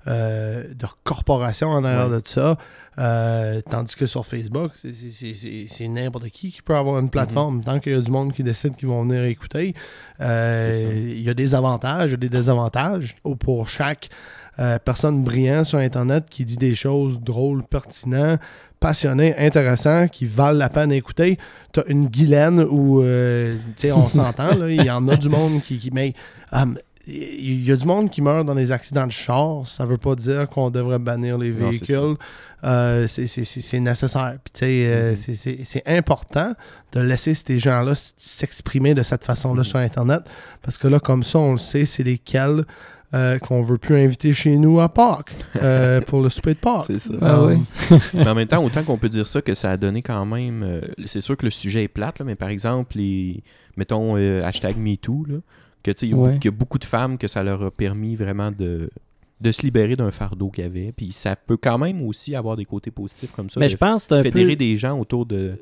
[0.08, 2.22] euh, de corporation en arrière Ouais.
[2.22, 2.58] de ça.
[3.00, 7.64] Euh, tandis que sur Facebook, c'est- n'importe qui qui peut avoir une plateforme.
[7.64, 9.74] Tant qu'il y a du monde qui décide qu'ils vont venir écouter,
[10.22, 14.10] euh, il y a des avantages, il y a des désavantages pour chaque
[14.86, 18.40] personne brillante sur Internet qui dit des choses drôles, pertinentes,
[18.80, 21.40] passionnées, intéressantes, qui valent la peine d'écouter.
[21.74, 25.30] Tu as une Guylaine où, euh, tu sais, on s'entend, il y en a du
[25.30, 25.80] monde qui...
[25.80, 26.14] qui- mais
[26.52, 29.68] hum, il y a du monde qui meurt dans des accidents de char.
[29.68, 32.16] Ça veut pas dire qu'on devrait bannir les véhicules.
[32.64, 34.38] Euh, c'est- nécessaire.
[34.64, 35.36] Euh, Mhm.
[35.66, 36.54] c'est- important
[36.94, 39.64] de laisser ces gens-là s'exprimer de cette façon-là Mhm.
[39.66, 40.22] sur Internet.
[40.62, 42.64] Parce que là, comme ça, on le sait, c'est lesquels
[43.16, 46.86] euh, qu'on veut plus inviter chez nous à Pâques euh, pour le souper de Pâques.
[46.88, 47.14] C'est ça.
[47.22, 47.60] Ah oui.
[48.16, 50.64] mais en même temps, autant qu'on peut dire ça, que ça a donné quand même.
[50.64, 53.44] euh, c'est sûr que le sujet est plate, là, mais par exemple, les,
[53.78, 55.28] mettons hashtag MeToo,
[55.84, 56.24] que tu sais, il y a Ouais.
[56.30, 58.90] beaucoup- qu'il y a beaucoup de femmes que ça leur a permis vraiment de,
[59.42, 60.92] de se libérer d'un fardeau qu'il y avait.
[60.96, 63.60] Puis ça peut quand même aussi avoir des côtés positifs comme ça.
[63.60, 64.56] Mais je pense que fédérer peu.
[64.58, 65.60] des gens autour de.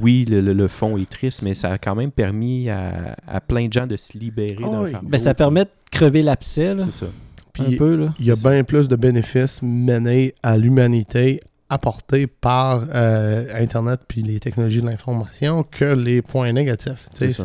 [0.00, 3.40] Oui, le, le- le fond est triste, mais ça a quand même permis à, à
[3.40, 4.92] plein de gens de se libérer Ah d'un oui.
[4.92, 5.08] fardeau.
[5.08, 7.06] Ben, ça permet de crever l'abcès, là, C'est ça.
[7.52, 7.64] Puis
[8.18, 14.22] il y a bien plus de bénéfices menés à l'humanité apportés par euh, Internet puis
[14.22, 17.06] les technologies de l'information que les points négatifs.
[17.12, 17.44] Tu sais, C'est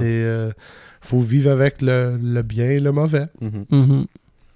[1.05, 3.27] faut vivre avec le, le bien et le mauvais.
[3.41, 3.65] Mhm.
[3.69, 4.05] Mhm.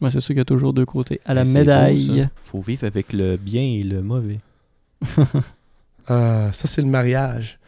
[0.02, 1.20] Ouais, c'est sûr qu'il y a toujours deux côtés.
[1.26, 2.20] À la Mais beau, médaille.
[2.24, 2.30] ça.
[2.44, 4.40] faut vivre avec le bien et le mauvais.
[6.10, 7.60] Euh, ça, c'est le mariage.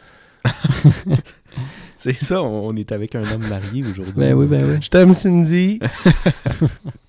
[1.98, 4.14] C'est ça, on on est avec un homme marié aujourd'hui.
[4.16, 4.76] ben oui, ben oui.
[4.80, 5.78] Je t'aime, Cindy.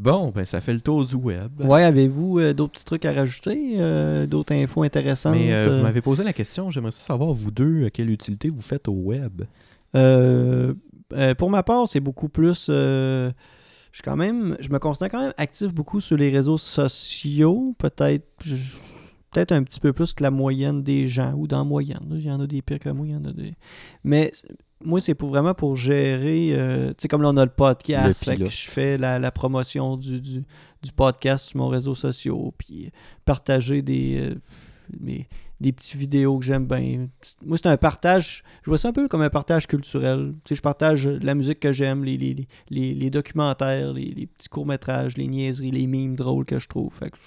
[0.00, 1.60] Bon, ben ça fait le tour du web.
[1.60, 3.74] Ouais, avez-vous euh, d'autres petits trucs à rajouter?
[3.78, 5.36] euh, d'autres infos intéressantes?
[5.36, 8.88] Mais euh, vous m'avez posé la question, j'aimerais savoir, vous deux, quelle utilité vous faites
[8.88, 9.42] au web?
[9.92, 12.68] Pour ma part, c'est beaucoup plus.
[12.68, 13.30] je
[13.92, 14.56] suis quand même.
[14.60, 17.74] Je me considère quand même actif beaucoup sur les réseaux sociaux.
[17.76, 18.24] Peut-être.
[19.32, 22.00] Peut-être un petit peu plus que la moyenne des gens, ou dans la moyenne.
[22.10, 23.54] Il y en a des pires que moi, il y en a des.
[24.02, 24.32] Mais
[24.84, 26.50] moi, c'est pour vraiment pour gérer.
[26.52, 28.24] euh, tu sais, comme là, on a le podcast.
[28.26, 30.42] Le fait que je fais la, la promotion du, du,
[30.82, 32.34] du podcast sur mon réseau social.
[32.58, 32.90] Puis
[33.24, 34.32] partager des.
[34.98, 35.18] euh,
[35.60, 37.08] des petites vidéos que j'aime bien.
[37.44, 38.42] Moi, c'est un partage.
[38.64, 40.32] Je vois ça un peu comme un partage culturel.
[40.42, 44.26] Tu sais, je partage la musique que j'aime, les, les, les, les documentaires, les, les
[44.26, 46.94] petits courts-métrages, les niaiseries, les mimes drôles que je trouve.
[46.94, 47.18] Fait que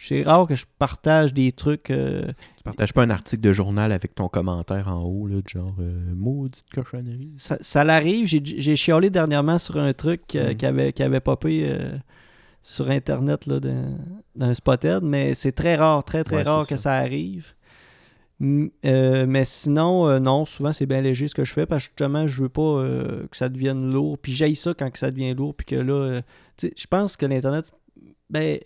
[0.00, 1.90] c'est- rare que je partage des trucs.
[1.90, 2.26] euh,
[2.56, 5.74] Tu partages pas un article de journal avec ton commentaire en haut, là, de genre
[5.80, 7.32] euh, maudite cochonnerie.
[7.36, 8.26] ça, ça l'arrive.
[8.26, 10.56] J'ai chialé dernièrement sur un truc euh, Mm.
[10.56, 11.96] qui, avait, qui avait popé euh,
[12.62, 16.94] sur Internet là, d'un, Spotted, mais c'est très rare, très très Ouais, rare que ça
[16.94, 17.54] arrive.
[18.40, 21.90] M- euh, mais sinon, non, souvent c'est bien léger ce que je fais parce que
[21.90, 22.84] justement, je veux pas
[23.30, 24.18] que ça devienne lourd.
[24.18, 25.54] Puis j'aille ça quand que ça devient lourd.
[25.54, 26.22] Puis que là,
[26.56, 27.70] tu sais, je pense que l'Internet,
[28.30, 28.58] ben,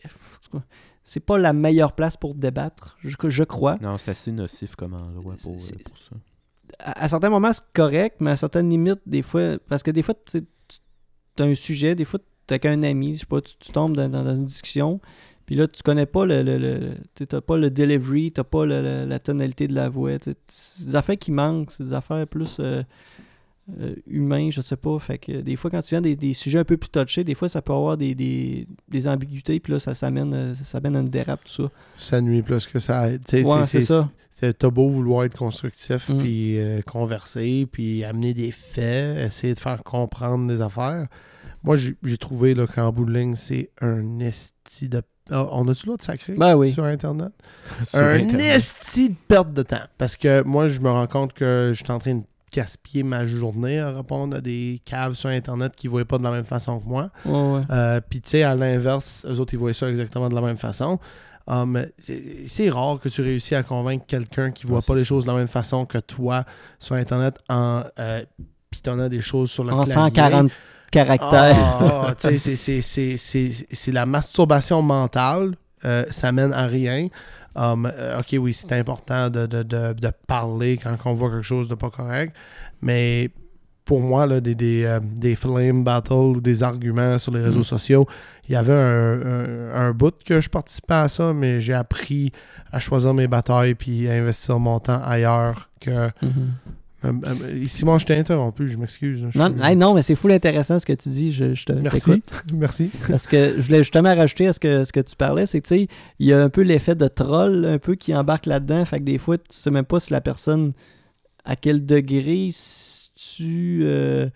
[1.09, 3.77] c'est pas la meilleure place pour débattre, je, je crois.
[3.81, 6.17] Non, c'est assez nocif comme endroit pour, euh, pour ça.
[6.81, 10.03] à, à certains moments, c'est correct, mais à certaines limites, des fois, parce que des
[10.03, 10.43] fois, tu
[11.39, 13.97] as un sujet, des fois, tu avec un ami, je sais pas, tu, tu tombes
[13.97, 15.01] dans, dans- dans une discussion,
[15.47, 19.05] puis là, tu connais pas le, le, le- t'as pas le delivery, t'as pas le-
[19.05, 22.83] la tonalité de la voix, c'est des affaires qui manquent, c'est des affaires plus euh,
[23.81, 26.59] euh, humains, je sais pas, fait que des fois, quand tu viens des, des sujets
[26.61, 29.79] un peu plus touchés, des fois, ça peut avoir des, des, des ambiguïtés, puis là,
[29.81, 31.71] ça, ça, mène, euh, ça mène à une dérape, tout ça.
[31.97, 33.23] Ça nuit plus que ça aide.
[33.33, 34.09] Ouais, c'est ça.
[34.59, 36.19] T'as beau vouloir être constructif, Mm.
[36.19, 41.07] puis euh, converser, puis amener des faits, essayer de faire comprendre des affaires.
[41.64, 45.03] Moi, j'ai trouvé là, qu'en bout de ligne, c'est un esti de.
[45.31, 46.73] Ah, on a-tu l'autre sacré Ben oui.
[46.73, 47.33] sur Internet?
[47.85, 48.41] Sur un Internet.
[48.57, 49.83] esti de perte de temps.
[49.99, 52.23] Parce que moi, je me rends compte que je suis en train de
[52.53, 56.23] gaspiller ma journée à répondre à des caves sur Internet qui ne voient pas de
[56.23, 57.11] la même façon que moi.
[57.25, 57.63] Ouais.
[57.71, 60.57] Euh, Puis, tu sais, à l'inverse, eux autres, ils voient ça exactement de la même
[60.59, 60.99] façon.
[61.49, 61.87] Um,
[62.49, 65.31] c'est- rare que tu réussis à convaincre quelqu'un qui voit Ouais, pas les choses de
[65.31, 66.45] la même façon que toi
[66.81, 68.25] sur Internet en euh,
[68.71, 69.95] pitonnant des choses sur le En clavier.
[69.95, 70.51] 140
[70.91, 71.57] caractères.
[71.81, 75.55] Ah, tu sais, c'est- c'est- c'est- c'est c'est la masturbation mentale.
[75.85, 77.09] Euh, ça mène à rien.
[77.57, 81.43] Um, euh, ok, oui, c'est important de, de- de- de parler quand on voit quelque
[81.43, 82.35] chose de pas correct,
[82.83, 83.31] mais
[83.87, 87.61] pour moi, là, des, des, euh, des flame battles ou des arguments sur les réseaux
[87.61, 87.65] Mm.
[87.65, 88.07] sociaux,
[88.49, 92.33] il y avait un, un, un bout que je participais à ça, mais j'ai appris
[92.73, 95.91] à choisir mes batailles puis à investir mon temps ailleurs que...
[95.91, 96.09] Euh,
[97.67, 99.23] Simon, je t'ai interrompu, je m'excuse.
[99.35, 101.31] Non, suis- hey, non, mais c'est full intéressant ce que tu dis.
[101.33, 102.23] Je, je te Merci.
[102.55, 102.91] Merci.
[103.09, 105.69] Parce que je voulais justement rajouter à ce que, ce que tu parlais, c'est que
[105.69, 105.89] tu sais,
[106.19, 108.85] il y a un peu l'effet de troll un peu qui embarque là-dedans.
[108.85, 110.73] Fait que des fois, tu sais même pas si la personne
[111.45, 114.29] à quel degré si tu euh,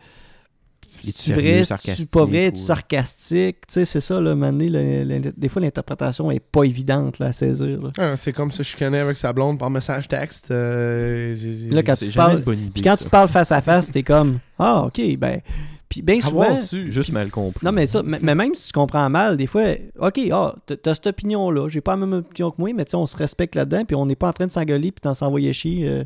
[1.00, 1.62] tu vrai,
[1.96, 3.66] tu pas vrai, ou- tu sarcastique?
[3.66, 7.26] Tu sais, c'est ça, là, Mané, le- le- des fois l'interprétation est pas évidente là,
[7.26, 7.80] à saisir.
[7.82, 7.90] là.
[7.98, 10.50] Ah, c'est comme se chicaner avec sa blonde par message texte.
[10.50, 11.34] euh,
[11.70, 12.70] Là, quand tu parles- une bonne idée.
[12.74, 13.04] Puis quand ça.
[13.04, 15.40] tu parles face à face, t'es comme Ah, ok, ben.
[15.88, 16.42] Puis bien souvent.
[16.42, 17.64] Avoir su, juste mal compris.
[17.66, 19.64] Non, mais ça, mais même si tu comprends mal, des fois,
[19.98, 22.90] OK, ah, t'as- t'as cette opinion-là, j'ai pas la même opinion que moi, mais tu
[22.92, 25.14] sais, on se respecte là-dedans, puis on n'est pas en train de s'engueuler puis d'en
[25.14, 25.88] s'envoyer chier.
[25.88, 26.04] euh,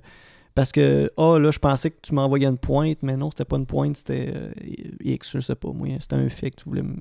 [0.55, 3.57] parce que, ah, là, je pensais que tu m'envoyais une pointe, mais non, c'était pas
[3.57, 4.51] une pointe, c'était euh,
[5.05, 6.97] X, je sais pas, moi, c'était un fait que tu voulais me-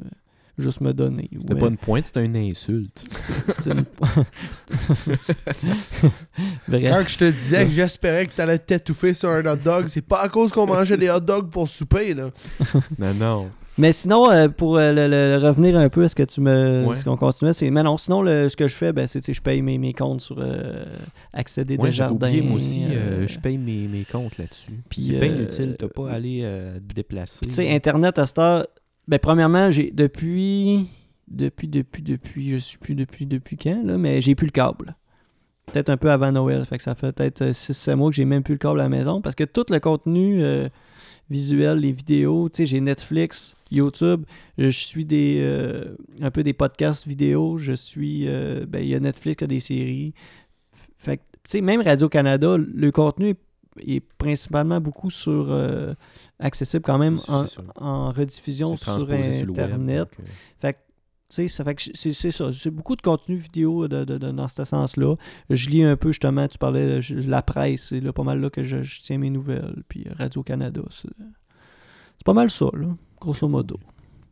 [0.57, 1.29] juste me donner.
[1.39, 1.59] C'était Ouais.
[1.61, 3.03] pas une pointe, c'était une insulte.
[3.57, 3.85] C'était une-
[6.67, 6.83] Bref.
[6.83, 10.21] Quand je te disais que j'espérais que t'allais t'étouffer sur un hot dog, c'est pas
[10.21, 12.29] à cause qu'on mangeait des hot dogs pour souper, là.
[12.99, 13.49] non, non.
[13.77, 16.85] Mais sinon, euh, pour euh, le, le- revenir un peu à ce que tu me.
[16.85, 16.95] Ouais.
[16.95, 17.69] Ce qu'on continuait, c'est.
[17.71, 19.93] Mais non, sinon, le- ce que je fais, ben, c'est sais, je paye mes, mes
[19.93, 20.85] comptes sur euh,
[21.33, 22.27] accéder Ouais, des jardins.
[22.27, 22.83] oublié, moi aussi,
[23.27, 24.79] je paye mes, mes comptes là-dessus.
[24.89, 26.41] puis, C'est bien utile, t'as pas à aller
[26.87, 27.45] te déplacer.
[27.47, 28.67] Tu sais, Internet à cette heure,
[29.07, 30.87] ben, premièrement, j'ai depuis.
[31.27, 34.95] Depuis, depuis, depuis, je suis plus depuis, depuis quand, là, mais j'ai plus le câble.
[35.71, 36.63] Peut-être un peu avant Noël.
[36.65, 38.89] Fait que ça fait peut-être 6-7 mois que j'ai même plus le câble à la
[38.89, 39.21] maison.
[39.21, 40.43] Parce que tout le contenu
[41.29, 44.25] euh, visuel, les vidéos, tu sais, j'ai Netflix, YouTube,
[44.57, 48.95] je suis des euh, un peu des podcasts vidéo, je suis euh, ben, il y
[48.95, 50.13] a Netflix, il y a des séries.
[50.97, 53.39] Fait que, tu sais, même Radio-Canada, le contenu est,
[53.85, 55.93] est principalement beaucoup sur euh,
[56.39, 57.45] accessible quand même en,
[57.75, 59.99] en rediffusion sur web, Internet.
[59.99, 60.27] donc,
[60.59, 60.79] Fait que,
[61.47, 62.51] ça fait que c'est c'est ça.
[62.51, 65.15] C'est beaucoup de contenu vidéo de, de- de- dans ce sens-là.
[65.49, 68.63] Je lis un peu, justement, tu parlais de la presse, c'est pas mal là que
[68.63, 69.83] je, je tiens mes nouvelles.
[69.87, 71.09] Puis Radio-Canada, c'est
[72.17, 72.87] c'est pas mal ça, là,
[73.19, 73.79] grosso modo.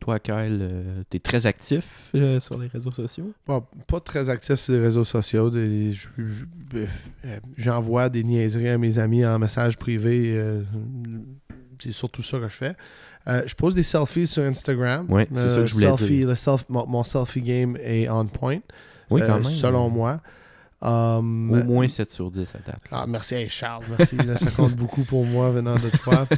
[0.00, 3.32] Toi, Kyle, euh, t'es très actif euh, sur les réseaux sociaux?
[3.44, 5.48] Pas, pas très actif sur les réseaux sociaux.
[5.50, 6.44] Des- je- je-
[6.74, 6.86] euh,
[7.24, 10.32] euh, J'envoie des niaiseries à mes amis en message privé.
[10.36, 10.62] euh,
[11.78, 12.76] c'est surtout ça que je fais.
[13.28, 15.06] Euh, je pose des selfies sur Instagram.
[15.08, 16.28] Ouais, c'est ça que je voulais selfie, dire.
[16.28, 18.58] le self- mon, mon selfie game est on point.
[19.10, 19.44] Oui, euh, quand même.
[19.44, 20.18] Selon moi.
[20.84, 22.80] Um, Au moins 7 sur 10 à date.
[22.90, 24.16] Ah, merci, hey, Charles, merci.
[24.16, 26.26] là, ça compte beaucoup pour moi venant de toi.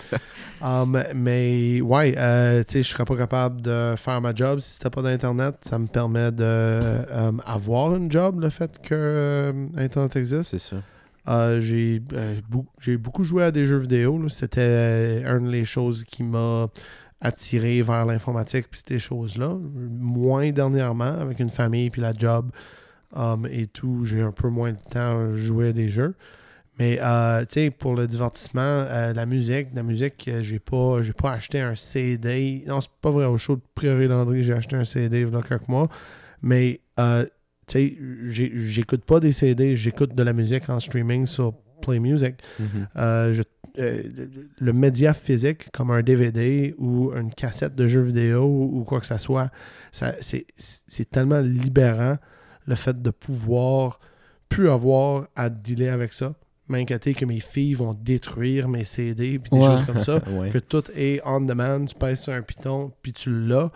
[0.62, 4.72] Um, mais ouais, euh, tu sais, je serais pas capable de faire ma job si
[4.74, 5.56] c'était pas d'Internet.
[5.60, 10.44] Ça me permet de euh, avoir une job, le fait que euh, Internet existe.
[10.52, 10.76] C'est ça.
[11.26, 12.38] Euh, j'ai euh,
[12.78, 14.28] j'ai beaucoup joué à des jeux vidéo.
[14.28, 16.68] C'était euh, une des choses qui m'a
[17.20, 19.56] attiré vers l'informatique puis ces choses-là.
[19.74, 22.50] Moins dernièrement, avec une famille puis la job
[23.16, 26.14] um, et tout, j'ai un peu moins de temps à jouer à des jeux.
[26.78, 28.84] Mais euh, tu sais, pour le divertissement,
[29.14, 32.64] la musique, la musique, j'ai pas, j'ai pas acheté un CD.
[32.66, 33.26] Non, c'est pas vrai.
[33.26, 35.88] Au show de Prairie Landry, j'ai acheté un CD il y a quelques mois.
[36.42, 36.80] Mais
[37.66, 41.98] tu sais, j'ai- j'écoute pas des CD, j'écoute de la musique en streaming sur Play
[41.98, 42.34] Music.
[42.58, 42.88] Mhm.
[42.96, 43.42] Euh, je-
[43.78, 44.02] euh,
[44.60, 49.00] le, média physique, comme un DVD ou une cassette de jeux vidéo ou, ou quoi
[49.00, 49.50] que ce soit,
[49.92, 52.16] ça, c'est, c'est tellement libérant
[52.66, 53.98] le fait de pouvoir
[54.48, 56.34] plus avoir à dealer avec ça.
[56.68, 59.66] M'inquiéter que mes filles vont détruire mes CD puis des Ouais.
[59.66, 60.22] choses comme ça.
[60.30, 60.48] Ouais.
[60.48, 63.70] Que tout est on demand, tu pèses sur un piton puis tu l'as.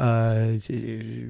[0.00, 1.28] Euh, c'est-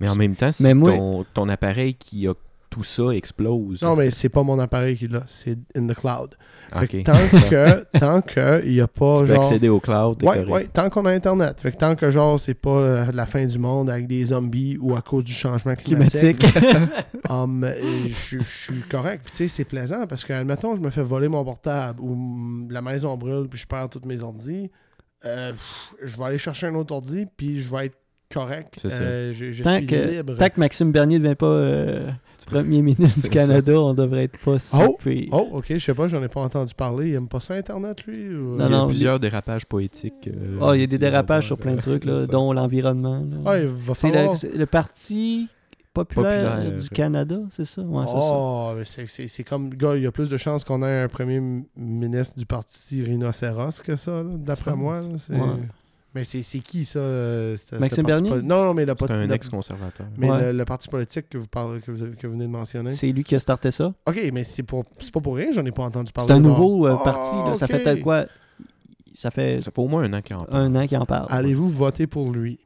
[0.00, 2.34] Mais en même temps, moi- ton, ton appareil qui a
[2.68, 3.80] tout ça explose.
[3.80, 6.34] non, mais c'est pas mon appareil qui l'a, c'est in the cloud.
[6.72, 7.16] Que tant
[7.48, 10.66] que tant que il y a pas tu peux genre accéder au cloud, Ouais, ouais,
[10.66, 11.60] tant qu'on a Internet.
[11.60, 14.76] Fait que tant que genre c'est pas euh, la fin du monde avec des zombies
[14.80, 16.44] ou à cause du changement climatique,
[17.30, 17.72] um, euh,
[18.08, 19.22] je suis correct.
[19.26, 22.14] Puis tu sais, c'est plaisant parce que, admettons, je me fais voler mon portable ou
[22.14, 24.68] mm, la maison brûle puis je perds tous mes ordis.
[25.24, 27.98] Euh, pff, je vais aller chercher un autre ordi puis je vais être
[28.32, 28.78] correct.
[28.84, 30.36] Euh, je je Tant suis que, libre.
[30.36, 32.10] tant que Maxime Bernier ne devient pas euh,
[32.46, 34.98] premier ministre du Canada, on devrait être pas si Oh!
[35.32, 37.08] Oh, ok, je sais pas, j'en ai pas entendu parler.
[37.10, 40.28] Il aime pas ça Internet, lui ou- Non, Il y a non, plusieurs dérapages poétiques.
[40.28, 43.24] euh, Ah, il y a des dérapages sur plein de trucs, là, dont l'environnement.
[43.28, 43.50] là.
[43.50, 44.32] Ouais, il va c'est falloir.
[44.34, 45.48] le, c'est le parti
[46.04, 46.76] populaire, Populaire.
[46.80, 47.82] du Canada, c'est ça?
[47.82, 48.04] Ouais.
[48.08, 51.40] Oh, mais c'est- comme, gars, il y a plus de chances qu'on ait un premier
[51.76, 55.00] ministre du parti rhinocéros que ça, d'après moi.
[55.00, 55.40] là, c'est- Ouais.
[56.14, 58.30] Mais c'est c'est qui ça euh, Maxime parti Bernier?
[58.30, 60.06] poli- Non, non, mais le, C'est pot- un ex-conservateur.
[60.16, 60.52] mais Ouais.
[60.52, 62.92] le, le parti politique que vous, parlez, que vous, que vous venez de mentionner.
[62.92, 63.92] C'est lui qui a starté ça?
[64.08, 66.28] Ok, mais c'est pour- c'est pas pour rien, j'en ai pas entendu parler.
[66.28, 67.36] C'est un nouveau euh, Ah, parti.
[67.36, 67.54] là.
[67.54, 68.24] Ça fait quoi?
[69.14, 70.58] Ça fait Ça fait au moins un an qu'il en parle.
[70.62, 71.26] un an qu'il en parle.
[71.28, 72.60] Allez-vous voter pour lui?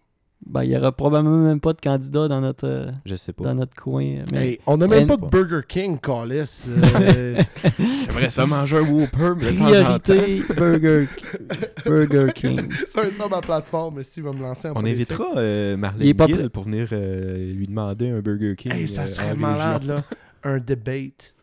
[0.46, 3.44] Ben, il n'y aura probablement même pas de candidat dans notre, euh, Je sais pas.
[3.44, 4.24] dans notre coin.
[4.32, 6.64] Mais Hey, on n'a même pas de Burger King, Callis.
[6.68, 7.42] Euh,
[8.06, 10.00] J'aimerais ça manger un Whopper, mais de temps en temps.
[10.00, 11.08] priorité Burger,
[11.84, 12.72] Burger King.
[12.86, 15.10] ça va être ça ma plateforme, mais s'il va me lancer en On politique.
[15.12, 18.72] invitera euh, Il est Marlène pas Gill pour venir euh, lui demander un Burger King.
[18.72, 20.04] Hey, ça euh, serait malade, là.
[20.42, 21.34] Un debate.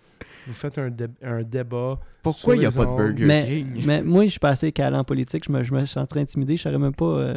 [0.47, 1.99] Vous faites un, dé- un débat.
[2.23, 2.97] Pourquoi il n'y a pas de.
[2.97, 3.83] Burger Mais, King?
[3.85, 5.43] mais moi, je suis pas assez calé en politique.
[5.47, 6.57] Je me, je me sentirais intimidé.
[6.57, 7.33] Je saurais même pas.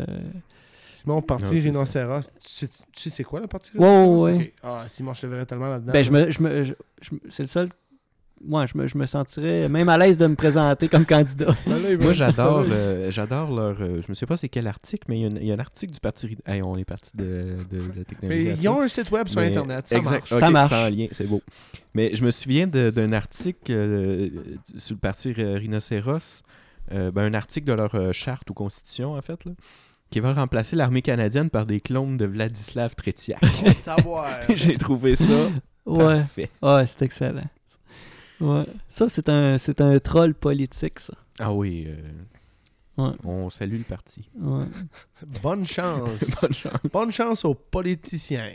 [1.02, 2.20] Simon, parti Non, rhinocéros.
[2.20, 4.24] Tu sais, tu sais c'est quoi le parti Ouais, rhinocéros?
[4.24, 4.52] ouais, Ok.
[4.62, 5.93] Ah, Simon, je te verrais tellement là-dedans.
[5.93, 6.72] Ben, je me, je me, je-
[7.02, 7.68] je- c'est le seul.
[8.43, 11.55] Moi, je me, je me sentirais même à l'aise de me présenter comme candidat.
[12.01, 12.64] Moi, j'adore
[13.10, 13.77] j'adore leur.
[13.82, 15.51] euh, je me sais pas c'est quel article, mais il y, a un- il y
[15.51, 16.39] a un article du parti.
[16.47, 18.44] Hey, on est parti de, de, de la technologie.
[18.47, 19.89] Mais ils ont un site web sur Mais- Internet.
[19.89, 20.10] Ça exact.
[20.10, 20.32] marche.
[20.32, 20.70] Ok, Ça marche.
[20.70, 21.43] Sans lien, c'est beau.
[21.93, 24.31] Mais je me souviens d'un article euh,
[24.78, 26.43] sur le parti Rhinocéros,
[26.93, 29.52] euh, ben, un article de leur euh, charte ou constitution, en fait, là,
[30.11, 33.41] qui va remplacer l'armée canadienne par des clones de Vladislav Tretiak.
[33.82, 34.28] Savoir.
[34.55, 35.51] J'ai trouvé ça
[35.87, 36.19] Ouais.
[36.20, 36.51] parfait.
[36.62, 37.49] Ouais, c'est excellent.
[38.41, 38.65] Ouais.
[38.89, 41.15] Ça, c'est un, c'est un troll politique, ça.
[41.39, 41.97] Ah oui, euh,
[43.03, 43.12] Ouais.
[43.24, 44.28] on salue le parti.
[44.39, 44.65] Ouais.
[45.43, 46.41] Bonne chance.
[46.43, 46.73] Bonne chance.
[46.93, 48.49] Bonne chance aux politiciens.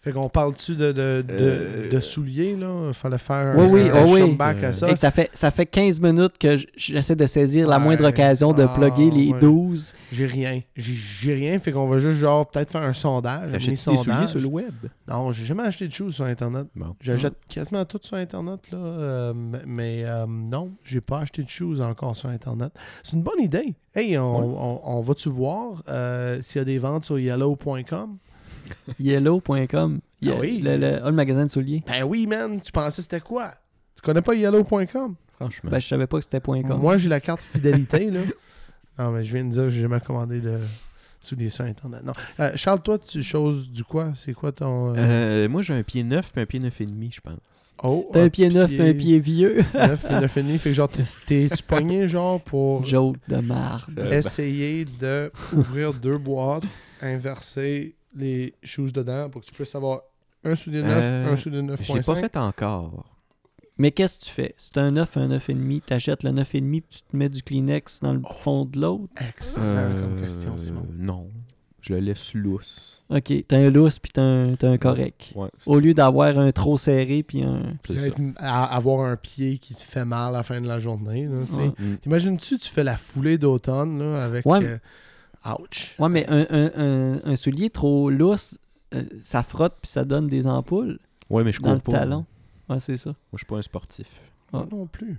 [0.00, 2.92] Fait qu'on parle-tu de, de, de, Euh, de souliers, là?
[2.92, 4.36] Fallait faire Oui, un, oui, un oh oui.
[4.62, 4.88] à ça.
[4.90, 7.84] Et ça fait, ça fait 15 minutes que j'essaie de saisir la Ouais.
[7.84, 9.40] moindre occasion de Ah, plugger les ouais.
[9.40, 9.92] 12.
[10.12, 10.60] J'ai rien.
[10.76, 11.58] J'ai- J'ai rien.
[11.58, 13.50] Fait qu'on va juste, genre, peut-être faire un sondage.
[13.50, 14.72] T'achètes des souliers sur le web?
[15.08, 16.66] Non, j'ai jamais acheté de shoes sur Internet.
[16.76, 16.94] Bon.
[17.00, 18.78] J'achète quasiment tout sur Internet, là.
[18.78, 19.32] euh,
[19.66, 22.70] mais euh, non, j'ai pas acheté de shoes encore sur Internet.
[23.02, 23.74] C'est une bonne idée.
[23.96, 24.54] Hey, on, Ouais.
[24.84, 28.10] on- on va-tu voir euh, s'il y a des ventes sur yellow.com?
[29.00, 30.00] Yellow.com.
[30.20, 30.60] Ye- Ah oui.
[30.64, 31.82] Le, le, ah, le magasin de souliers.
[31.86, 32.60] Ben oui, man.
[32.60, 33.52] Tu pensais c'était quoi?
[33.96, 35.14] Tu connais pas yellow.com?
[35.36, 35.70] Franchement.
[35.70, 36.78] Ben, je savais pas que c'était .com.
[36.80, 38.20] Moi, j'ai la carte fidélité, là.
[38.98, 40.58] Non, mais je viens de dire que j'ai jamais commandé de
[41.20, 42.02] souliers sur Internet.
[42.04, 42.12] Non.
[42.40, 44.12] Euh, Charles, toi, tu choses du quoi?
[44.16, 44.94] C'est quoi ton...
[44.96, 47.38] euh, Euh, moi, j'ai un pied neuf puis un pied neuf et demi, je pense.
[47.84, 49.58] Oh, T'as un pied neuf et un pied vieux.
[49.74, 50.58] neuf et neuf et demi.
[50.58, 53.92] Fait que genre, t'es- t'es-tu pogné, genre, pour Joke de marde.
[53.92, 54.12] Ben.
[54.14, 56.64] essayer de ouvrir deux boîtes,
[57.00, 60.00] inverser les choses dedans pour que tu puisses avoir
[60.44, 62.20] un soulier neuf, Euh, un soulier Je l'ai pas 9.5?
[62.20, 63.04] fait encore.
[63.76, 64.54] Mais qu'est-ce que tu fais?
[64.56, 65.82] C'est un 9, un 9,5.
[65.86, 69.12] T'achètes le 9,5 puis tu te mets du Kleenex dans le fond de l'autre?
[69.20, 70.86] Excellent comme Euh, question, Simon.
[70.96, 71.28] Non.
[71.80, 73.04] Je le laisse lousse.
[73.08, 75.32] Ok, t'as un lousse puis t'as un, t'as un correct.
[75.36, 77.62] Ouais, Au lieu d'avoir un trop serré puis un.
[77.84, 77.96] Puis
[78.36, 81.28] avoir un pied qui te fait mal à la fin de la journée.
[81.46, 81.60] tu sais.
[81.60, 81.68] Ouais.
[81.78, 81.96] Mm.
[81.98, 84.44] T'imagines-tu, tu fais la foulée d'automne là, avec.
[84.44, 84.58] Ouais.
[84.64, 84.78] euh,
[85.56, 85.96] ouch.
[85.98, 88.58] Ouais, mais un, un, un, un soulier trop lousse,
[88.94, 90.98] euh, ça frotte puis ça donne des ampoules
[91.30, 91.92] Ouais, mais je dans cours le pas.
[91.92, 92.24] talon.
[92.68, 93.10] Ouais, c'est ça.
[93.10, 94.06] Moi, je suis pas un sportif.
[94.52, 95.18] Moi non plus.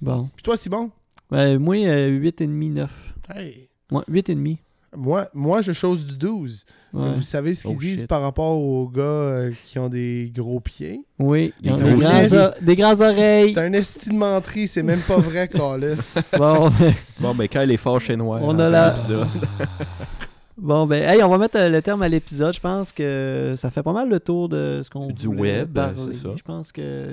[0.00, 0.30] Bon.
[0.36, 0.90] Puis toi, Simon?
[1.30, 3.14] Ouais, moi, euh, 8,5, 9.
[3.34, 3.68] Hey.
[3.90, 4.58] Ouais, 8,5.
[4.96, 6.64] Moi, moi, je chose du 12.
[6.92, 7.14] Ouais.
[7.14, 8.08] Vous savez ce qu'ils Oh, disent shit.
[8.08, 11.00] par rapport aux gars euh, qui ont des gros pieds?
[11.20, 13.52] Oui, Des des, grands grandes oreilles.
[13.54, 15.94] C'est un esti de menterie, c'est même pas vrai, Calis.
[16.36, 16.72] Bon,
[17.20, 18.40] Bon, ben, Kyle est fort chez Noir.
[18.42, 18.94] On en a la-.
[20.60, 22.54] bon, ben, hey, on va mettre euh, le terme à l'épisode.
[22.54, 25.94] Je pense que ça fait pas mal le tour de ce qu'on Du web, parler.
[26.12, 26.28] c'est ça.
[26.36, 27.08] Je pense que...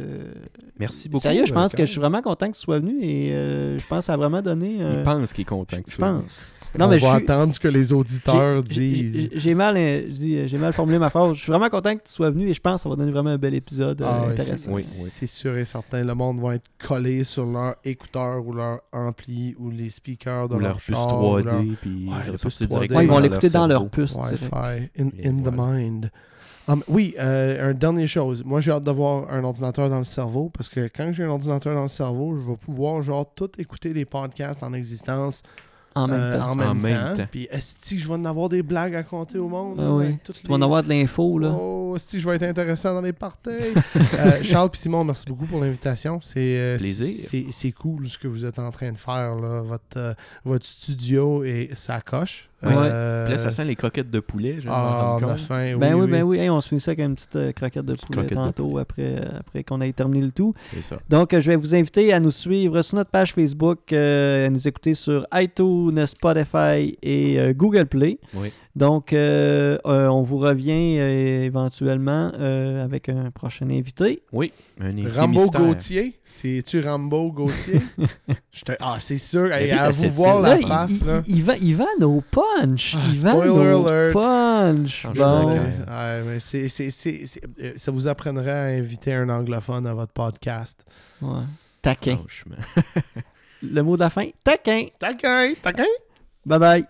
[0.80, 1.24] Merci beaucoup.
[1.24, 3.78] Sérieux, je pense euh, que je suis vraiment content que tu sois venu et euh,
[3.80, 4.78] je pense que ça a vraiment donné...
[4.82, 6.14] euh, Il pense qu'il est content que Je tu sois.
[6.14, 6.54] pense.
[6.78, 7.24] Non, On mais va je suis...
[7.32, 9.30] attendre ce que les auditeurs disent.
[9.34, 11.34] j'ai- mal, euh, je dis, euh, j'ai mal formulé ma phrase.
[11.34, 13.12] Je suis vraiment content que tu sois venu et je pense que ça va donner
[13.12, 14.74] vraiment un bel épisode euh, Ah intéressant.
[14.74, 15.28] Oui, c'est oui.
[15.28, 16.04] sûr et certain.
[16.04, 20.56] Le monde va être collé sur leur écouteur ou leur ampli ou les speakers de
[20.56, 22.60] Ou leur, leur puce char, ou 3D, leur puis Ouais, ça le va sortir puce
[22.62, 22.68] 3D.
[22.68, 23.20] directement Ouais, ils vont dans
[23.50, 24.16] dans leur puce.
[24.16, 25.10] Wi-Fi in,
[25.44, 26.12] the mind.
[26.70, 28.44] Um, oui, euh, un dernier chose.
[28.44, 31.74] Moi, j'ai hâte d'avoir un ordinateur dans le cerveau parce que quand j'ai un ordinateur
[31.74, 35.44] dans le cerveau, je vais pouvoir genre tout écouter les podcasts en existence
[35.96, 36.50] En même euh, temps.
[36.52, 37.16] en même En même temps.
[37.24, 37.28] temps.
[37.32, 39.78] Puis est-ce que je vais en avoir des blagues à compter au monde?
[39.80, 40.18] Ah oui.
[40.26, 41.56] Tu vas en avoir de l'info, là.
[41.58, 43.50] Oh, si je vais être intéressant dans les parties.
[44.20, 46.20] Euh, Charles et Simon, merci beaucoup pour l'invitation.
[46.22, 47.28] C'est euh, Plaisir.
[47.30, 49.36] c'est- C'est cool ce que vous êtes en train de faire.
[49.36, 49.62] Là.
[49.62, 52.50] Votre, euh, votre studio et ça coche.
[52.64, 52.72] Ouais.
[52.74, 54.58] Euh, Puis là, ça sent les croquettes de poulet.
[54.68, 55.40] Ah, on a compte.
[55.42, 55.78] faim.
[55.78, 56.38] Ben oui, oui, ben oui.
[56.40, 58.44] Hey, on se finit ça avec une petite euh, croquette de Petite poulet croquette de
[58.44, 58.82] tantôt poulet.
[58.82, 60.56] après, euh, après qu'on ait terminé le tout.
[60.74, 60.98] C'est ça.
[61.08, 64.50] Donc, euh, je vais vous inviter à nous suivre sur notre page Facebook, euh, à
[64.50, 68.18] nous écouter sur iTunes, Spotify et euh, Google Play.
[68.34, 68.52] Oui.
[68.78, 74.22] Donc, euh, euh, on vous revient euh, éventuellement euh, avec un prochain invité.
[74.32, 75.62] Oui, un invité Rambo mystère.
[75.62, 76.20] Gauthier.
[76.24, 77.82] C'est-tu Rambo Gauthier?
[78.66, 79.52] Te- Ah, c'est sûr.
[79.52, 81.00] Hey, à vous voir la Là, face.
[81.02, 81.24] il, là.
[81.26, 82.94] il va, il va nos punch.
[82.96, 84.14] Ah, il va spoiler nos alert.
[84.14, 85.06] punch.
[85.08, 85.50] Ah, Bon.
[85.50, 86.40] Ouais,
[87.78, 90.86] ça vous apprendrait à inviter un anglophone à votre podcast.
[91.22, 91.42] Ouais.
[91.82, 92.20] Taquin.
[93.64, 94.86] Le mot de la fin, taquin.
[95.00, 95.84] Taquin, taquin.
[96.46, 96.86] Bye bye.